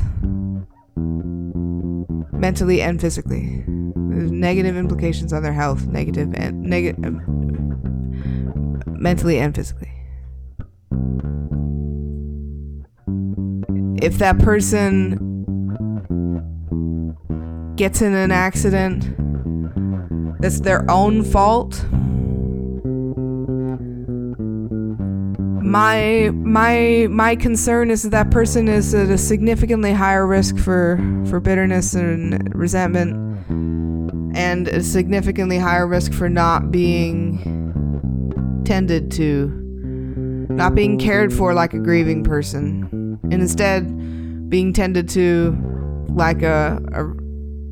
mentally 2.40 2.82
and 2.82 3.00
physically. 3.00 3.64
Negative 3.68 4.76
implications 4.76 5.34
on 5.34 5.44
their 5.44 5.54
health, 5.54 5.86
negative 5.88 6.34
and 6.34 6.62
negative, 6.62 7.04
um, 7.06 7.22
mentally 8.88 9.40
and 9.40 9.54
physically. 9.56 9.92
If 14.02 14.18
that 14.20 14.40
person 14.40 15.36
gets 17.76 18.02
in 18.02 18.14
an 18.14 18.32
accident 18.32 19.16
that's 20.42 20.62
their 20.62 20.90
own 20.90 21.24
fault, 21.24 21.86
my 25.62 26.32
my 26.34 27.08
my 27.10 27.36
concern 27.36 27.92
is 27.92 28.04
that 28.04 28.10
that 28.10 28.32
person 28.32 28.68
is 28.68 28.94
at 28.94 29.10
a 29.10 29.18
significantly 29.18 29.92
higher 29.92 30.26
risk 30.26 30.58
for 30.58 30.98
for 31.28 31.40
bitterness 31.40 31.94
and 31.94 32.54
resentment 32.56 33.14
and 34.36 34.68
a 34.68 34.84
significantly 34.84 35.58
higher 35.58 35.88
risk 35.88 36.14
for 36.14 36.30
not 36.30 36.72
being 36.72 38.64
tended 38.66 39.12
to 39.12 39.48
not 40.50 40.76
being 40.76 40.98
cared 40.98 41.34
for 41.34 41.54
like 41.54 41.74
a 41.74 41.80
grieving 41.80 42.24
person 42.24 43.20
and 43.24 43.34
instead 43.34 44.50
being 44.50 44.74
tended 44.74 45.08
to 45.10 45.58
like 46.10 46.42
a, 46.42 46.80
a 46.94 47.04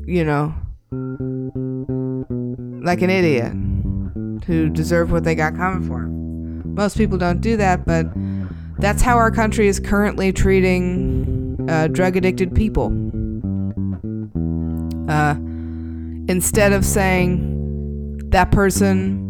you 0.06 0.24
know 0.24 0.54
like 2.84 3.02
an 3.02 3.10
idiot 3.10 3.52
who 4.46 4.68
deserved 4.68 5.10
what 5.10 5.24
they 5.24 5.34
got 5.34 5.54
coming 5.56 5.86
for 5.86 6.08
most 6.78 6.96
people 6.96 7.18
don't 7.18 7.40
do 7.40 7.56
that, 7.56 7.84
but 7.84 8.06
that's 8.78 9.02
how 9.02 9.16
our 9.16 9.32
country 9.32 9.66
is 9.66 9.80
currently 9.80 10.32
treating 10.32 11.66
uh, 11.68 11.88
drug 11.88 12.16
addicted 12.16 12.54
people. 12.54 12.86
Uh, 15.10 15.34
instead 16.28 16.72
of 16.72 16.84
saying 16.84 18.20
that 18.30 18.52
person 18.52 19.26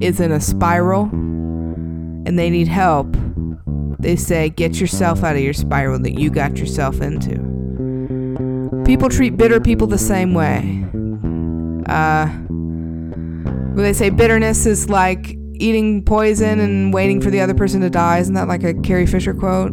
is 0.00 0.20
in 0.20 0.32
a 0.32 0.40
spiral 0.40 1.02
and 1.02 2.38
they 2.38 2.48
need 2.48 2.66
help, 2.66 3.14
they 3.98 4.16
say, 4.16 4.48
get 4.48 4.80
yourself 4.80 5.22
out 5.22 5.36
of 5.36 5.42
your 5.42 5.52
spiral 5.52 5.98
that 5.98 6.18
you 6.18 6.30
got 6.30 6.56
yourself 6.56 7.02
into. 7.02 7.36
People 8.86 9.10
treat 9.10 9.36
bitter 9.36 9.60
people 9.60 9.86
the 9.86 9.98
same 9.98 10.32
way. 10.32 10.82
Uh, 11.86 12.26
when 13.74 13.84
they 13.84 13.92
say 13.92 14.08
bitterness 14.08 14.64
is 14.64 14.88
like 14.88 15.36
eating 15.60 16.04
poison 16.04 16.58
and 16.58 16.92
waiting 16.92 17.20
for 17.20 17.30
the 17.30 17.40
other 17.40 17.54
person 17.54 17.80
to 17.82 17.90
die. 17.90 18.18
Isn't 18.18 18.34
that 18.34 18.48
like 18.48 18.64
a 18.64 18.74
Carrie 18.74 19.06
Fisher 19.06 19.34
quote? 19.34 19.72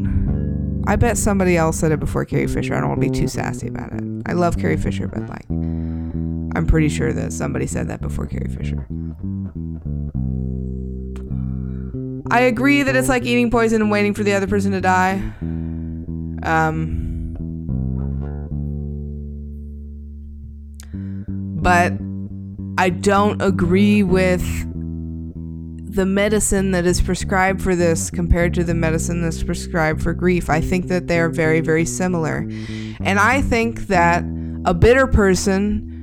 I 0.85 0.95
bet 0.95 1.17
somebody 1.17 1.57
else 1.57 1.77
said 1.77 1.91
it 1.91 1.99
before 1.99 2.25
Carrie 2.25 2.47
Fisher. 2.47 2.73
I 2.73 2.79
don't 2.79 2.89
want 2.89 3.01
to 3.01 3.09
be 3.09 3.19
too 3.19 3.27
sassy 3.27 3.67
about 3.67 3.91
it. 3.93 4.03
I 4.25 4.33
love 4.33 4.57
Carrie 4.57 4.77
Fisher, 4.77 5.07
but 5.07 5.27
like, 5.27 5.49
I'm 5.49 6.65
pretty 6.67 6.89
sure 6.89 7.11
that 7.13 7.33
somebody 7.33 7.67
said 7.67 7.88
that 7.89 8.01
before 8.01 8.25
Carrie 8.25 8.49
Fisher. 8.49 8.85
I 12.29 12.41
agree 12.41 12.83
that 12.83 12.95
it's 12.95 13.09
like 13.09 13.23
eating 13.23 13.49
poison 13.49 13.81
and 13.81 13.89
waiting 13.91 14.13
for 14.13 14.23
the 14.23 14.33
other 14.33 14.47
person 14.47 14.71
to 14.73 14.81
die. 14.81 15.13
Um, 16.43 17.35
but 21.61 21.93
I 22.77 22.89
don't 22.89 23.41
agree 23.41 24.03
with 24.03 24.43
the 25.89 26.05
medicine 26.05 26.71
that 26.71 26.85
is 26.85 27.01
prescribed 27.01 27.61
for 27.61 27.75
this 27.75 28.09
compared 28.09 28.53
to 28.53 28.63
the 28.63 28.73
medicine 28.73 29.21
that's 29.21 29.41
prescribed 29.41 30.01
for 30.01 30.13
grief. 30.13 30.49
I 30.49 30.61
think 30.61 30.88
that 30.88 31.07
they're 31.07 31.29
very, 31.29 31.61
very 31.61 31.85
similar. 31.85 32.47
And 33.01 33.19
I 33.19 33.41
think 33.41 33.88
that 33.88 34.23
a 34.65 34.73
bitter 34.73 35.07
person 35.07 35.93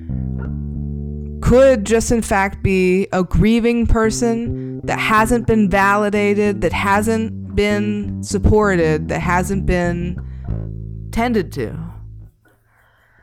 could 1.43 1.85
just, 1.85 2.11
in 2.11 2.23
fact, 2.23 2.63
be 2.63 3.07
a 3.13 3.23
grieving 3.23 3.87
person 3.87 4.81
that 4.87 4.99
hasn't 4.99 5.47
been 5.47 5.69
validated, 5.69 6.63
that 6.63 6.73
hasn't 6.73 7.55
been 7.55 8.23
supported, 8.23 9.09
that 9.09 9.21
hasn't 9.21 9.67
been 9.67 10.19
tended 11.13 11.53
to. 11.53 11.79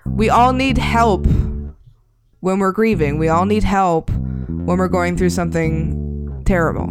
We 0.05 0.29
all 0.29 0.53
need 0.53 0.77
help 0.77 1.25
when 2.41 2.59
we're 2.59 2.71
grieving. 2.71 3.17
We 3.17 3.29
all 3.29 3.45
need 3.45 3.63
help 3.63 4.11
when 4.11 4.77
we're 4.77 4.87
going 4.87 5.17
through 5.17 5.31
something 5.31 5.97
terrible. 6.45 6.89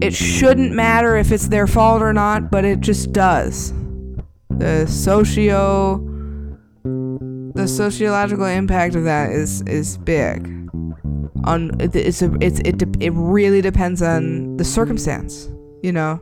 It 0.00 0.14
shouldn't 0.14 0.72
matter 0.72 1.16
if 1.16 1.32
it's 1.32 1.48
their 1.48 1.66
fault 1.66 2.02
or 2.02 2.12
not, 2.12 2.50
but 2.50 2.64
it 2.64 2.80
just 2.80 3.12
does. 3.12 3.72
The 4.50 4.86
socio 4.86 6.06
the 7.54 7.66
sociological 7.66 8.46
impact 8.46 8.94
of 8.94 9.04
that 9.04 9.30
is 9.30 9.62
is 9.62 9.98
big. 9.98 10.46
On 11.44 11.70
it's 11.80 12.22
a, 12.22 12.32
it's 12.40 12.60
it 12.60 12.82
it 13.00 13.12
really 13.14 13.60
depends 13.60 14.02
on 14.02 14.56
the 14.56 14.64
circumstance, 14.64 15.50
you 15.82 15.92
know. 15.92 16.20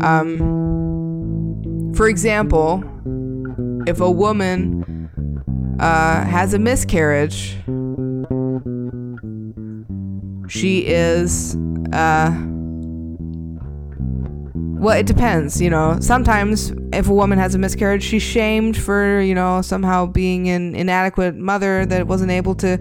Um 0.00 1.92
for 1.94 2.08
example, 2.08 2.82
if 3.86 4.00
a 4.00 4.10
woman 4.10 5.08
uh, 5.78 6.24
has 6.24 6.54
a 6.54 6.58
miscarriage, 6.58 7.56
she 10.48 10.86
is 10.86 11.56
uh 11.92 12.30
well 14.76 14.98
it 14.98 15.06
depends 15.06 15.60
you 15.60 15.70
know. 15.70 15.98
Sometimes 16.00 16.72
if 16.92 17.08
a 17.08 17.14
woman 17.14 17.38
has 17.38 17.54
a 17.54 17.58
miscarriage 17.58 18.02
she's 18.02 18.22
shamed 18.22 18.76
for 18.76 19.20
you 19.20 19.34
know 19.34 19.62
somehow 19.62 20.06
being 20.06 20.48
an 20.48 20.74
inadequate 20.74 21.36
mother 21.36 21.86
that 21.86 22.06
wasn't 22.06 22.30
able 22.30 22.54
to 22.56 22.78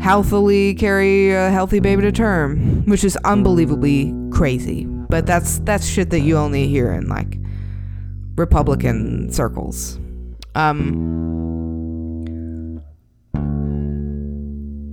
healthily 0.00 0.74
carry 0.74 1.32
a 1.32 1.50
healthy 1.50 1.80
baby 1.80 2.02
to 2.02 2.12
term 2.12 2.84
which 2.86 3.02
is 3.04 3.16
unbelievably 3.24 4.14
crazy. 4.30 4.84
But 5.08 5.26
that's 5.26 5.58
that's 5.60 5.86
shit 5.86 6.10
that 6.10 6.20
you 6.20 6.36
only 6.36 6.68
hear 6.68 6.92
in 6.92 7.08
like 7.08 7.38
republican 8.36 9.32
circles. 9.32 9.98
Um 10.54 11.24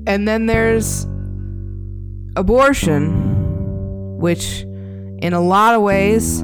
and 0.05 0.27
then 0.27 0.47
there's 0.47 1.05
abortion, 2.35 4.17
which 4.19 4.61
in 5.19 5.33
a 5.33 5.41
lot 5.41 5.75
of 5.75 5.81
ways 5.81 6.43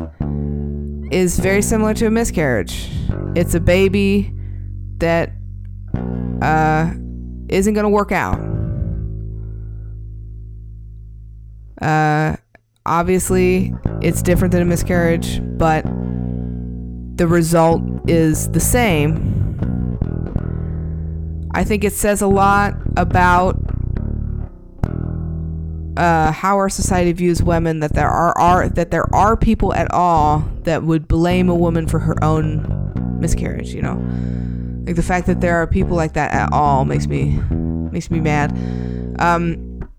is 1.12 1.40
very 1.40 1.62
similar 1.62 1.94
to 1.96 2.06
a 2.08 2.12
miscarriage. 2.12 2.90
It's 3.36 3.54
a 3.54 3.60
baby 3.60 4.34
that 4.98 5.32
uh, 6.42 6.94
isn't 7.50 7.74
going 7.74 7.84
to 7.84 7.90
work 7.90 8.12
out. 8.12 8.40
Uh, 11.82 12.36
obviously, 12.86 13.74
it's 14.02 14.22
different 14.22 14.52
than 14.52 14.62
a 14.62 14.66
miscarriage, 14.66 15.42
but 15.58 15.84
the 17.16 17.28
result 17.28 17.82
is 18.08 18.50
the 18.52 18.60
same. 18.60 19.26
I 21.54 21.64
think 21.64 21.84
it 21.84 21.94
says 21.94 22.22
a 22.22 22.28
lot 22.28 22.76
about 22.96 23.58
uh, 26.00 26.32
how 26.32 26.56
our 26.56 26.70
society 26.70 27.12
views 27.12 27.44
women 27.44 27.82
that 27.82 27.94
there 27.94 28.08
are, 28.08 28.36
are 28.38 28.70
that 28.70 28.90
there 28.90 29.14
are 29.14 29.36
people 29.36 29.74
at 29.74 29.92
all 29.92 30.40
that 30.64 30.84
would 30.84 31.10
blame 31.10 31.50
a 31.50 31.56
woman 31.56 31.88
for 31.88 32.00
her 32.00 32.16
own 32.24 33.18
miscarriage. 33.20 33.74
You 33.74 33.82
know, 33.82 33.96
like 34.86 34.96
the 34.96 35.04
fact 35.04 35.28
that 35.28 35.42
there 35.42 35.58
are 35.58 35.68
people 35.68 35.98
like 35.98 36.14
that 36.14 36.32
at 36.32 36.54
all 36.54 36.86
makes 36.86 37.08
me 37.08 37.38
makes 37.92 38.10
me 38.10 38.22
mad. 38.22 38.58
Um, 39.20 39.90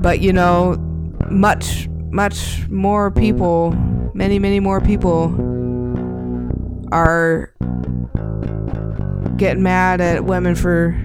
but 0.00 0.20
you 0.20 0.32
know, 0.32 0.76
much 1.30 1.88
much 2.10 2.66
more 2.68 3.10
people, 3.10 3.72
many 4.14 4.38
many 4.38 4.60
more 4.60 4.80
people 4.80 5.24
are 6.90 7.52
getting 9.36 9.62
mad 9.62 10.00
at 10.00 10.24
women 10.24 10.54
for 10.54 10.98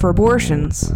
for 0.00 0.08
abortions. 0.08 0.90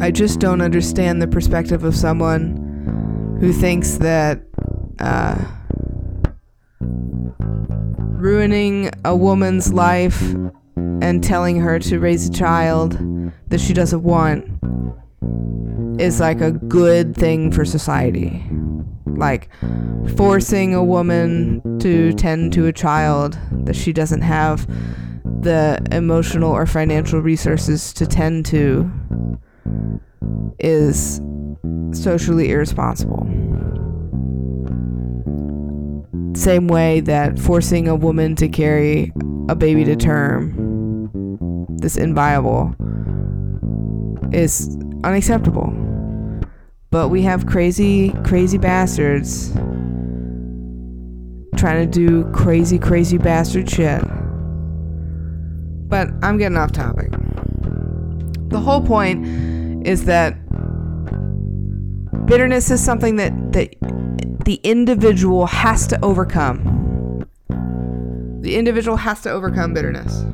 I 0.00 0.12
just 0.12 0.38
don't 0.38 0.60
understand 0.60 1.20
the 1.20 1.26
perspective 1.26 1.82
of 1.82 1.96
someone 1.96 3.36
who 3.40 3.52
thinks 3.52 3.98
that 3.98 4.42
uh, 5.00 5.36
ruining 8.18 8.90
a 9.04 9.14
woman's 9.16 9.72
life 9.72 10.22
and 11.00 11.22
telling 11.22 11.58
her 11.60 11.78
to 11.80 11.98
raise 11.98 12.28
a 12.28 12.32
child 12.32 12.96
that 13.48 13.60
she 13.60 13.72
doesn't 13.72 14.02
want 14.02 14.44
is 16.00 16.20
like 16.20 16.40
a 16.40 16.52
good 16.52 17.16
thing 17.16 17.50
for 17.50 17.64
society. 17.64 18.44
Like 19.06 19.50
forcing 20.16 20.74
a 20.74 20.84
woman 20.84 21.60
to 21.80 22.12
tend 22.14 22.52
to 22.54 22.66
a 22.66 22.72
child 22.72 23.38
that 23.64 23.76
she 23.76 23.92
doesn't 23.92 24.22
have 24.22 24.66
the 25.42 25.78
emotional 25.92 26.50
or 26.50 26.66
financial 26.66 27.20
resources 27.20 27.92
to 27.92 28.06
tend 28.06 28.44
to 28.46 28.90
is 30.58 31.20
socially 31.92 32.50
irresponsible. 32.50 33.26
Same 36.34 36.68
way 36.68 37.00
that 37.00 37.38
forcing 37.38 37.88
a 37.88 37.94
woman 37.94 38.36
to 38.36 38.48
carry 38.48 39.12
a 39.48 39.54
baby 39.54 39.84
to 39.84 39.96
term 39.96 40.54
this 41.80 41.96
inviable 41.96 42.74
is 44.32 44.76
unacceptable. 45.04 45.72
But 46.90 47.08
we 47.08 47.22
have 47.22 47.46
crazy, 47.46 48.10
crazy 48.24 48.58
bastards 48.58 49.52
trying 51.58 51.90
to 51.90 51.98
do 51.98 52.24
crazy, 52.32 52.78
crazy 52.78 53.18
bastard 53.18 53.68
shit. 53.68 54.00
But 55.88 56.08
I'm 56.22 56.38
getting 56.38 56.56
off 56.56 56.72
topic. 56.72 57.10
The 58.48 58.60
whole 58.60 58.80
point 58.80 59.86
is 59.86 60.04
that 60.04 60.36
bitterness 62.26 62.70
is 62.70 62.82
something 62.82 63.16
that, 63.16 63.52
that 63.52 63.74
the 64.44 64.60
individual 64.62 65.46
has 65.46 65.86
to 65.88 66.02
overcome. 66.04 67.26
The 68.40 68.56
individual 68.56 68.96
has 68.96 69.20
to 69.22 69.30
overcome 69.30 69.74
bitterness. 69.74 70.24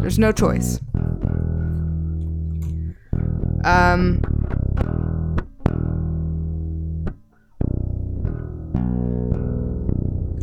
There's 0.00 0.18
no 0.18 0.30
choice. 0.32 0.80
Um, 3.64 4.22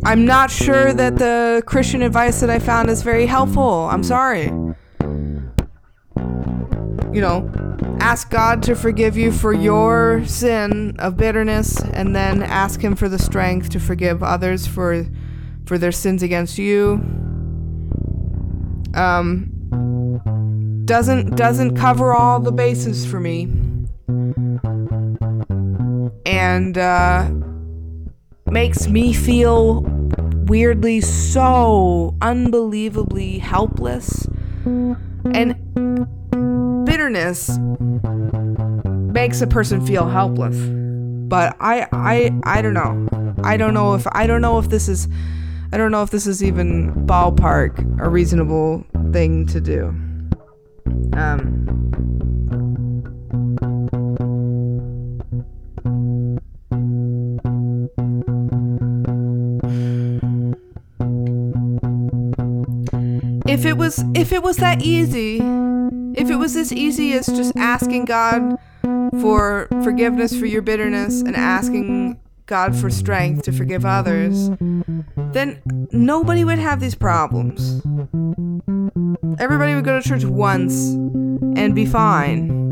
I'm 0.06 0.24
not 0.24 0.52
sure 0.52 0.94
that 0.94 1.16
the 1.16 1.64
Christian 1.66 2.00
advice 2.00 2.38
that 2.38 2.48
I 2.48 2.60
found 2.60 2.88
is 2.90 3.02
very 3.02 3.26
helpful. 3.26 3.88
I'm 3.90 4.04
sorry. 4.04 4.44
You 7.12 7.20
know, 7.20 7.50
ask 7.98 8.30
God 8.30 8.62
to 8.62 8.76
forgive 8.76 9.16
you 9.16 9.32
for 9.32 9.52
your 9.52 10.24
sin 10.24 10.94
of 11.00 11.16
bitterness 11.16 11.82
and 11.82 12.14
then 12.14 12.44
ask 12.44 12.80
him 12.80 12.94
for 12.94 13.08
the 13.08 13.18
strength 13.18 13.70
to 13.70 13.80
forgive 13.80 14.22
others 14.22 14.64
for 14.64 15.06
for 15.64 15.76
their 15.76 15.90
sins 15.90 16.22
against 16.22 16.56
you. 16.56 17.02
Um 18.94 19.50
doesn't 20.84 21.34
doesn't 21.34 21.74
cover 21.74 22.14
all 22.14 22.38
the 22.38 22.52
bases 22.52 23.04
for 23.04 23.18
me. 23.18 23.50
And 26.24 26.78
uh 26.78 27.28
makes 28.46 28.86
me 28.86 29.12
feel 29.12 29.95
weirdly 30.46 31.00
so 31.00 32.14
unbelievably 32.22 33.38
helpless. 33.38 34.26
And 34.64 35.56
bitterness 36.86 37.58
makes 39.12 39.40
a 39.40 39.46
person 39.46 39.84
feel 39.84 40.08
helpless. 40.08 40.56
But 41.28 41.56
I 41.60 41.86
I 41.92 42.30
I 42.44 42.62
don't 42.62 42.74
know. 42.74 43.08
I 43.42 43.56
don't 43.56 43.74
know 43.74 43.94
if 43.94 44.06
I 44.12 44.26
don't 44.26 44.40
know 44.40 44.58
if 44.58 44.68
this 44.68 44.88
is 44.88 45.08
I 45.72 45.76
don't 45.76 45.90
know 45.90 46.02
if 46.02 46.10
this 46.10 46.26
is 46.26 46.42
even 46.42 46.92
ballpark 47.06 48.00
a 48.00 48.08
reasonable 48.08 48.84
thing 49.12 49.46
to 49.46 49.60
do. 49.60 49.88
Um, 51.14 52.15
if 63.56 63.64
it 63.64 63.78
was 63.78 64.04
if 64.14 64.32
it 64.32 64.42
was 64.42 64.58
that 64.58 64.82
easy, 64.82 65.36
if 66.14 66.28
it 66.28 66.36
was 66.36 66.56
as 66.56 66.74
easy 66.74 67.14
as 67.14 67.24
just 67.24 67.56
asking 67.56 68.04
God 68.04 68.58
for 69.18 69.66
forgiveness 69.82 70.38
for 70.38 70.44
your 70.44 70.60
bitterness 70.60 71.22
and 71.22 71.34
asking 71.34 72.20
God 72.44 72.76
for 72.76 72.90
strength 72.90 73.44
to 73.44 73.52
forgive 73.52 73.86
others, 73.86 74.50
then 75.32 75.62
nobody 75.90 76.44
would 76.44 76.58
have 76.58 76.80
these 76.80 76.94
problems. 76.94 77.80
Everybody 79.40 79.74
would 79.74 79.86
go 79.86 79.98
to 79.98 80.06
church 80.06 80.24
once 80.24 80.90
and 81.56 81.74
be 81.74 81.86
fine. 81.86 82.68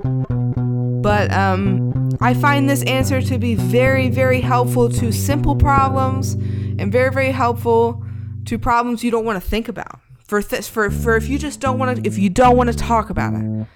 But 1.01 1.33
um, 1.33 2.11
I 2.21 2.35
find 2.35 2.69
this 2.69 2.83
answer 2.83 3.23
to 3.23 3.39
be 3.39 3.55
very, 3.55 4.11
very 4.11 4.43
helpful 4.43 4.91
to 4.91 5.13
simple 5.13 5.57
problems 5.57 6.35
and 6.35 6.93
very, 6.93 7.11
very 7.11 7.33
helpful 7.33 8.05
to 8.45 8.59
problems 8.59 9.03
you 9.03 9.11
don't 9.11 9.25
want 9.25 9.43
to 9.43 9.49
think 9.49 9.69
about. 9.69 10.04
For 10.27 10.41
th- 10.43 10.69
for 10.69 10.91
for 10.91 11.17
if 11.17 11.29
you 11.29 11.39
just 11.39 11.61
don't 11.61 11.79
want 11.79 11.97
to 11.97 12.07
if 12.07 12.19
you 12.19 12.31
don't 12.31 12.57
want 12.57 12.71
to 12.73 12.77
talk 12.77 13.11
about 13.11 13.35
it. 13.35 13.67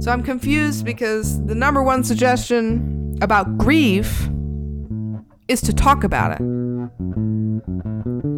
So 0.00 0.12
I'm 0.12 0.22
confused 0.22 0.84
because 0.84 1.44
the 1.46 1.54
number 1.54 1.82
one 1.82 2.04
suggestion 2.04 3.18
about 3.20 3.58
grief 3.58 4.28
is 5.48 5.60
to 5.62 5.72
talk 5.72 6.04
about 6.04 6.32
it. 6.32 6.40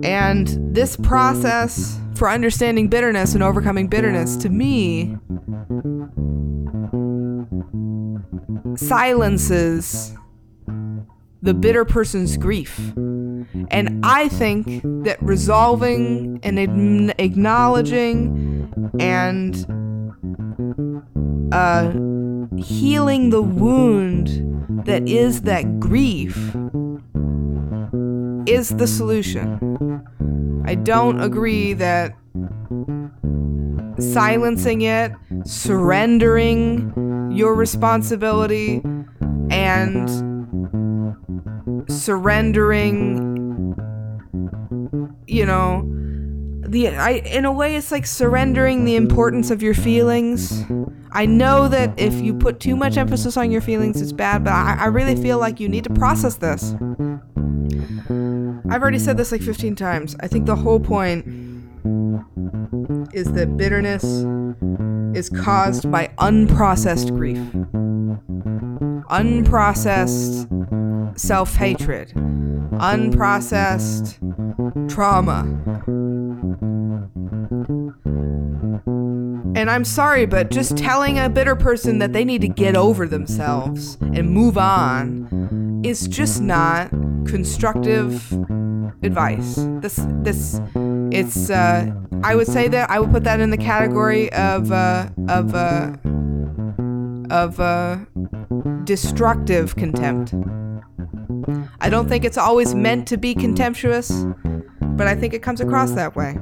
And 0.02 0.74
this 0.74 0.96
process 0.96 2.00
for 2.14 2.30
understanding 2.30 2.88
bitterness 2.88 3.34
and 3.34 3.42
overcoming 3.42 3.88
bitterness 3.88 4.36
to 4.36 4.48
me 4.48 5.16
silences 8.76 10.14
the 11.42 11.54
bitter 11.54 11.84
person's 11.84 12.36
grief. 12.36 12.78
And 12.96 14.00
I 14.04 14.28
think 14.28 14.82
that 15.04 15.18
resolving 15.22 16.40
and 16.42 16.58
acknowledging 17.18 18.72
and 18.98 19.54
uh, 21.52 21.92
healing 22.56 23.30
the 23.30 23.42
wound 23.42 24.86
that 24.86 25.08
is 25.08 25.42
that 25.42 25.80
grief 25.80 26.36
is 28.46 28.70
the 28.70 28.86
solution. 28.86 30.02
I 30.66 30.74
don't 30.74 31.20
agree 31.20 31.72
that 31.74 32.14
silencing 33.98 34.82
it, 34.82 35.12
surrendering 35.44 37.32
your 37.32 37.54
responsibility, 37.54 38.82
and 39.50 40.29
surrendering, 41.90 43.74
you 45.26 45.44
know, 45.46 45.88
the 46.66 46.88
I 46.88 47.10
in 47.10 47.44
a 47.44 47.52
way 47.52 47.76
it's 47.76 47.90
like 47.90 48.06
surrendering 48.06 48.84
the 48.84 48.96
importance 48.96 49.50
of 49.50 49.62
your 49.62 49.74
feelings. 49.74 50.64
I 51.12 51.26
know 51.26 51.66
that 51.68 51.98
if 51.98 52.14
you 52.20 52.34
put 52.34 52.60
too 52.60 52.76
much 52.76 52.96
emphasis 52.96 53.36
on 53.36 53.50
your 53.50 53.60
feelings, 53.60 54.00
it's 54.00 54.12
bad, 54.12 54.44
but 54.44 54.52
I, 54.52 54.76
I 54.78 54.86
really 54.86 55.16
feel 55.16 55.38
like 55.38 55.58
you 55.58 55.68
need 55.68 55.82
to 55.84 55.92
process 55.92 56.36
this. 56.36 56.74
I've 58.70 58.82
already 58.82 59.00
said 59.00 59.16
this 59.16 59.32
like 59.32 59.42
15 59.42 59.74
times. 59.74 60.14
I 60.20 60.28
think 60.28 60.46
the 60.46 60.54
whole 60.54 60.78
point 60.78 61.26
is 63.12 63.32
that 63.32 63.56
bitterness 63.56 64.04
is 65.16 65.28
caused 65.28 65.90
by 65.90 66.08
unprocessed 66.18 67.16
grief, 67.16 67.38
unprocessed 69.10 70.46
self 71.16 71.56
hatred, 71.56 72.12
unprocessed 72.74 74.18
trauma. 74.88 75.42
And 79.56 79.70
I'm 79.70 79.84
sorry, 79.84 80.26
but 80.26 80.50
just 80.50 80.76
telling 80.76 81.18
a 81.18 81.28
bitter 81.28 81.56
person 81.56 81.98
that 81.98 82.12
they 82.12 82.24
need 82.24 82.40
to 82.42 82.48
get 82.48 82.76
over 82.76 83.06
themselves 83.06 83.98
and 84.00 84.30
move 84.30 84.56
on 84.56 85.82
is 85.84 86.06
just 86.06 86.40
not 86.40 86.90
constructive 87.26 88.32
advice. 89.02 89.56
This 89.80 90.04
this 90.22 90.60
it's 91.12 91.50
uh, 91.50 91.92
I 92.22 92.34
would 92.34 92.46
say 92.46 92.68
that 92.68 92.90
I 92.90 93.00
would 93.00 93.10
put 93.10 93.24
that 93.24 93.40
in 93.40 93.50
the 93.50 93.58
category 93.58 94.32
of 94.32 94.70
uh, 94.72 95.08
of 95.28 95.54
uh, 95.54 95.96
of 97.30 97.60
uh, 97.60 97.98
destructive 98.84 99.76
contempt. 99.76 100.34
I 101.80 101.88
don't 101.88 102.08
think 102.08 102.24
it's 102.24 102.38
always 102.38 102.74
meant 102.74 103.08
to 103.08 103.16
be 103.16 103.34
contemptuous, 103.34 104.24
but 104.82 105.06
I 105.06 105.14
think 105.14 105.34
it 105.34 105.42
comes 105.42 105.60
across 105.60 105.92
that 105.92 106.16
way. 106.16 106.36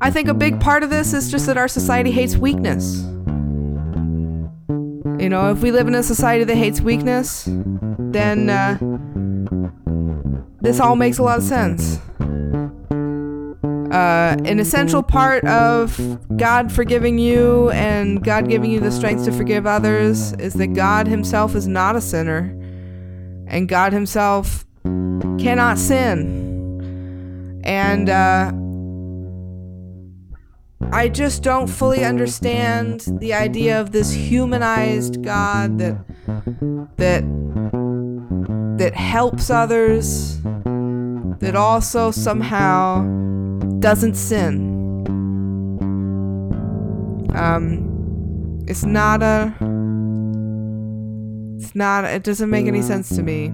I 0.00 0.10
think 0.10 0.28
a 0.28 0.34
big 0.34 0.60
part 0.60 0.82
of 0.82 0.90
this 0.90 1.14
is 1.14 1.30
just 1.30 1.46
that 1.46 1.56
our 1.56 1.68
society 1.68 2.10
hates 2.10 2.36
weakness. 2.36 3.02
You 5.18 5.28
know, 5.28 5.50
if 5.50 5.62
we 5.62 5.70
live 5.70 5.88
in 5.88 5.94
a 5.94 6.02
society 6.02 6.44
that 6.44 6.56
hates 6.56 6.80
weakness, 6.80 7.44
then 7.46 8.50
uh, 8.50 8.78
this 10.60 10.80
all 10.80 10.96
makes 10.96 11.18
a 11.18 11.22
lot 11.22 11.38
of 11.38 11.44
sense. 11.44 11.98
Uh, 13.94 14.36
an 14.44 14.58
essential 14.58 15.04
part 15.04 15.44
of 15.44 16.18
God 16.36 16.72
forgiving 16.72 17.16
you 17.16 17.70
and 17.70 18.24
God 18.24 18.48
giving 18.48 18.72
you 18.72 18.80
the 18.80 18.90
strength 18.90 19.24
to 19.24 19.30
forgive 19.30 19.68
others 19.68 20.32
is 20.32 20.54
that 20.54 20.74
God 20.74 21.06
Himself 21.06 21.54
is 21.54 21.68
not 21.68 21.94
a 21.94 22.00
sinner, 22.00 22.58
and 23.46 23.68
God 23.68 23.92
Himself 23.92 24.66
cannot 24.82 25.78
sin. 25.78 27.62
And 27.62 28.10
uh, 28.10 28.50
I 30.92 31.08
just 31.08 31.44
don't 31.44 31.68
fully 31.68 32.04
understand 32.04 33.06
the 33.20 33.32
idea 33.32 33.80
of 33.80 33.92
this 33.92 34.12
humanized 34.12 35.22
God 35.22 35.78
that 35.78 36.04
that 36.96 37.22
that 38.76 38.94
helps 38.96 39.50
others, 39.50 40.42
that 40.42 41.54
also 41.54 42.10
somehow 42.10 43.22
doesn't 43.80 44.14
sin. 44.14 44.82
Um, 47.34 48.64
it's 48.66 48.84
not 48.84 49.22
a. 49.22 49.54
It's 51.58 51.74
not. 51.74 52.04
It 52.04 52.22
doesn't 52.22 52.50
make 52.50 52.66
any 52.66 52.82
sense 52.82 53.08
to 53.16 53.22
me. 53.22 53.52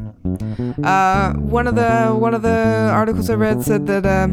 Uh, 0.83 1.35
one 1.35 1.67
of 1.67 1.75
the 1.75 2.09
one 2.09 2.35
of 2.35 2.43
the 2.43 2.91
articles 2.93 3.31
I 3.31 3.35
read 3.35 3.63
said 3.63 3.87
that. 3.87 4.07
Uh, 4.07 4.29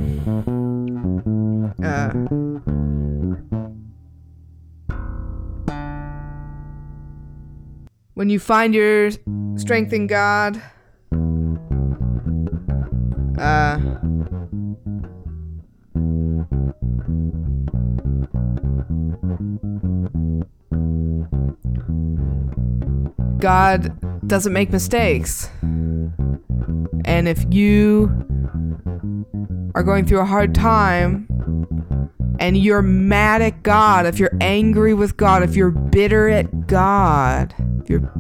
uh, 1.84 2.11
when 8.13 8.30
you 8.30 8.39
find 8.39 8.73
your 8.73 9.11
strength 9.57 9.93
in 9.93 10.07
God, 10.07 10.59
uh, 13.38 13.78
God 23.47 24.27
doesn't 24.27 24.51
make 24.51 24.71
mistakes. 24.71 25.49
And 25.61 27.29
if 27.29 27.45
you 27.49 28.09
are 29.73 29.83
going 29.83 30.05
through 30.05 30.19
a 30.19 30.25
hard 30.25 30.53
time 30.53 31.29
and 32.41 32.57
you're 32.57 32.81
mad 32.81 33.41
at 33.41 33.63
God, 33.63 34.05
if 34.05 34.19
you're 34.19 34.35
angry 34.41 34.93
with 34.93 35.15
God, 35.15 35.43
if 35.43 35.55
you're 35.55 35.71
bitter 35.71 36.27
at 36.27 36.67
God, 36.67 37.55
if, 37.81 37.89
you 37.89 38.11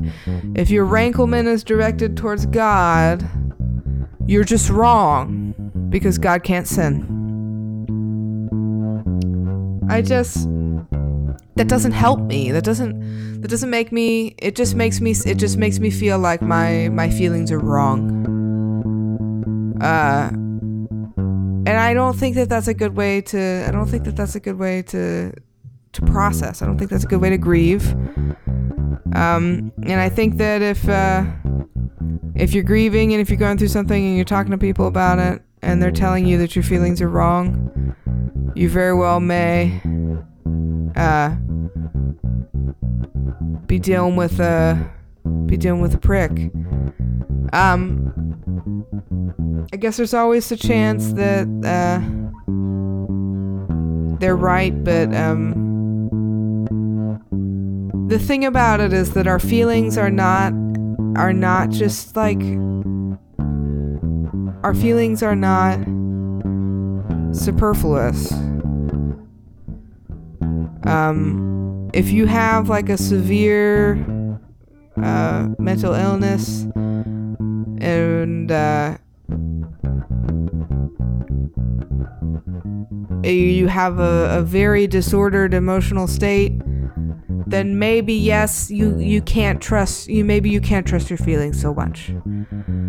if 0.55 0.69
your 0.69 0.85
ranklement 0.85 1.49
is 1.49 1.61
directed 1.61 2.15
towards 2.15 2.45
God, 2.45 3.29
you're 4.27 4.45
just 4.45 4.69
wrong 4.69 5.53
because 5.89 6.17
God 6.17 6.43
can't 6.43 6.69
sin. 6.69 7.03
I 9.89 10.01
just 10.01 10.47
that 11.57 11.67
doesn't 11.67 11.91
help 11.91 12.19
me. 12.19 12.51
That 12.51 12.63
doesn't 12.63 13.41
that 13.41 13.47
doesn't 13.49 13.69
make 13.69 13.91
me 13.91 14.35
it 14.37 14.55
just 14.55 14.75
makes 14.75 15.01
me 15.01 15.11
it 15.25 15.35
just 15.35 15.57
makes 15.57 15.79
me 15.79 15.89
feel 15.89 16.19
like 16.19 16.41
my 16.41 16.89
my 16.89 17.09
feelings 17.09 17.51
are 17.51 17.59
wrong. 17.59 18.13
Uh 19.81 20.29
and 20.31 21.69
I 21.69 21.93
don't 21.93 22.15
think 22.15 22.35
that 22.35 22.47
that's 22.47 22.67
a 22.67 22.73
good 22.73 22.95
way 22.95 23.21
to 23.21 23.65
I 23.67 23.71
don't 23.71 23.87
think 23.87 24.03
that 24.05 24.15
that's 24.15 24.35
a 24.35 24.39
good 24.39 24.59
way 24.59 24.83
to 24.83 25.33
to 25.93 26.01
process. 26.03 26.61
I 26.61 26.67
don't 26.67 26.77
think 26.77 26.91
that's 26.91 27.03
a 27.03 27.07
good 27.07 27.21
way 27.21 27.31
to 27.31 27.37
grieve. 27.37 27.91
Um 29.13 29.71
and 29.83 29.99
I 29.99 30.09
think 30.09 30.37
that 30.37 30.61
if 30.61 30.87
uh 30.87 31.25
if 32.35 32.53
you're 32.53 32.63
grieving 32.63 33.13
and 33.13 33.21
if 33.21 33.29
you're 33.29 33.39
going 33.39 33.57
through 33.57 33.69
something 33.69 34.05
and 34.05 34.15
you're 34.15 34.25
talking 34.25 34.51
to 34.51 34.59
people 34.59 34.85
about 34.85 35.17
it 35.17 35.41
and 35.63 35.81
they're 35.81 35.91
telling 35.91 36.27
you 36.27 36.37
that 36.37 36.55
your 36.55 36.61
feelings 36.61 37.01
are 37.01 37.09
wrong, 37.09 37.95
you 38.55 38.69
very 38.69 38.93
well 38.93 39.19
may 39.19 39.81
uh, 40.97 41.35
be 43.67 43.79
dealing 43.79 44.15
with 44.15 44.39
a 44.39 44.91
be 45.45 45.57
dealing 45.57 45.81
with 45.81 45.93
a 45.93 45.97
prick. 45.97 46.31
Um, 47.53 48.13
I 49.73 49.77
guess 49.77 49.97
there's 49.97 50.13
always 50.13 50.51
a 50.51 50.57
chance 50.57 51.13
that 51.13 51.47
uh, 51.65 51.99
they're 54.19 54.35
right, 54.35 54.83
but 54.83 55.13
um, 55.15 55.67
the 58.07 58.19
thing 58.19 58.45
about 58.45 58.79
it 58.79 58.93
is 58.93 59.13
that 59.13 59.27
our 59.27 59.39
feelings 59.39 59.97
are 59.97 60.09
not 60.09 60.53
are 61.17 61.33
not 61.33 61.69
just 61.69 62.15
like 62.15 62.41
our 64.63 64.73
feelings 64.73 65.21
are 65.23 65.35
not 65.35 65.79
superfluous. 67.33 68.31
Um, 70.83 71.47
if 71.93 72.11
you 72.11 72.25
have 72.25 72.69
like 72.69 72.89
a 72.89 72.97
severe 72.97 73.95
uh, 75.01 75.47
mental 75.59 75.93
illness 75.93 76.63
and 77.79 78.51
uh, 78.51 78.97
you 83.23 83.67
have 83.67 83.99
a, 83.99 84.37
a 84.39 84.41
very 84.41 84.87
disordered 84.87 85.53
emotional 85.53 86.07
state, 86.07 86.53
then 87.47 87.79
maybe 87.79 88.13
yes, 88.13 88.69
you 88.69 88.97
you 88.99 89.21
can't 89.21 89.61
trust 89.61 90.07
you 90.07 90.25
maybe 90.25 90.49
you 90.49 90.59
can't 90.59 90.85
trust 90.85 91.09
your 91.09 91.17
feelings 91.17 91.59
so 91.59 91.73
much. 91.73 92.11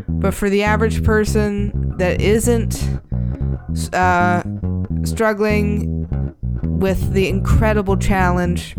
But 0.08 0.34
for 0.34 0.50
the 0.50 0.62
average 0.62 1.04
person 1.04 1.96
that 1.98 2.20
isn't 2.20 3.00
uh, 3.92 4.42
struggling 5.04 6.06
with 6.62 7.12
the 7.12 7.28
incredible 7.28 7.96
challenge 7.96 8.74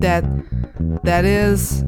that 0.00 0.24
that 1.04 1.24
is 1.24 1.84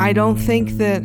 I 0.00 0.12
don't 0.12 0.36
think 0.36 0.70
that 0.72 1.02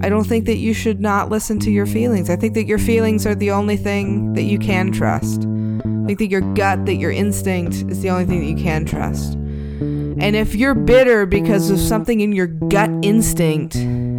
I 0.00 0.08
don't 0.08 0.24
think 0.24 0.46
that 0.46 0.58
you 0.58 0.72
should 0.72 1.00
not 1.00 1.28
listen 1.28 1.58
to 1.60 1.70
your 1.70 1.84
feelings. 1.84 2.30
I 2.30 2.36
think 2.36 2.54
that 2.54 2.66
your 2.66 2.78
feelings 2.78 3.26
are 3.26 3.34
the 3.34 3.50
only 3.50 3.76
thing 3.76 4.32
that 4.34 4.44
you 4.44 4.58
can 4.58 4.92
trust. 4.92 5.42
I 5.42 6.06
think 6.06 6.20
that 6.20 6.30
your 6.30 6.40
gut, 6.54 6.86
that 6.86 6.94
your 6.94 7.10
instinct 7.10 7.84
is 7.90 8.00
the 8.00 8.10
only 8.10 8.24
thing 8.24 8.40
that 8.40 8.46
you 8.46 8.56
can 8.56 8.84
trust. 8.84 9.34
And 9.34 10.36
if 10.36 10.54
you're 10.54 10.74
bitter 10.74 11.26
because 11.26 11.70
of 11.70 11.78
something 11.78 12.20
in 12.20 12.32
your 12.32 12.46
gut 12.46 12.90
instinct, 13.02 13.76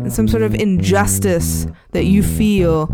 and 0.10 0.16
some 0.16 0.28
sort 0.28 0.42
of 0.42 0.56
injustice 0.56 1.68
that 1.92 2.06
you 2.06 2.24
feel 2.24 2.88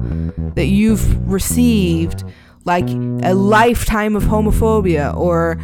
that 0.56 0.66
you've 0.66 1.32
received, 1.32 2.26
like 2.66 2.90
a 3.24 3.34
lifetime 3.34 4.18
of 4.18 4.24
homophobia 4.24 5.16
or 5.16 5.58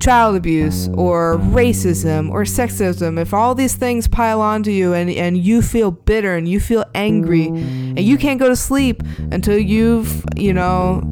child 0.00 0.36
abuse 0.36 0.88
or 0.94 1.38
racism 1.38 2.30
or 2.30 2.44
sexism, 2.44 3.20
if 3.20 3.34
all 3.34 3.52
these 3.52 3.74
things 3.74 4.06
pile 4.06 4.40
onto 4.40 4.70
you 4.70 4.92
and, 4.94 5.10
and 5.10 5.38
you 5.38 5.60
feel 5.60 5.90
bitter 5.90 6.36
and 6.36 6.48
you 6.48 6.60
feel 6.60 6.84
angry 6.94 7.46
and 7.48 7.98
you 7.98 8.16
can't 8.16 8.38
go 8.38 8.48
to 8.48 8.54
sleep 8.54 9.02
until 9.32 9.58
you've, 9.58 10.24
you 10.36 10.52
know, 10.52 11.02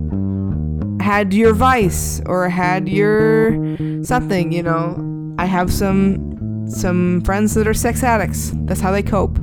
had 1.00 1.34
your 1.34 1.52
vice 1.52 2.22
or 2.26 2.48
had 2.48 2.88
your 2.88 3.76
something, 4.04 4.52
you 4.52 4.62
know. 4.62 5.34
I 5.36 5.46
have 5.46 5.72
some 5.72 6.68
some 6.68 7.22
friends 7.22 7.54
that 7.54 7.66
are 7.66 7.74
sex 7.74 8.04
addicts. 8.04 8.52
That's 8.66 8.80
how 8.80 8.92
they 8.92 9.02
cope. 9.02 9.39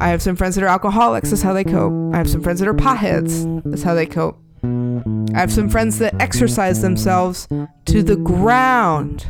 I 0.00 0.08
have 0.08 0.22
some 0.22 0.36
friends 0.36 0.54
that 0.54 0.64
are 0.64 0.68
alcoholics. 0.68 1.30
That's 1.30 1.42
how 1.42 1.52
they 1.52 1.64
cope. 1.64 2.14
I 2.14 2.18
have 2.18 2.30
some 2.30 2.42
friends 2.42 2.60
that 2.60 2.68
are 2.68 2.74
potheads. 2.74 3.62
That's 3.64 3.82
how 3.82 3.94
they 3.94 4.06
cope. 4.06 4.38
I 4.62 5.40
have 5.40 5.52
some 5.52 5.68
friends 5.68 5.98
that 5.98 6.20
exercise 6.20 6.82
themselves 6.82 7.48
to 7.86 8.02
the 8.02 8.16
ground. 8.16 9.26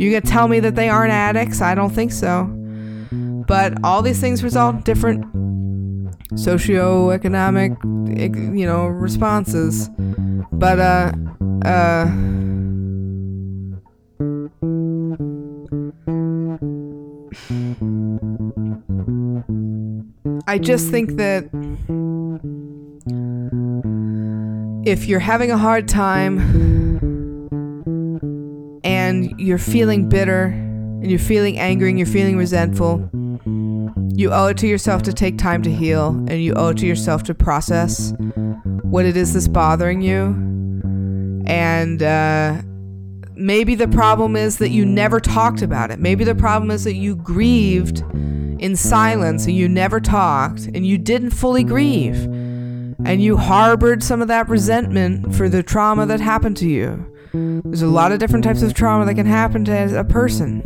You 0.00 0.10
gonna 0.10 0.20
tell 0.20 0.48
me 0.48 0.60
that 0.60 0.74
they 0.74 0.88
aren't 0.88 1.12
addicts? 1.12 1.60
I 1.60 1.74
don't 1.74 1.90
think 1.90 2.12
so. 2.12 2.44
But 3.46 3.74
all 3.84 4.02
these 4.02 4.20
things 4.20 4.42
result 4.42 4.76
in 4.76 4.82
different 4.82 5.24
socioeconomic, 6.34 7.76
you 8.56 8.66
know, 8.66 8.86
responses. 8.86 9.90
But 10.52 10.78
uh, 10.78 11.12
uh. 11.64 12.10
I 20.52 20.58
just 20.58 20.90
think 20.90 21.12
that 21.16 21.44
if 24.84 25.06
you're 25.06 25.18
having 25.18 25.50
a 25.50 25.56
hard 25.56 25.88
time 25.88 26.36
and 28.84 29.40
you're 29.40 29.56
feeling 29.56 30.10
bitter 30.10 30.48
and 30.48 31.08
you're 31.08 31.18
feeling 31.18 31.58
angry 31.58 31.88
and 31.88 31.98
you're 31.98 32.06
feeling 32.06 32.36
resentful, 32.36 32.98
you 34.14 34.30
owe 34.30 34.48
it 34.48 34.58
to 34.58 34.66
yourself 34.66 35.02
to 35.04 35.14
take 35.14 35.38
time 35.38 35.62
to 35.62 35.72
heal 35.72 36.08
and 36.28 36.44
you 36.44 36.52
owe 36.52 36.68
it 36.68 36.76
to 36.76 36.86
yourself 36.86 37.22
to 37.22 37.34
process 37.34 38.12
what 38.82 39.06
it 39.06 39.16
is 39.16 39.32
that's 39.32 39.48
bothering 39.48 40.02
you. 40.02 40.34
And 41.46 42.02
uh, 42.02 42.60
maybe 43.34 43.74
the 43.74 43.88
problem 43.88 44.36
is 44.36 44.58
that 44.58 44.68
you 44.68 44.84
never 44.84 45.18
talked 45.18 45.62
about 45.62 45.90
it. 45.90 45.98
Maybe 45.98 46.24
the 46.24 46.34
problem 46.34 46.70
is 46.70 46.84
that 46.84 46.96
you 46.96 47.16
grieved 47.16 48.04
in 48.62 48.76
silence 48.76 49.46
and 49.46 49.56
you 49.56 49.68
never 49.68 50.00
talked 50.00 50.66
and 50.66 50.86
you 50.86 50.96
didn't 50.96 51.30
fully 51.30 51.64
grieve 51.64 52.24
and 53.04 53.20
you 53.20 53.36
harbored 53.36 54.02
some 54.02 54.22
of 54.22 54.28
that 54.28 54.48
resentment 54.48 55.34
for 55.34 55.48
the 55.48 55.62
trauma 55.62 56.06
that 56.06 56.20
happened 56.20 56.56
to 56.56 56.68
you. 56.68 57.04
There's 57.32 57.82
a 57.82 57.88
lot 57.88 58.12
of 58.12 58.20
different 58.20 58.44
types 58.44 58.62
of 58.62 58.72
trauma 58.72 59.04
that 59.06 59.14
can 59.14 59.26
happen 59.26 59.64
to 59.64 59.98
a 59.98 60.04
person. 60.04 60.60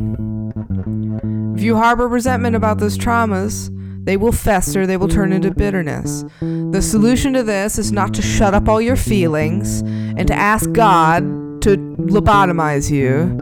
If 1.57 1.63
you 1.63 1.77
harbor 1.77 2.07
resentment 2.07 2.55
about 2.55 2.79
those 2.79 2.99
traumas, 2.99 3.73
they 4.05 4.19
will 4.19 4.33
fester, 4.33 4.87
they 4.87 4.99
will 4.99 5.09
turn 5.09 5.33
into 5.33 5.51
bitterness. 5.51 6.23
The 6.41 6.83
solution 6.83 7.33
to 7.33 7.43
this 7.43 7.79
is 7.79 7.93
not 7.93 8.13
to 8.15 8.23
shut 8.23 8.53
up 8.53 8.69
all 8.69 8.81
your 8.81 8.97
feelings 8.97 9.81
and 9.81 10.29
to 10.29 10.35
ask 10.35 10.71
God 10.73 11.23
to 11.63 11.79
lobotomize 11.97 12.91
you. 12.91 13.39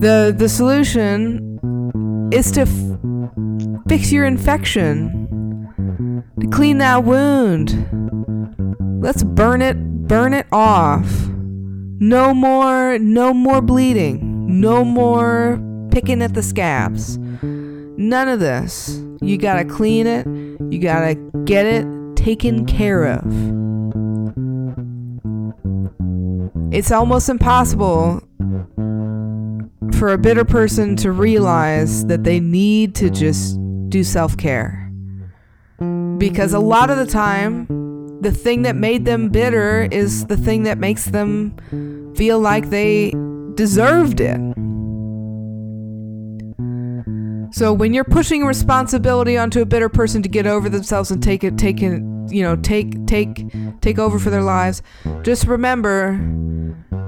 The 0.00 0.34
the 0.36 0.48
solution 0.48 1.58
is 2.32 2.50
to 2.52 2.66
fix 3.88 4.12
your 4.12 4.26
infection 4.26 6.24
to 6.40 6.46
clean 6.48 6.78
that 6.78 7.04
wound. 7.04 7.70
Let's 9.02 9.22
burn 9.22 9.62
it, 9.62 9.76
burn 10.06 10.34
it 10.34 10.46
off. 10.52 11.10
No 12.00 12.34
more, 12.34 12.98
no 12.98 13.32
more 13.32 13.62
bleeding. 13.62 14.60
No 14.60 14.84
more 14.84 15.58
picking 15.90 16.20
at 16.20 16.34
the 16.34 16.42
scabs. 16.42 17.16
None 17.18 18.28
of 18.28 18.40
this. 18.40 19.00
You 19.22 19.38
gotta 19.38 19.64
clean 19.64 20.06
it. 20.06 20.26
You 20.70 20.78
gotta 20.80 21.14
get 21.44 21.64
it 21.64 21.86
taken 22.16 22.66
care 22.66 23.04
of. 23.04 23.24
It's 26.72 26.92
almost 26.92 27.28
impossible 27.28 28.22
for 29.94 30.12
a 30.12 30.18
bitter 30.18 30.44
person 30.44 30.94
to 30.96 31.10
realize 31.10 32.04
that 32.06 32.24
they 32.24 32.38
need 32.38 32.94
to 32.96 33.08
just 33.08 33.58
do 33.88 34.04
self 34.04 34.36
care. 34.36 34.90
Because 36.18 36.52
a 36.52 36.58
lot 36.58 36.90
of 36.90 36.96
the 36.98 37.06
time, 37.06 37.66
the 38.20 38.32
thing 38.32 38.62
that 38.62 38.74
made 38.74 39.04
them 39.04 39.28
bitter 39.28 39.88
is 39.92 40.26
the 40.26 40.36
thing 40.36 40.64
that 40.64 40.78
makes 40.78 41.06
them 41.06 41.54
feel 42.16 42.40
like 42.40 42.70
they 42.70 43.12
deserved 43.54 44.20
it. 44.20 44.40
So 47.50 47.72
when 47.72 47.94
you're 47.94 48.04
pushing 48.04 48.44
responsibility 48.44 49.38
onto 49.38 49.60
a 49.60 49.66
bitter 49.66 49.88
person 49.88 50.22
to 50.22 50.28
get 50.28 50.46
over 50.46 50.68
themselves 50.68 51.10
and 51.10 51.22
take 51.22 51.42
it, 51.44 51.56
take 51.56 51.82
it, 51.82 52.02
you 52.30 52.42
know, 52.42 52.56
take 52.56 53.06
take 53.06 53.80
take 53.80 53.98
over 53.98 54.18
for 54.18 54.30
their 54.30 54.42
lives, 54.42 54.82
just 55.22 55.46
remember 55.46 56.18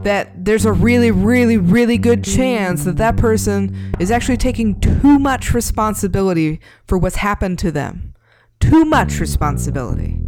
that 0.03 0.45
there's 0.45 0.65
a 0.65 0.73
really, 0.73 1.11
really, 1.11 1.59
really 1.59 1.99
good 1.99 2.25
chance 2.25 2.85
that 2.85 2.97
that 2.97 3.17
person 3.17 3.95
is 4.01 4.11
actually 4.11 4.39
taking 4.39 4.81
too 4.81 5.19
much 5.19 5.53
responsibility 5.53 6.61
for 6.87 6.97
what's 6.97 7.17
happened 7.17 7.59
to 7.59 7.71
them 7.71 8.11
too 8.61 8.85
much 8.85 9.19
responsibility. 9.19 10.21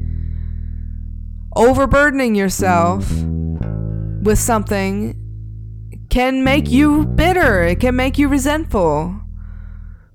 Overburdening 1.55 2.35
yourself 2.35 3.11
with 4.23 4.39
something 4.39 5.19
can 6.09 6.43
make 6.43 6.71
you 6.71 7.05
bitter, 7.05 7.63
it 7.63 7.81
can 7.81 7.95
make 7.95 8.19
you 8.19 8.29
resentful. 8.29 9.15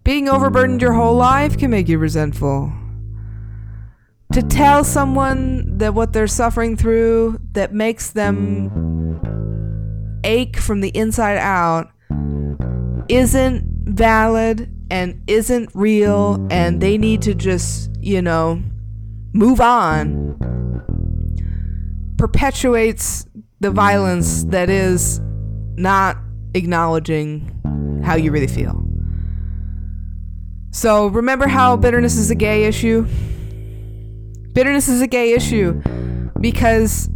Being 0.03 0.27
overburdened 0.27 0.81
your 0.81 0.93
whole 0.93 1.15
life 1.15 1.57
can 1.57 1.71
make 1.71 1.87
you 1.87 1.97
resentful. 1.97 2.71
To 4.37 4.43
tell 4.43 4.83
someone 4.83 5.79
that 5.79 5.95
what 5.95 6.13
they're 6.13 6.27
suffering 6.27 6.77
through 6.77 7.39
that 7.53 7.73
makes 7.73 8.11
them 8.11 8.69
ache 10.23 10.57
from 10.57 10.81
the 10.81 10.89
inside 10.89 11.39
out 11.39 11.89
isn't 13.09 13.63
valid 13.85 14.71
and 14.91 15.23
isn't 15.25 15.71
real 15.73 16.45
and 16.51 16.79
they 16.79 16.99
need 16.99 17.23
to 17.23 17.33
just, 17.33 17.89
you 17.99 18.21
know, 18.21 18.61
move 19.33 19.59
on. 19.59 20.85
perpetuates 22.19 23.25
the 23.59 23.71
violence 23.71 24.43
that 24.43 24.69
is 24.69 25.19
not 25.77 26.15
acknowledging 26.53 28.01
how 28.03 28.15
you 28.15 28.31
really 28.31 28.45
feel. 28.45 28.87
So 30.69 31.07
remember 31.07 31.47
how 31.47 31.75
bitterness 31.75 32.17
is 32.17 32.29
a 32.29 32.35
gay 32.35 32.65
issue? 32.65 33.07
Bitterness 34.57 34.89
is 34.89 35.03
a 35.03 35.07
gay 35.07 35.33
issue 35.33 35.83
because 36.41 37.11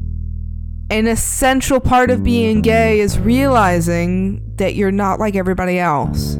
an 0.91 1.07
essential 1.07 1.79
part 1.79 2.11
of 2.11 2.21
being 2.21 2.61
gay 2.61 2.99
is 2.99 3.17
realizing 3.17 4.43
that 4.57 4.75
you're 4.75 4.91
not 4.91 5.19
like 5.19 5.35
everybody 5.35 5.79
else. 5.79 6.35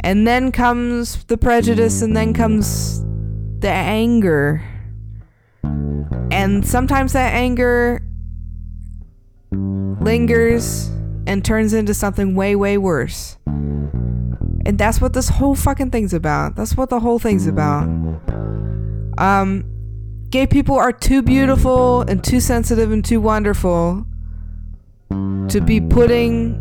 And 0.00 0.26
then 0.26 0.50
comes 0.50 1.24
the 1.24 1.36
prejudice, 1.36 2.00
and 2.00 2.16
then 2.16 2.32
comes 2.32 3.04
the 3.58 3.68
anger. 3.68 4.64
And 6.30 6.66
sometimes 6.66 7.12
that 7.12 7.34
anger 7.34 8.00
lingers 9.50 10.88
and 11.26 11.44
turns 11.44 11.74
into 11.74 11.92
something 11.92 12.34
way, 12.34 12.56
way 12.56 12.78
worse. 12.78 13.36
And 13.44 14.78
that's 14.78 15.02
what 15.02 15.12
this 15.12 15.28
whole 15.28 15.54
fucking 15.54 15.90
thing's 15.90 16.14
about. 16.14 16.56
That's 16.56 16.78
what 16.78 16.88
the 16.88 17.00
whole 17.00 17.18
thing's 17.18 17.46
about. 17.46 17.90
Um, 19.18 19.64
gay 20.30 20.46
people 20.46 20.76
are 20.76 20.92
too 20.92 21.22
beautiful 21.22 22.02
and 22.02 22.22
too 22.22 22.40
sensitive 22.40 22.90
and 22.90 23.04
too 23.04 23.20
wonderful 23.20 24.06
to 25.10 25.60
be 25.60 25.80
putting 25.80 26.58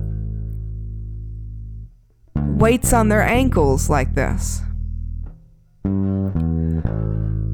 weights 2.35 2.93
on 2.93 3.09
their 3.09 3.23
ankles 3.23 3.89
like 3.89 4.13
this. 4.13 4.61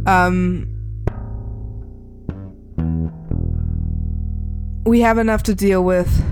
Um, 0.07 0.73
we 4.85 5.01
have 5.01 5.17
enough 5.17 5.43
to 5.43 5.53
deal 5.53 5.83
with. 5.83 6.23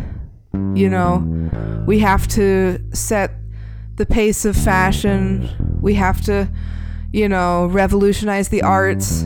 You 0.73 0.89
know, 0.89 1.83
we 1.85 1.99
have 1.99 2.27
to 2.29 2.79
set 2.93 3.31
the 3.95 4.05
pace 4.05 4.45
of 4.45 4.55
fashion. 4.55 5.49
We 5.81 5.93
have 5.95 6.21
to, 6.21 6.49
you 7.15 7.29
know, 7.29 7.67
revolutionize 7.67 8.49
the 8.49 8.61
arts. 8.61 9.23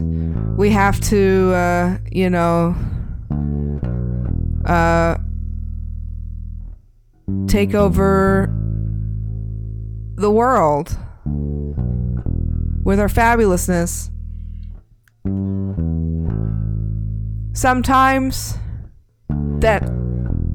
We 0.56 0.70
have 0.70 1.02
to, 1.10 1.52
uh, 1.56 1.98
you 2.12 2.30
know, 2.30 2.76
uh, 4.64 5.18
take 7.48 7.74
over 7.74 8.56
the 10.18 10.30
world 10.30 10.96
with 12.84 13.00
our 13.00 13.08
fabulousness. 13.08 14.12
Sometimes 17.54 18.56
that 19.62 19.82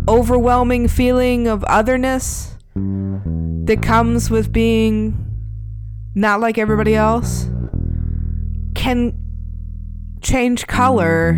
overwhelming 0.07 0.87
feeling 0.87 1.49
of 1.49 1.65
otherness 1.65 2.57
that 2.77 3.83
comes 3.83 4.31
with 4.31 4.53
being 4.53 5.24
not 6.15 6.41
like 6.41 6.59
everybody 6.59 6.95
else 6.95 7.49
can 8.75 9.13
change 10.21 10.67
color 10.67 11.31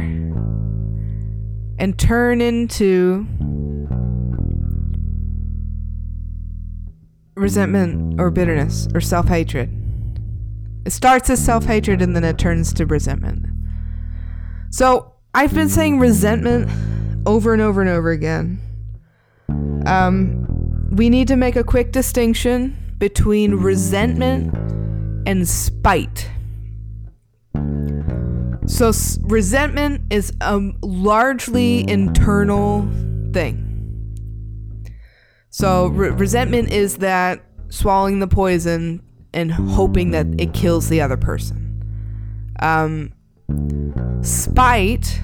and 1.78 1.98
turn 1.98 2.40
into 2.40 3.26
resentment 7.34 8.18
or 8.20 8.30
bitterness 8.30 8.88
or 8.94 9.00
self 9.00 9.28
hatred. 9.28 9.70
It 10.84 10.90
starts 10.90 11.30
as 11.30 11.44
self 11.44 11.64
hatred 11.64 12.02
and 12.02 12.14
then 12.14 12.24
it 12.24 12.38
turns 12.38 12.72
to 12.74 12.86
resentment. 12.86 13.46
So 14.70 15.14
I've 15.34 15.54
been 15.54 15.68
saying 15.68 15.98
resentment 15.98 16.70
over 17.26 17.52
and 17.52 17.62
over 17.62 17.80
and 17.80 17.90
over 17.90 18.10
again. 18.10 18.60
Um, 19.86 20.46
we 20.90 21.10
need 21.10 21.28
to 21.28 21.36
make 21.36 21.56
a 21.56 21.64
quick 21.64 21.92
distinction 21.92 22.76
between 22.98 23.54
resentment 23.54 24.54
and 25.26 25.48
spite. 25.48 26.30
So, 28.66 28.88
s- 28.88 29.18
resentment 29.22 30.12
is 30.12 30.32
a 30.40 30.60
largely 30.82 31.88
internal 31.88 32.82
thing. 33.32 33.62
So, 35.50 35.88
re- 35.88 36.10
resentment 36.10 36.70
is 36.72 36.98
that 36.98 37.44
swallowing 37.68 38.18
the 38.18 38.26
poison 38.26 39.02
and 39.32 39.52
hoping 39.52 40.10
that 40.12 40.26
it 40.38 40.52
kills 40.54 40.88
the 40.88 41.00
other 41.00 41.16
person. 41.16 41.62
Um, 42.60 43.12
spite 44.22 45.20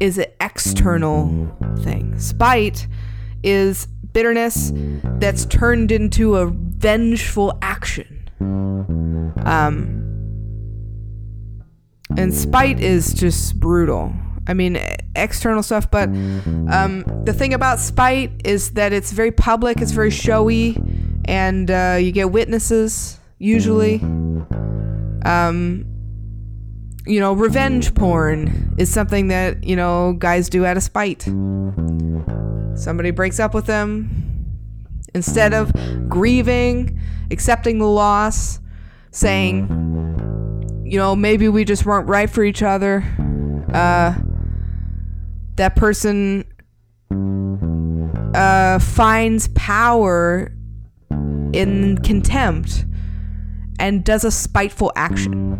is 0.00 0.18
an 0.18 0.26
external 0.40 1.56
thing. 1.80 2.18
Spite 2.18 2.86
is 3.42 3.88
bitterness 4.18 4.72
that's 5.20 5.46
turned 5.46 5.92
into 5.92 6.34
a 6.34 6.50
vengeful 6.50 7.56
action. 7.62 8.28
Um, 9.44 9.94
and 12.16 12.34
spite 12.34 12.80
is 12.80 13.14
just 13.14 13.60
brutal. 13.60 14.12
I 14.48 14.54
mean, 14.54 14.76
external 15.14 15.62
stuff, 15.62 15.88
but 15.88 16.08
um, 16.08 17.04
the 17.26 17.32
thing 17.32 17.54
about 17.54 17.78
spite 17.78 18.32
is 18.44 18.72
that 18.72 18.92
it's 18.92 19.12
very 19.12 19.30
public, 19.30 19.80
it's 19.80 19.92
very 19.92 20.10
showy, 20.10 20.76
and 21.26 21.70
uh, 21.70 21.98
you 22.00 22.10
get 22.10 22.32
witnesses 22.32 23.20
usually. 23.38 24.00
Um, 25.24 25.84
you 27.06 27.20
know, 27.20 27.34
revenge 27.34 27.94
porn 27.94 28.74
is 28.78 28.92
something 28.92 29.28
that, 29.28 29.62
you 29.62 29.76
know, 29.76 30.14
guys 30.18 30.48
do 30.48 30.66
out 30.66 30.76
of 30.76 30.82
spite. 30.82 31.24
Somebody 32.78 33.10
breaks 33.10 33.38
up 33.38 33.54
with 33.54 33.66
them. 33.66 34.24
Instead 35.14 35.54
of 35.54 35.72
grieving, 36.08 37.00
accepting 37.30 37.78
the 37.78 37.86
loss, 37.86 38.60
saying, 39.10 39.66
you 40.84 40.98
know, 40.98 41.16
maybe 41.16 41.48
we 41.48 41.64
just 41.64 41.84
weren't 41.84 42.08
right 42.08 42.28
for 42.28 42.44
each 42.44 42.62
other, 42.62 43.04
uh, 43.72 44.14
that 45.56 45.76
person 45.76 46.44
uh, 48.34 48.78
finds 48.78 49.48
power 49.48 50.52
in 51.52 51.98
contempt 51.98 52.84
and 53.80 54.04
does 54.04 54.24
a 54.24 54.30
spiteful 54.30 54.92
action 54.94 55.58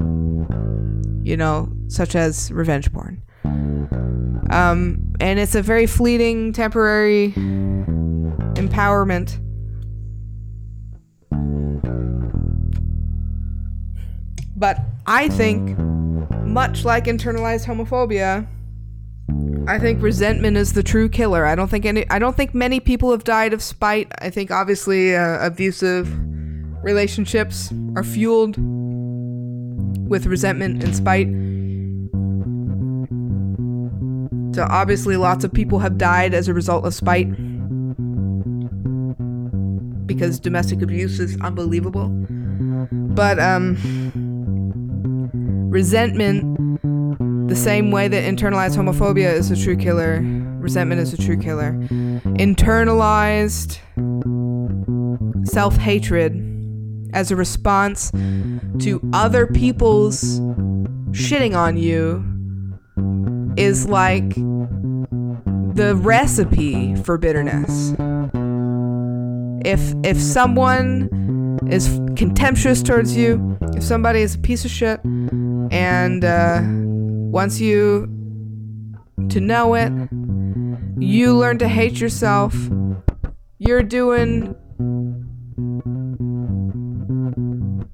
you 1.28 1.36
know, 1.36 1.70
such 1.88 2.16
as 2.16 2.50
revenge 2.50 2.90
porn. 2.90 3.22
Um, 4.50 5.14
and 5.20 5.38
it's 5.38 5.54
a 5.54 5.62
very 5.62 5.86
fleeting, 5.86 6.52
temporary 6.52 7.32
empowerment. 8.56 9.38
But 14.56 14.80
I 15.06 15.28
think, 15.28 15.78
much 16.44 16.84
like 16.84 17.04
internalized 17.04 17.64
homophobia, 17.66 18.46
I 19.68 19.78
think 19.78 20.02
resentment 20.02 20.56
is 20.56 20.72
the 20.72 20.82
true 20.82 21.08
killer. 21.08 21.44
I 21.46 21.54
don't 21.54 21.68
think 21.68 21.84
any. 21.84 22.08
I 22.08 22.18
don't 22.18 22.36
think 22.36 22.54
many 22.54 22.80
people 22.80 23.10
have 23.10 23.22
died 23.22 23.52
of 23.52 23.62
spite. 23.62 24.10
I 24.18 24.30
think 24.30 24.50
obviously 24.50 25.14
uh, 25.14 25.44
abusive 25.46 26.08
relationships 26.82 27.72
are 27.94 28.02
fueled 28.02 28.56
with 30.08 30.26
resentment 30.26 30.82
and 30.82 30.96
spite. 30.96 31.28
So 34.54 34.66
obviously, 34.68 35.16
lots 35.16 35.44
of 35.44 35.52
people 35.52 35.78
have 35.78 35.98
died 35.98 36.34
as 36.34 36.48
a 36.48 36.54
result 36.54 36.84
of 36.84 36.94
spite 36.94 37.28
because 40.06 40.40
domestic 40.40 40.82
abuse 40.82 41.20
is 41.20 41.38
unbelievable. 41.40 42.08
But 42.90 43.38
um, 43.38 43.76
resentment, 45.70 46.78
the 47.48 47.56
same 47.56 47.90
way 47.90 48.08
that 48.08 48.24
internalized 48.24 48.76
homophobia 48.76 49.32
is 49.32 49.50
a 49.50 49.56
true 49.56 49.76
killer, 49.76 50.20
resentment 50.58 51.00
is 51.00 51.12
a 51.12 51.16
true 51.16 51.38
killer. 51.38 51.72
Internalized 52.38 53.78
self 55.46 55.76
hatred 55.76 56.44
as 57.14 57.30
a 57.30 57.36
response 57.36 58.10
to 58.80 59.00
other 59.12 59.46
people's 59.46 60.40
shitting 61.10 61.56
on 61.56 61.76
you 61.76 62.24
is 63.58 63.88
like 63.88 64.34
the 65.74 65.94
recipe 65.96 66.94
for 66.96 67.18
bitterness. 67.18 67.94
If 69.64 69.94
if 70.04 70.20
someone 70.20 71.58
is 71.68 72.00
contemptuous 72.16 72.82
towards 72.82 73.16
you, 73.16 73.58
if 73.74 73.82
somebody 73.82 74.20
is 74.20 74.36
a 74.36 74.38
piece 74.38 74.64
of 74.64 74.70
shit 74.70 75.00
and 75.04 76.24
uh, 76.24 76.62
wants 76.64 77.60
you 77.60 78.06
to 79.28 79.40
know 79.40 79.74
it, 79.74 79.92
you 80.98 81.36
learn 81.36 81.58
to 81.58 81.68
hate 81.68 82.00
yourself. 82.00 82.54
You're 83.58 83.82
doing 83.82 84.54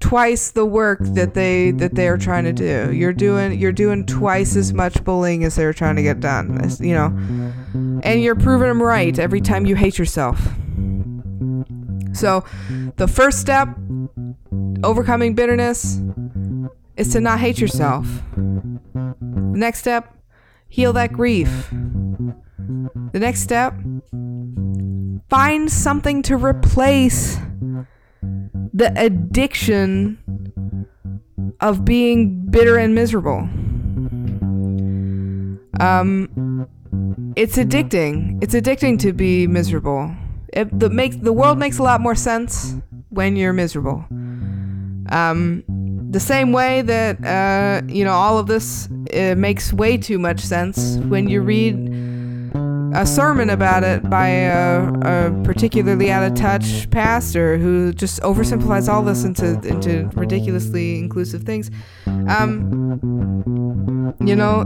twice 0.04 0.50
the 0.50 0.66
work 0.66 0.98
that 1.00 1.32
they 1.32 1.70
that 1.70 1.94
they're 1.94 2.18
trying 2.18 2.44
to 2.44 2.52
do. 2.52 2.92
You're 2.92 3.14
doing 3.14 3.58
you're 3.58 3.72
doing 3.72 4.04
twice 4.04 4.54
as 4.54 4.70
much 4.74 5.02
bullying 5.02 5.44
as 5.44 5.56
they're 5.56 5.72
trying 5.72 5.96
to 5.96 6.02
get 6.02 6.20
done. 6.20 6.60
You 6.78 6.94
know, 6.94 7.06
and 8.02 8.22
you're 8.22 8.34
proving 8.34 8.68
them 8.68 8.82
right 8.82 9.18
every 9.18 9.40
time 9.40 9.64
you 9.64 9.76
hate 9.76 9.98
yourself. 9.98 10.38
So, 12.12 12.44
the 12.96 13.08
first 13.08 13.40
step 13.40 13.68
overcoming 14.82 15.34
bitterness 15.34 16.02
is 16.98 17.10
to 17.12 17.20
not 17.20 17.40
hate 17.40 17.58
yourself. 17.58 18.06
The 18.36 19.58
next 19.58 19.78
step, 19.78 20.14
heal 20.68 20.92
that 20.92 21.14
grief. 21.14 21.70
The 21.70 23.20
next 23.20 23.40
step, 23.40 23.74
find 25.30 25.72
something 25.72 26.20
to 26.24 26.36
replace 26.36 27.38
the 28.74 28.92
addiction 29.00 30.18
of 31.60 31.84
being 31.84 32.44
bitter 32.50 32.76
and 32.76 32.94
miserable. 32.94 33.48
Um, 35.80 36.68
it's 37.36 37.56
addicting. 37.56 38.42
It's 38.42 38.54
addicting 38.54 38.98
to 39.00 39.12
be 39.12 39.46
miserable. 39.46 40.14
It 40.52 40.78
the 40.78 40.90
makes 40.90 41.16
the 41.16 41.32
world 41.32 41.58
makes 41.58 41.78
a 41.78 41.82
lot 41.82 42.00
more 42.00 42.14
sense 42.14 42.74
when 43.10 43.36
you're 43.36 43.52
miserable. 43.52 44.04
Um, 45.10 45.64
the 46.10 46.20
same 46.20 46.52
way 46.52 46.82
that 46.82 47.24
uh, 47.24 47.86
you 47.88 48.04
know 48.04 48.12
all 48.12 48.38
of 48.38 48.46
this 48.46 48.88
makes 48.90 49.72
way 49.72 49.96
too 49.96 50.18
much 50.18 50.40
sense 50.40 50.96
when 51.08 51.28
you 51.28 51.42
read 51.42 51.76
a 52.94 53.04
sermon 53.04 53.50
about 53.50 53.82
it 53.82 54.08
by 54.08 54.28
a, 54.28 54.88
a, 55.02 55.42
particularly 55.42 56.10
out 56.10 56.22
of 56.22 56.34
touch 56.34 56.88
pastor 56.90 57.58
who 57.58 57.92
just 57.92 58.20
oversimplifies 58.20 58.88
all 58.88 59.02
this 59.02 59.24
into 59.24 59.58
into 59.66 60.08
ridiculously 60.14 60.98
inclusive 60.98 61.42
things. 61.42 61.70
Um, 62.06 64.14
you 64.24 64.36
know, 64.36 64.64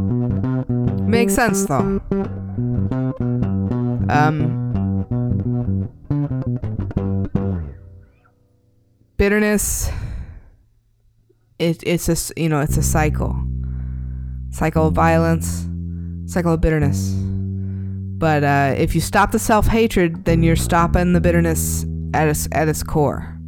makes 1.07 1.35
sense 1.35 1.64
though. 1.66 2.01
Um, 4.11 5.89
bitterness. 9.16 9.91
It, 11.59 11.83
it's 11.85 12.09
a 12.09 12.41
you 12.41 12.49
know 12.49 12.61
it's 12.61 12.76
a 12.76 12.83
cycle, 12.83 13.35
cycle 14.51 14.87
of 14.87 14.95
violence, 14.95 15.66
cycle 16.26 16.53
of 16.53 16.61
bitterness 16.61 17.28
but 18.19 18.43
uh, 18.43 18.75
if 18.77 18.97
you 18.97 19.01
stop 19.01 19.31
the 19.31 19.39
self 19.39 19.69
hatred, 19.69 20.25
then 20.25 20.43
you're 20.43 20.57
stopping 20.57 21.12
the 21.12 21.21
bitterness 21.21 21.87
at 22.12 22.27
its, 22.27 22.49
at 22.51 22.66
its 22.66 22.83
core. 22.83 23.39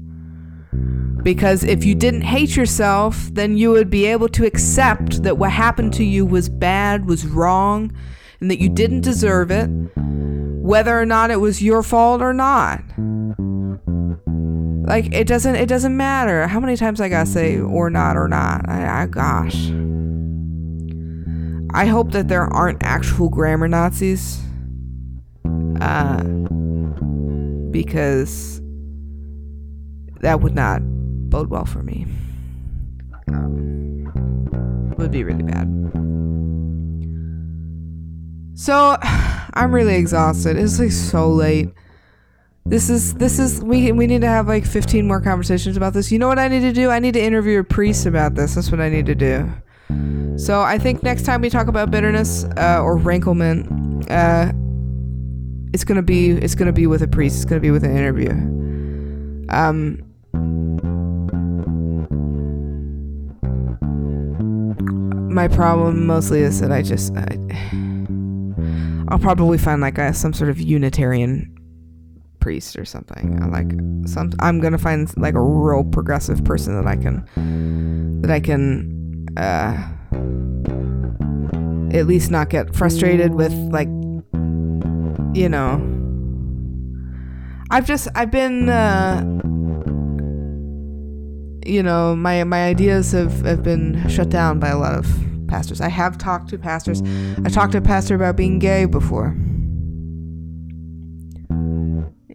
Because 1.25 1.65
if 1.65 1.85
you 1.85 1.97
didn't 1.97 2.23
hate 2.23 2.57
yourself, 2.57 3.29
then 3.33 3.57
you 3.57 3.73
would 3.73 3.91
be 3.91 4.07
able 4.07 4.29
to 4.29 4.47
accept 4.47 5.25
that 5.25 5.37
what 5.37 5.51
happened 5.51 5.93
to 5.95 6.05
you 6.05 6.25
was 6.25 6.49
bad, 6.49 7.07
was 7.07 7.27
wrong, 7.27 7.93
and 8.41 8.51
that 8.51 8.61
you 8.61 8.69
didn't 8.69 9.01
deserve 9.01 9.51
it, 9.51 9.67
whether 9.67 10.99
or 10.99 11.05
not 11.05 11.33
it 11.33 11.41
was 11.41 11.63
your 11.63 11.83
fault 11.83 12.23
or 12.23 12.33
not. 12.33 12.81
Like 14.87 15.13
it 15.13 15.27
doesn't 15.27 15.57
it 15.57 15.67
doesn't 15.69 15.97
matter 15.97 16.47
how 16.47 16.59
many 16.59 16.77
times 16.77 17.01
I 17.01 17.09
gotta 17.09 17.29
say 17.29 17.59
or 17.59 17.91
not 17.91 18.17
or 18.17 18.29
not. 18.29 18.69
I, 18.69 19.03
I 19.03 19.07
gosh. 19.07 19.71
I 21.73 21.87
hope 21.87 22.13
that 22.13 22.29
there 22.29 22.45
aren't 22.45 22.83
actual 22.83 23.29
grammar 23.29 23.69
Nazis 23.69 24.41
uh, 25.81 26.23
because 27.71 28.61
that 30.21 30.41
would 30.41 30.55
not 30.55 30.81
bode 31.31 31.49
well 31.49 31.65
for 31.65 31.83
me. 31.83 32.07
Um, 33.29 34.95
would 34.99 35.11
be 35.11 35.25
really 35.25 35.43
bad. 35.43 35.67
So, 38.55 38.97
I'm 39.55 39.73
really 39.73 39.97
exhausted. 39.97 40.57
It's 40.57 40.79
like 40.79 40.93
so 40.93 41.31
late. 41.31 41.71
This 42.67 42.91
is 42.91 43.15
this 43.15 43.39
is 43.39 43.65
we 43.65 43.91
we 43.91 44.07
need 44.07 44.21
to 44.21 44.29
have 44.29 44.47
like 44.47 44.65
15 44.65 45.07
more 45.07 45.21
conversations 45.21 45.77
about 45.77 45.95
this. 45.95 46.13
You 46.13 46.19
know 46.19 46.29
what 46.29 46.39
I 46.39 46.47
need 46.47 46.61
to 46.61 46.73
do? 46.73 46.91
I 46.91 46.99
need 46.99 47.15
to 47.15 47.23
interview 47.23 47.61
a 47.61 47.65
priest 47.65 48.07
about 48.07 48.35
this. 48.35 48.55
That's 48.55 48.71
what 48.71 48.81
I 48.81 48.89
need 48.91 49.07
to 49.07 49.15
do. 49.15 49.51
So 50.37 50.61
I 50.63 50.79
think 50.79 51.03
next 51.03 51.25
time 51.25 51.41
we 51.41 51.51
talk 51.51 51.67
about 51.67 51.91
bitterness 51.91 52.45
uh, 52.57 52.81
or 52.83 52.97
ranklement, 52.97 54.11
uh, 54.11 54.53
it's 55.73 55.85
gonna 55.85 56.03
be 56.03 56.31
it's 56.31 56.55
gonna 56.55 56.73
be 56.73 56.87
with 56.87 57.03
a 57.03 57.09
priest. 57.09 57.37
It's 57.37 57.45
gonna 57.45 57.61
be 57.61 57.71
with 57.71 57.85
an 57.85 57.97
interview. 57.97 58.31
Um. 59.51 60.03
My 65.33 65.47
problem 65.47 66.07
mostly 66.07 66.41
is 66.41 66.61
that 66.61 66.73
I 66.73 66.83
just 66.83 67.15
I, 67.17 67.39
I'll 69.09 69.19
probably 69.19 69.59
find 69.59 69.81
like 69.81 69.97
a, 69.97 70.13
some 70.13 70.33
sort 70.33 70.51
of 70.51 70.61
Unitarian 70.61 71.57
priest 72.41 72.77
or 72.77 72.85
something. 72.85 73.39
I'm 73.41 73.53
like 73.53 73.71
some 74.09 74.33
I'm 74.41 74.61
gonna 74.61 74.79
find 74.79 75.13
like 75.17 75.35
a 75.35 75.41
real 75.41 75.85
progressive 75.85 76.45
person 76.45 76.75
that 76.75 76.87
I 76.87 76.97
can 76.97 78.21
that 78.23 78.31
I 78.31 78.41
can 78.41 79.27
uh 79.37 79.89
at 81.93 82.07
least 82.07 82.31
not 82.31 82.51
get 82.51 82.75
frustrated 82.75 83.35
with 83.35 83.53
like 83.53 83.89
you 85.35 85.49
know, 85.49 85.77
I've 87.71 87.87
just 87.87 88.09
I've 88.15 88.31
been 88.31 88.69
uh, 88.69 89.21
you 91.65 91.83
know 91.83 92.17
my 92.17 92.43
my 92.45 92.65
ideas 92.65 93.13
have 93.13 93.43
have 93.43 93.63
been 93.63 94.09
shut 94.09 94.29
down 94.29 94.59
by 94.59 94.69
a 94.69 94.79
lot 94.79 94.95
of 94.95 95.07
pastors. 95.47 95.81
I 95.81 95.89
have 95.89 96.19
talked 96.19 96.49
to 96.51 96.59
pastors. 96.59 97.03
I 97.45 97.49
talked 97.49 97.73
to 97.73 97.79
a 97.79 97.83
pastor 97.83 98.17
about 98.17 98.37
being 98.37 98.59
gay 98.59 98.87
before, 98.87 99.37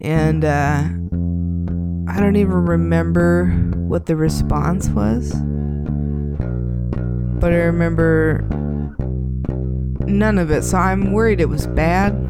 and 0.00 0.44
uh, 0.44 0.84
I 2.10 2.20
don't 2.20 2.36
even 2.36 2.66
remember 2.66 3.46
what 3.88 4.06
the 4.06 4.16
response 4.16 4.88
was, 4.88 5.32
but 7.40 7.52
I 7.52 7.56
remember 7.56 8.40
none 10.06 10.38
of 10.38 10.50
it. 10.50 10.62
So 10.62 10.78
I'm 10.78 11.12
worried 11.12 11.42
it 11.42 11.50
was 11.50 11.66
bad 11.66 12.25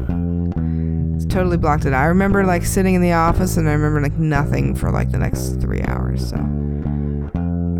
totally 1.37 1.57
blocked 1.57 1.85
it. 1.85 1.93
I 1.93 2.05
remember 2.05 2.43
like 2.43 2.65
sitting 2.65 2.95
in 2.95 3.01
the 3.01 3.13
office 3.13 3.57
and 3.57 3.69
I 3.69 3.73
remember 3.73 4.01
like 4.01 4.17
nothing 4.17 4.73
for 4.73 4.89
like 4.89 5.11
the 5.11 5.19
next 5.19 5.61
three 5.61 5.83
hours. 5.83 6.29
So 6.29 6.37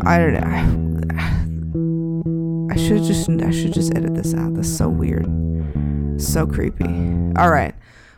I 0.05 0.19
don't 0.19 0.35
know. 0.35 0.43
I 2.71 2.77
should 2.77 3.01
just 3.01 3.27
I 3.27 3.49
should 3.49 3.73
just 3.73 3.95
edit 3.95 4.13
this 4.13 4.35
out. 4.35 4.53
That's 4.53 4.69
so 4.69 4.87
weird. 4.87 5.25
So 6.21 6.45
creepy. 6.45 6.85
All 7.35 7.49
right. 7.49 7.73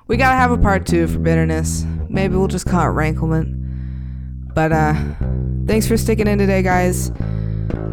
We 0.07 0.17
got 0.17 0.31
to 0.31 0.35
have 0.35 0.51
a 0.51 0.57
part 0.57 0.85
2 0.85 1.07
for 1.07 1.19
bitterness. 1.19 1.85
Maybe 2.09 2.35
we'll 2.35 2.49
just 2.49 2.65
call 2.65 2.89
it 2.89 2.91
ranklement. 2.91 3.55
But 4.53 4.73
uh 4.73 4.93
thanks 5.67 5.87
for 5.87 5.95
sticking 5.95 6.27
in 6.27 6.37
today, 6.37 6.63
guys. 6.63 7.13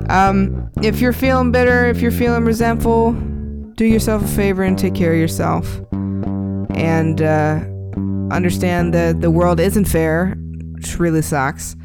Um 0.09 0.69
if 0.83 1.01
you're 1.01 1.13
feeling 1.13 1.53
bitter, 1.53 1.87
if 1.87 2.01
you're 2.01 2.11
feeling 2.11 2.45
resentful, 2.45 3.13
do 3.77 3.85
yourself 3.85 4.25
a 4.25 4.29
favor 4.29 4.65
and 4.65 4.77
take 4.77 4.97
care 4.97 5.13
of 5.13 5.19
yourself 5.21 5.81
and 6.77 7.23
uh, 7.23 7.61
understand 8.31 8.93
that 8.95 9.21
the 9.21 9.31
world 9.31 9.61
isn't 9.61 9.87
fair, 9.87 10.35
which 10.73 10.99
really 10.99 11.23
sucks. 11.23 11.77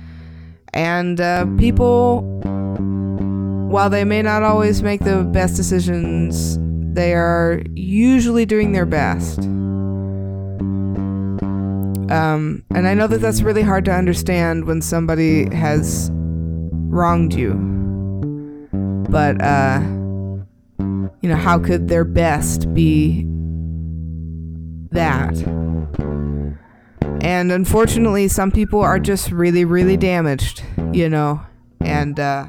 And 0.74 1.20
uh, 1.20 1.46
people, 1.58 2.22
while 3.70 3.90
they 3.90 4.04
may 4.04 4.22
not 4.22 4.44
always 4.44 4.82
make 4.84 5.02
the 5.02 5.24
best 5.24 5.56
decisions, 5.56 6.58
they 6.94 7.14
are 7.14 7.62
usually 7.74 8.46
doing 8.46 8.72
their 8.74 8.86
best. 8.86 9.40
Um, 12.12 12.64
and 12.76 12.88
I 12.88 12.94
know 12.94 13.08
that 13.08 13.22
that's 13.22 13.42
really 13.42 13.62
hard 13.62 13.86
to 13.86 13.92
understand 13.94 14.66
when 14.66 14.82
somebody 14.82 15.54
has 15.56 16.10
wronged 16.14 17.34
you. 17.34 17.54
But, 19.10 19.42
uh, 19.42 19.80
you 21.22 21.30
know, 21.30 21.36
how 21.38 21.60
could 21.60 21.88
their 21.88 22.04
best 22.04 22.74
be 22.74 23.26
that. 24.92 25.36
And 27.22 27.52
unfortunately, 27.52 28.28
some 28.28 28.52
people 28.52 28.82
are 28.82 29.00
just 29.00 29.32
really, 29.32 29.66
really 29.66 29.98
damaged, 29.98 30.64
you 30.92 31.08
know, 31.08 31.42
and 31.80 32.20
uh, 32.20 32.48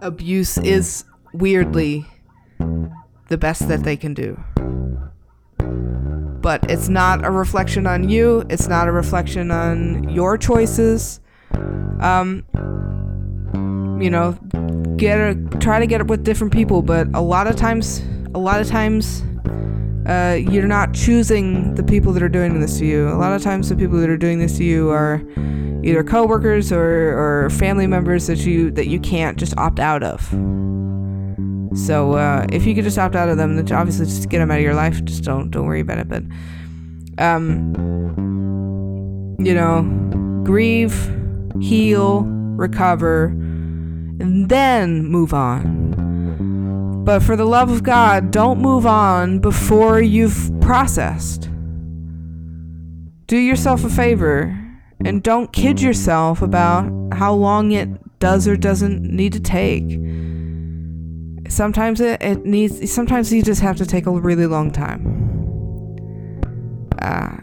abuse 0.00 0.58
is 0.58 1.04
weirdly 1.32 2.06
the 3.28 3.36
best 3.36 3.68
that 3.68 3.82
they 3.82 3.96
can 3.96 4.14
do. 4.14 4.38
But 6.40 6.70
it's 6.70 6.88
not 6.88 7.26
a 7.26 7.30
reflection 7.30 7.86
on 7.86 8.08
you, 8.08 8.44
it's 8.48 8.68
not 8.68 8.88
a 8.88 8.92
reflection 8.92 9.50
on 9.50 10.08
your 10.08 10.38
choices. 10.38 11.20
Um, 12.00 12.44
you 14.00 14.08
know, 14.08 14.32
get 14.96 15.18
a, 15.18 15.34
try 15.58 15.80
to 15.80 15.86
get 15.86 16.00
it 16.00 16.06
with 16.06 16.22
different 16.22 16.52
people, 16.52 16.80
but 16.82 17.08
a 17.14 17.20
lot 17.20 17.48
of 17.48 17.56
times, 17.56 18.02
a 18.34 18.38
lot 18.38 18.60
of 18.60 18.68
times, 18.68 19.24
uh, 20.08 20.34
you're 20.34 20.66
not 20.66 20.94
choosing 20.94 21.74
the 21.74 21.82
people 21.82 22.12
that 22.14 22.22
are 22.22 22.28
doing 22.28 22.60
this 22.60 22.78
to 22.78 22.86
you. 22.86 23.08
A 23.08 23.18
lot 23.18 23.32
of 23.32 23.42
times, 23.42 23.68
the 23.68 23.76
people 23.76 23.98
that 23.98 24.08
are 24.08 24.16
doing 24.16 24.38
this 24.38 24.56
to 24.56 24.64
you 24.64 24.90
are 24.90 25.22
either 25.84 26.02
coworkers 26.02 26.72
or, 26.72 27.44
or 27.44 27.50
family 27.50 27.86
members 27.86 28.26
that 28.26 28.38
you 28.38 28.70
that 28.72 28.88
you 28.88 28.98
can't 28.98 29.38
just 29.38 29.56
opt 29.58 29.78
out 29.78 30.02
of. 30.02 30.22
So 31.78 32.14
uh, 32.14 32.46
if 32.50 32.66
you 32.66 32.74
could 32.74 32.84
just 32.84 32.98
opt 32.98 33.14
out 33.14 33.28
of 33.28 33.36
them, 33.36 33.56
then 33.56 33.70
obviously 33.72 34.06
just 34.06 34.28
get 34.30 34.38
them 34.38 34.50
out 34.50 34.58
of 34.58 34.64
your 34.64 34.74
life. 34.74 35.04
Just 35.04 35.24
don't 35.24 35.50
don't 35.50 35.66
worry 35.66 35.80
about 35.80 35.98
it. 35.98 36.08
But 36.08 36.22
um, 37.18 37.74
you 39.38 39.54
know, 39.54 39.82
grieve, 40.44 41.14
heal, 41.60 42.22
recover, 42.22 43.26
and 43.26 44.48
then 44.48 45.04
move 45.04 45.34
on. 45.34 45.87
But 47.08 47.22
for 47.22 47.36
the 47.36 47.46
love 47.46 47.70
of 47.70 47.82
God, 47.82 48.30
don't 48.30 48.60
move 48.60 48.84
on 48.84 49.38
before 49.38 49.98
you've 49.98 50.52
processed. 50.60 51.48
Do 53.24 53.38
yourself 53.38 53.82
a 53.82 53.88
favor 53.88 54.54
and 55.02 55.22
don't 55.22 55.50
kid 55.50 55.80
yourself 55.80 56.42
about 56.42 56.92
how 57.14 57.32
long 57.32 57.72
it 57.72 57.88
does 58.18 58.46
or 58.46 58.58
doesn't 58.58 59.00
need 59.00 59.32
to 59.32 59.40
take. 59.40 59.90
Sometimes 61.50 62.02
it, 62.02 62.20
it 62.20 62.44
needs, 62.44 62.92
sometimes 62.92 63.32
you 63.32 63.42
just 63.42 63.62
have 63.62 63.78
to 63.78 63.86
take 63.86 64.04
a 64.04 64.10
really 64.10 64.46
long 64.46 64.70
time. 64.70 65.00
Uh, 67.00 67.38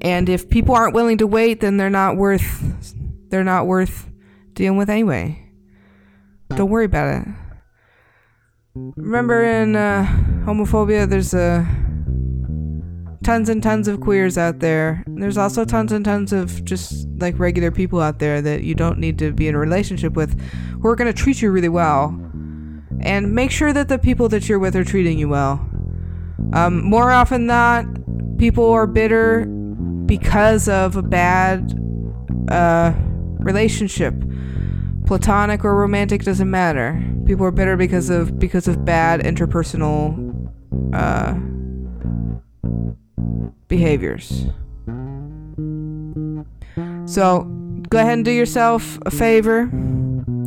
and 0.00 0.30
if 0.30 0.48
people 0.48 0.74
aren't 0.74 0.94
willing 0.94 1.18
to 1.18 1.26
wait, 1.26 1.60
then 1.60 1.76
they're 1.76 1.90
not 1.90 2.16
worth, 2.16 2.94
they're 3.28 3.44
not 3.44 3.66
worth 3.66 4.10
dealing 4.54 4.78
with 4.78 4.88
anyway. 4.88 5.46
Don't 6.56 6.70
worry 6.70 6.86
about 6.86 7.20
it. 7.20 7.41
Remember 8.74 9.44
in 9.44 9.76
uh, 9.76 10.06
homophobia, 10.46 11.06
there's 11.06 11.34
a 11.34 11.66
tons 13.22 13.50
and 13.50 13.62
tons 13.62 13.86
of 13.86 14.00
queers 14.00 14.38
out 14.38 14.60
there. 14.60 15.04
There's 15.06 15.36
also 15.36 15.66
tons 15.66 15.92
and 15.92 16.02
tons 16.02 16.32
of 16.32 16.64
just 16.64 17.06
like 17.18 17.38
regular 17.38 17.70
people 17.70 18.00
out 18.00 18.18
there 18.18 18.40
that 18.40 18.62
you 18.62 18.74
don't 18.74 18.98
need 18.98 19.18
to 19.18 19.30
be 19.30 19.46
in 19.46 19.54
a 19.54 19.58
relationship 19.58 20.14
with 20.14 20.40
who 20.80 20.88
are 20.88 20.96
going 20.96 21.12
to 21.12 21.22
treat 21.22 21.42
you 21.42 21.50
really 21.50 21.68
well. 21.68 22.18
And 23.00 23.34
make 23.34 23.50
sure 23.50 23.74
that 23.74 23.88
the 23.88 23.98
people 23.98 24.30
that 24.30 24.48
you're 24.48 24.58
with 24.58 24.74
are 24.74 24.84
treating 24.84 25.18
you 25.18 25.28
well. 25.28 25.68
Um, 26.54 26.82
more 26.82 27.10
often 27.10 27.46
than 27.46 27.48
not, 27.48 28.38
people 28.38 28.70
are 28.70 28.86
bitter 28.86 29.44
because 30.06 30.66
of 30.68 30.96
a 30.96 31.02
bad 31.02 31.78
uh, 32.48 32.94
relationship 33.38 34.14
platonic 35.06 35.62
or 35.64 35.76
romantic 35.76 36.22
doesn't 36.22 36.50
matter. 36.50 37.11
People 37.32 37.46
are 37.46 37.50
bitter 37.50 37.78
because 37.78 38.10
of 38.10 38.38
because 38.38 38.68
of 38.68 38.84
bad 38.84 39.20
interpersonal 39.22 40.12
uh, 40.92 41.32
behaviors. 43.68 44.44
So 47.06 47.44
go 47.88 48.00
ahead 48.00 48.12
and 48.18 48.24
do 48.26 48.30
yourself 48.30 48.98
a 49.06 49.10
favor. 49.10 49.60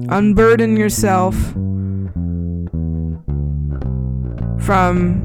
Unburden 0.10 0.78
yourself 0.78 1.36
from 4.64 5.24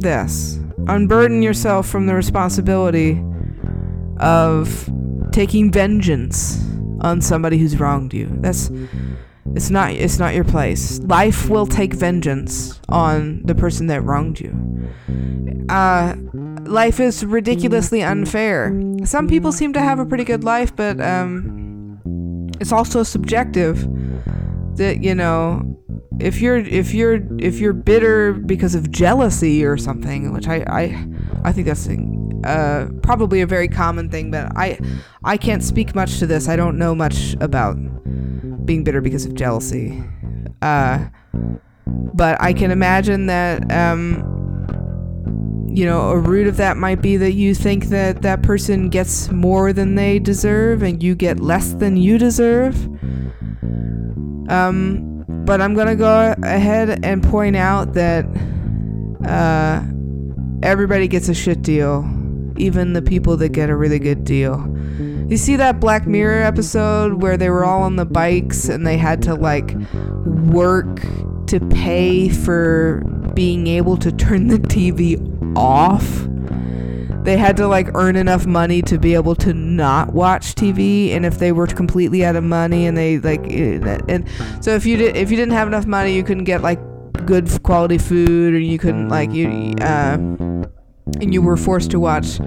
this. 0.00 0.58
Unburden 0.88 1.42
yourself 1.42 1.86
from 1.86 2.08
the 2.08 2.14
responsibility 2.16 3.22
of 4.18 4.90
taking 5.30 5.70
vengeance 5.70 6.60
on 7.02 7.20
somebody 7.20 7.56
who's 7.56 7.78
wronged 7.78 8.12
you. 8.12 8.28
That's 8.40 8.68
it's 9.54 9.70
not 9.70 9.92
it's 9.92 10.18
not 10.18 10.34
your 10.34 10.44
place. 10.44 11.00
Life 11.00 11.48
will 11.48 11.66
take 11.66 11.94
vengeance 11.94 12.80
on 12.88 13.42
the 13.44 13.54
person 13.54 13.86
that 13.88 14.02
wronged 14.02 14.40
you. 14.40 14.52
Uh 15.68 16.16
life 16.64 16.98
is 17.00 17.24
ridiculously 17.24 18.02
unfair. 18.02 18.72
Some 19.04 19.28
people 19.28 19.52
seem 19.52 19.72
to 19.74 19.80
have 19.80 19.98
a 19.98 20.06
pretty 20.06 20.24
good 20.24 20.44
life, 20.44 20.74
but 20.74 21.00
um 21.00 22.00
it's 22.60 22.72
also 22.72 23.02
subjective 23.02 23.86
that, 24.76 25.02
you 25.02 25.14
know, 25.14 25.62
if 26.20 26.40
you're 26.40 26.56
if 26.56 26.94
you're 26.94 27.20
if 27.38 27.58
you're 27.58 27.72
bitter 27.72 28.32
because 28.32 28.74
of 28.74 28.90
jealousy 28.90 29.64
or 29.64 29.76
something, 29.76 30.32
which 30.32 30.48
I 30.48 30.64
I, 30.68 31.08
I 31.44 31.52
think 31.52 31.66
that's 31.66 31.88
uh, 32.44 32.88
probably 33.02 33.40
a 33.40 33.46
very 33.46 33.68
common 33.68 34.08
thing, 34.10 34.30
but 34.30 34.52
I 34.56 34.78
I 35.24 35.36
can't 35.36 35.62
speak 35.62 35.94
much 35.94 36.18
to 36.18 36.26
this. 36.26 36.48
I 36.48 36.56
don't 36.56 36.78
know 36.78 36.94
much 36.94 37.34
about 37.40 37.76
being 38.64 38.84
bitter 38.84 39.00
because 39.00 39.24
of 39.24 39.34
jealousy. 39.34 40.02
Uh, 40.62 41.06
but 41.86 42.40
I 42.40 42.52
can 42.52 42.70
imagine 42.70 43.26
that 43.26 43.70
um, 43.72 44.30
you 45.68 45.84
know 45.84 46.10
a 46.10 46.18
root 46.18 46.46
of 46.46 46.56
that 46.56 46.76
might 46.76 47.02
be 47.02 47.16
that 47.16 47.32
you 47.32 47.54
think 47.54 47.86
that 47.86 48.22
that 48.22 48.42
person 48.42 48.88
gets 48.88 49.30
more 49.30 49.72
than 49.72 49.94
they 49.94 50.18
deserve 50.18 50.82
and 50.82 51.02
you 51.02 51.14
get 51.14 51.40
less 51.40 51.74
than 51.74 51.96
you 51.96 52.18
deserve. 52.18 52.76
Um, 54.50 55.24
but 55.44 55.60
I'm 55.60 55.74
gonna 55.74 55.96
go 55.96 56.34
ahead 56.42 57.04
and 57.04 57.22
point 57.22 57.56
out 57.56 57.94
that 57.94 58.24
uh, 59.26 59.82
everybody 60.62 61.08
gets 61.08 61.28
a 61.28 61.34
shit 61.34 61.62
deal 61.62 62.08
even 62.56 62.92
the 62.92 63.02
people 63.02 63.36
that 63.38 63.50
get 63.50 63.70
a 63.70 63.76
really 63.76 63.98
good 63.98 64.24
deal. 64.24 64.56
You 65.28 65.38
see 65.38 65.56
that 65.56 65.80
Black 65.80 66.06
Mirror 66.06 66.42
episode 66.42 67.22
where 67.22 67.38
they 67.38 67.48
were 67.48 67.64
all 67.64 67.82
on 67.82 67.96
the 67.96 68.04
bikes 68.04 68.68
and 68.68 68.86
they 68.86 68.98
had 68.98 69.22
to 69.22 69.34
like 69.34 69.74
work 70.24 71.00
to 71.46 71.60
pay 71.70 72.28
for 72.28 73.02
being 73.32 73.66
able 73.66 73.96
to 73.96 74.12
turn 74.12 74.48
the 74.48 74.58
TV 74.58 75.18
off? 75.56 76.28
They 77.24 77.38
had 77.38 77.56
to 77.56 77.66
like 77.66 77.88
earn 77.94 78.16
enough 78.16 78.44
money 78.44 78.82
to 78.82 78.98
be 78.98 79.14
able 79.14 79.34
to 79.36 79.54
not 79.54 80.12
watch 80.12 80.54
TV 80.54 81.12
and 81.12 81.24
if 81.24 81.38
they 81.38 81.52
were 81.52 81.66
completely 81.66 82.22
out 82.22 82.36
of 82.36 82.44
money 82.44 82.86
and 82.86 82.94
they 82.94 83.18
like 83.18 83.40
eh, 83.50 83.98
and 84.08 84.28
so 84.60 84.72
if 84.72 84.84
you 84.84 84.98
did 84.98 85.16
if 85.16 85.30
you 85.30 85.36
didn't 85.38 85.54
have 85.54 85.66
enough 85.66 85.86
money 85.86 86.14
you 86.14 86.22
couldn't 86.22 86.44
get 86.44 86.60
like 86.60 86.78
good 87.24 87.48
quality 87.62 87.96
food 87.96 88.52
or 88.52 88.58
you 88.58 88.78
couldn't 88.78 89.08
like 89.08 89.32
you 89.32 89.74
uh 89.80 90.18
and 91.20 91.32
you 91.32 91.40
were 91.40 91.56
forced 91.56 91.90
to 91.90 92.00
watch 92.00 92.40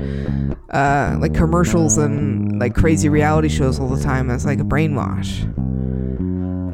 uh, 0.71 1.17
like 1.19 1.33
commercials 1.33 1.97
and 1.97 2.46
like 2.59 2.75
crazy 2.75 3.09
reality 3.09 3.49
shows 3.49 3.79
all 3.79 3.89
the 3.89 4.03
time 4.03 4.29
as 4.29 4.45
like 4.45 4.59
a 4.59 4.63
brainwash. 4.63 5.43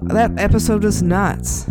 That 0.10 0.38
episode 0.38 0.84
was 0.84 1.02
nuts. 1.02 1.66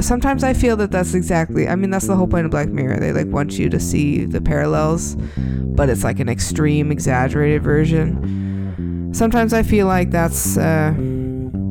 Sometimes 0.00 0.42
I 0.42 0.54
feel 0.54 0.76
that 0.76 0.90
that's 0.90 1.14
exactly. 1.14 1.68
I 1.68 1.76
mean, 1.76 1.90
that's 1.90 2.06
the 2.06 2.16
whole 2.16 2.26
point 2.26 2.46
of 2.46 2.50
Black 2.50 2.68
Mirror. 2.68 2.98
They 2.98 3.12
like 3.12 3.26
want 3.26 3.58
you 3.58 3.68
to 3.68 3.78
see 3.78 4.24
the 4.24 4.40
parallels, 4.40 5.16
but 5.36 5.90
it's 5.90 6.02
like 6.02 6.18
an 6.18 6.28
extreme, 6.28 6.90
exaggerated 6.90 7.62
version. 7.62 9.12
Sometimes 9.14 9.52
I 9.52 9.62
feel 9.62 9.86
like 9.86 10.10
that's. 10.10 10.56
Uh, 10.56 10.94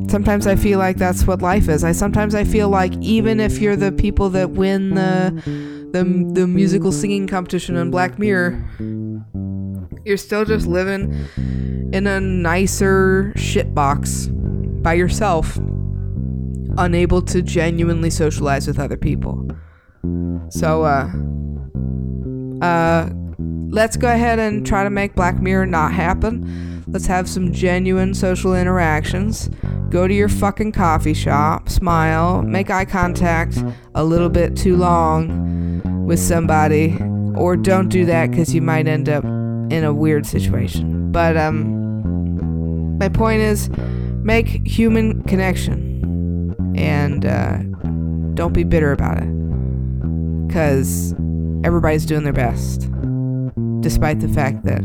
sometimes 0.08 0.46
I 0.46 0.56
feel 0.56 0.78
like 0.78 0.98
that's 0.98 1.26
what 1.26 1.42
life 1.42 1.68
is. 1.68 1.82
I 1.82 1.92
sometimes 1.92 2.34
I 2.34 2.44
feel 2.44 2.68
like 2.68 2.94
even 3.00 3.40
if 3.40 3.58
you're 3.58 3.76
the 3.76 3.90
people 3.90 4.28
that 4.30 4.50
win 4.50 4.94
the 4.94 5.42
the 5.92 6.04
the 6.32 6.46
musical 6.46 6.92
singing 6.92 7.26
competition 7.26 7.76
on 7.76 7.90
Black 7.90 8.18
Mirror, 8.18 8.62
you're 10.04 10.16
still 10.16 10.44
just 10.44 10.66
living 10.66 11.12
in 11.92 12.06
a 12.06 12.20
nicer 12.20 13.32
shitbox 13.36 14.82
by 14.82 14.94
yourself, 14.94 15.56
unable 16.78 17.22
to 17.22 17.42
genuinely 17.42 18.10
socialize 18.10 18.66
with 18.66 18.78
other 18.78 18.96
people. 18.96 19.48
So, 20.48 20.84
uh, 20.84 21.10
uh, 22.64 23.10
let's 23.70 23.96
go 23.96 24.08
ahead 24.08 24.38
and 24.38 24.66
try 24.66 24.84
to 24.84 24.90
make 24.90 25.14
Black 25.14 25.40
Mirror 25.40 25.66
not 25.66 25.92
happen. 25.92 26.82
Let's 26.88 27.06
have 27.06 27.28
some 27.28 27.52
genuine 27.52 28.14
social 28.14 28.54
interactions. 28.54 29.48
Go 29.88 30.08
to 30.08 30.14
your 30.14 30.28
fucking 30.28 30.72
coffee 30.72 31.14
shop, 31.14 31.68
smile, 31.68 32.42
make 32.42 32.70
eye 32.70 32.84
contact 32.84 33.62
a 33.94 34.02
little 34.02 34.30
bit 34.30 34.56
too 34.56 34.76
long 34.76 36.06
with 36.06 36.18
somebody, 36.18 36.98
or 37.36 37.56
don't 37.56 37.88
do 37.88 38.04
that 38.06 38.30
because 38.30 38.54
you 38.54 38.62
might 38.62 38.88
end 38.88 39.08
up 39.08 39.24
in 39.72 39.84
a 39.84 39.92
weird 39.92 40.26
situation. 40.26 41.10
But 41.10 41.36
um, 41.36 42.98
my 42.98 43.08
point 43.08 43.40
is, 43.40 43.70
make 44.22 44.66
human 44.66 45.22
connection, 45.22 46.54
and 46.76 47.24
uh, 47.24 47.58
don't 48.34 48.52
be 48.52 48.64
bitter 48.64 48.92
about 48.92 49.18
it, 49.18 49.28
because 50.46 51.14
everybody's 51.64 52.04
doing 52.04 52.22
their 52.22 52.32
best, 52.32 52.88
despite 53.80 54.20
the 54.20 54.28
fact 54.28 54.64
that 54.64 54.82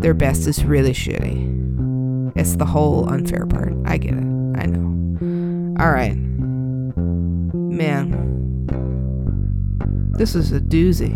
their 0.00 0.14
best 0.14 0.46
is 0.46 0.64
really 0.64 0.92
shitty. 0.92 2.36
It's 2.36 2.54
the 2.56 2.66
whole 2.66 3.08
unfair 3.08 3.46
part. 3.46 3.74
I 3.84 3.98
get 3.98 4.14
it. 4.14 4.24
I 4.56 4.66
know. 4.66 5.76
All 5.82 5.90
right. 5.90 6.16
Man. 7.54 8.26
This 10.16 10.34
is 10.34 10.52
a 10.52 10.60
doozy. 10.60 11.14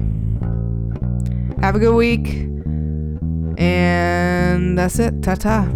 Have 1.60 1.74
a 1.76 1.78
good 1.78 1.94
week. 1.94 2.51
And 3.58 4.78
that's 4.78 4.98
it. 4.98 5.22
Ta 5.22 5.34
ta. 5.34 5.68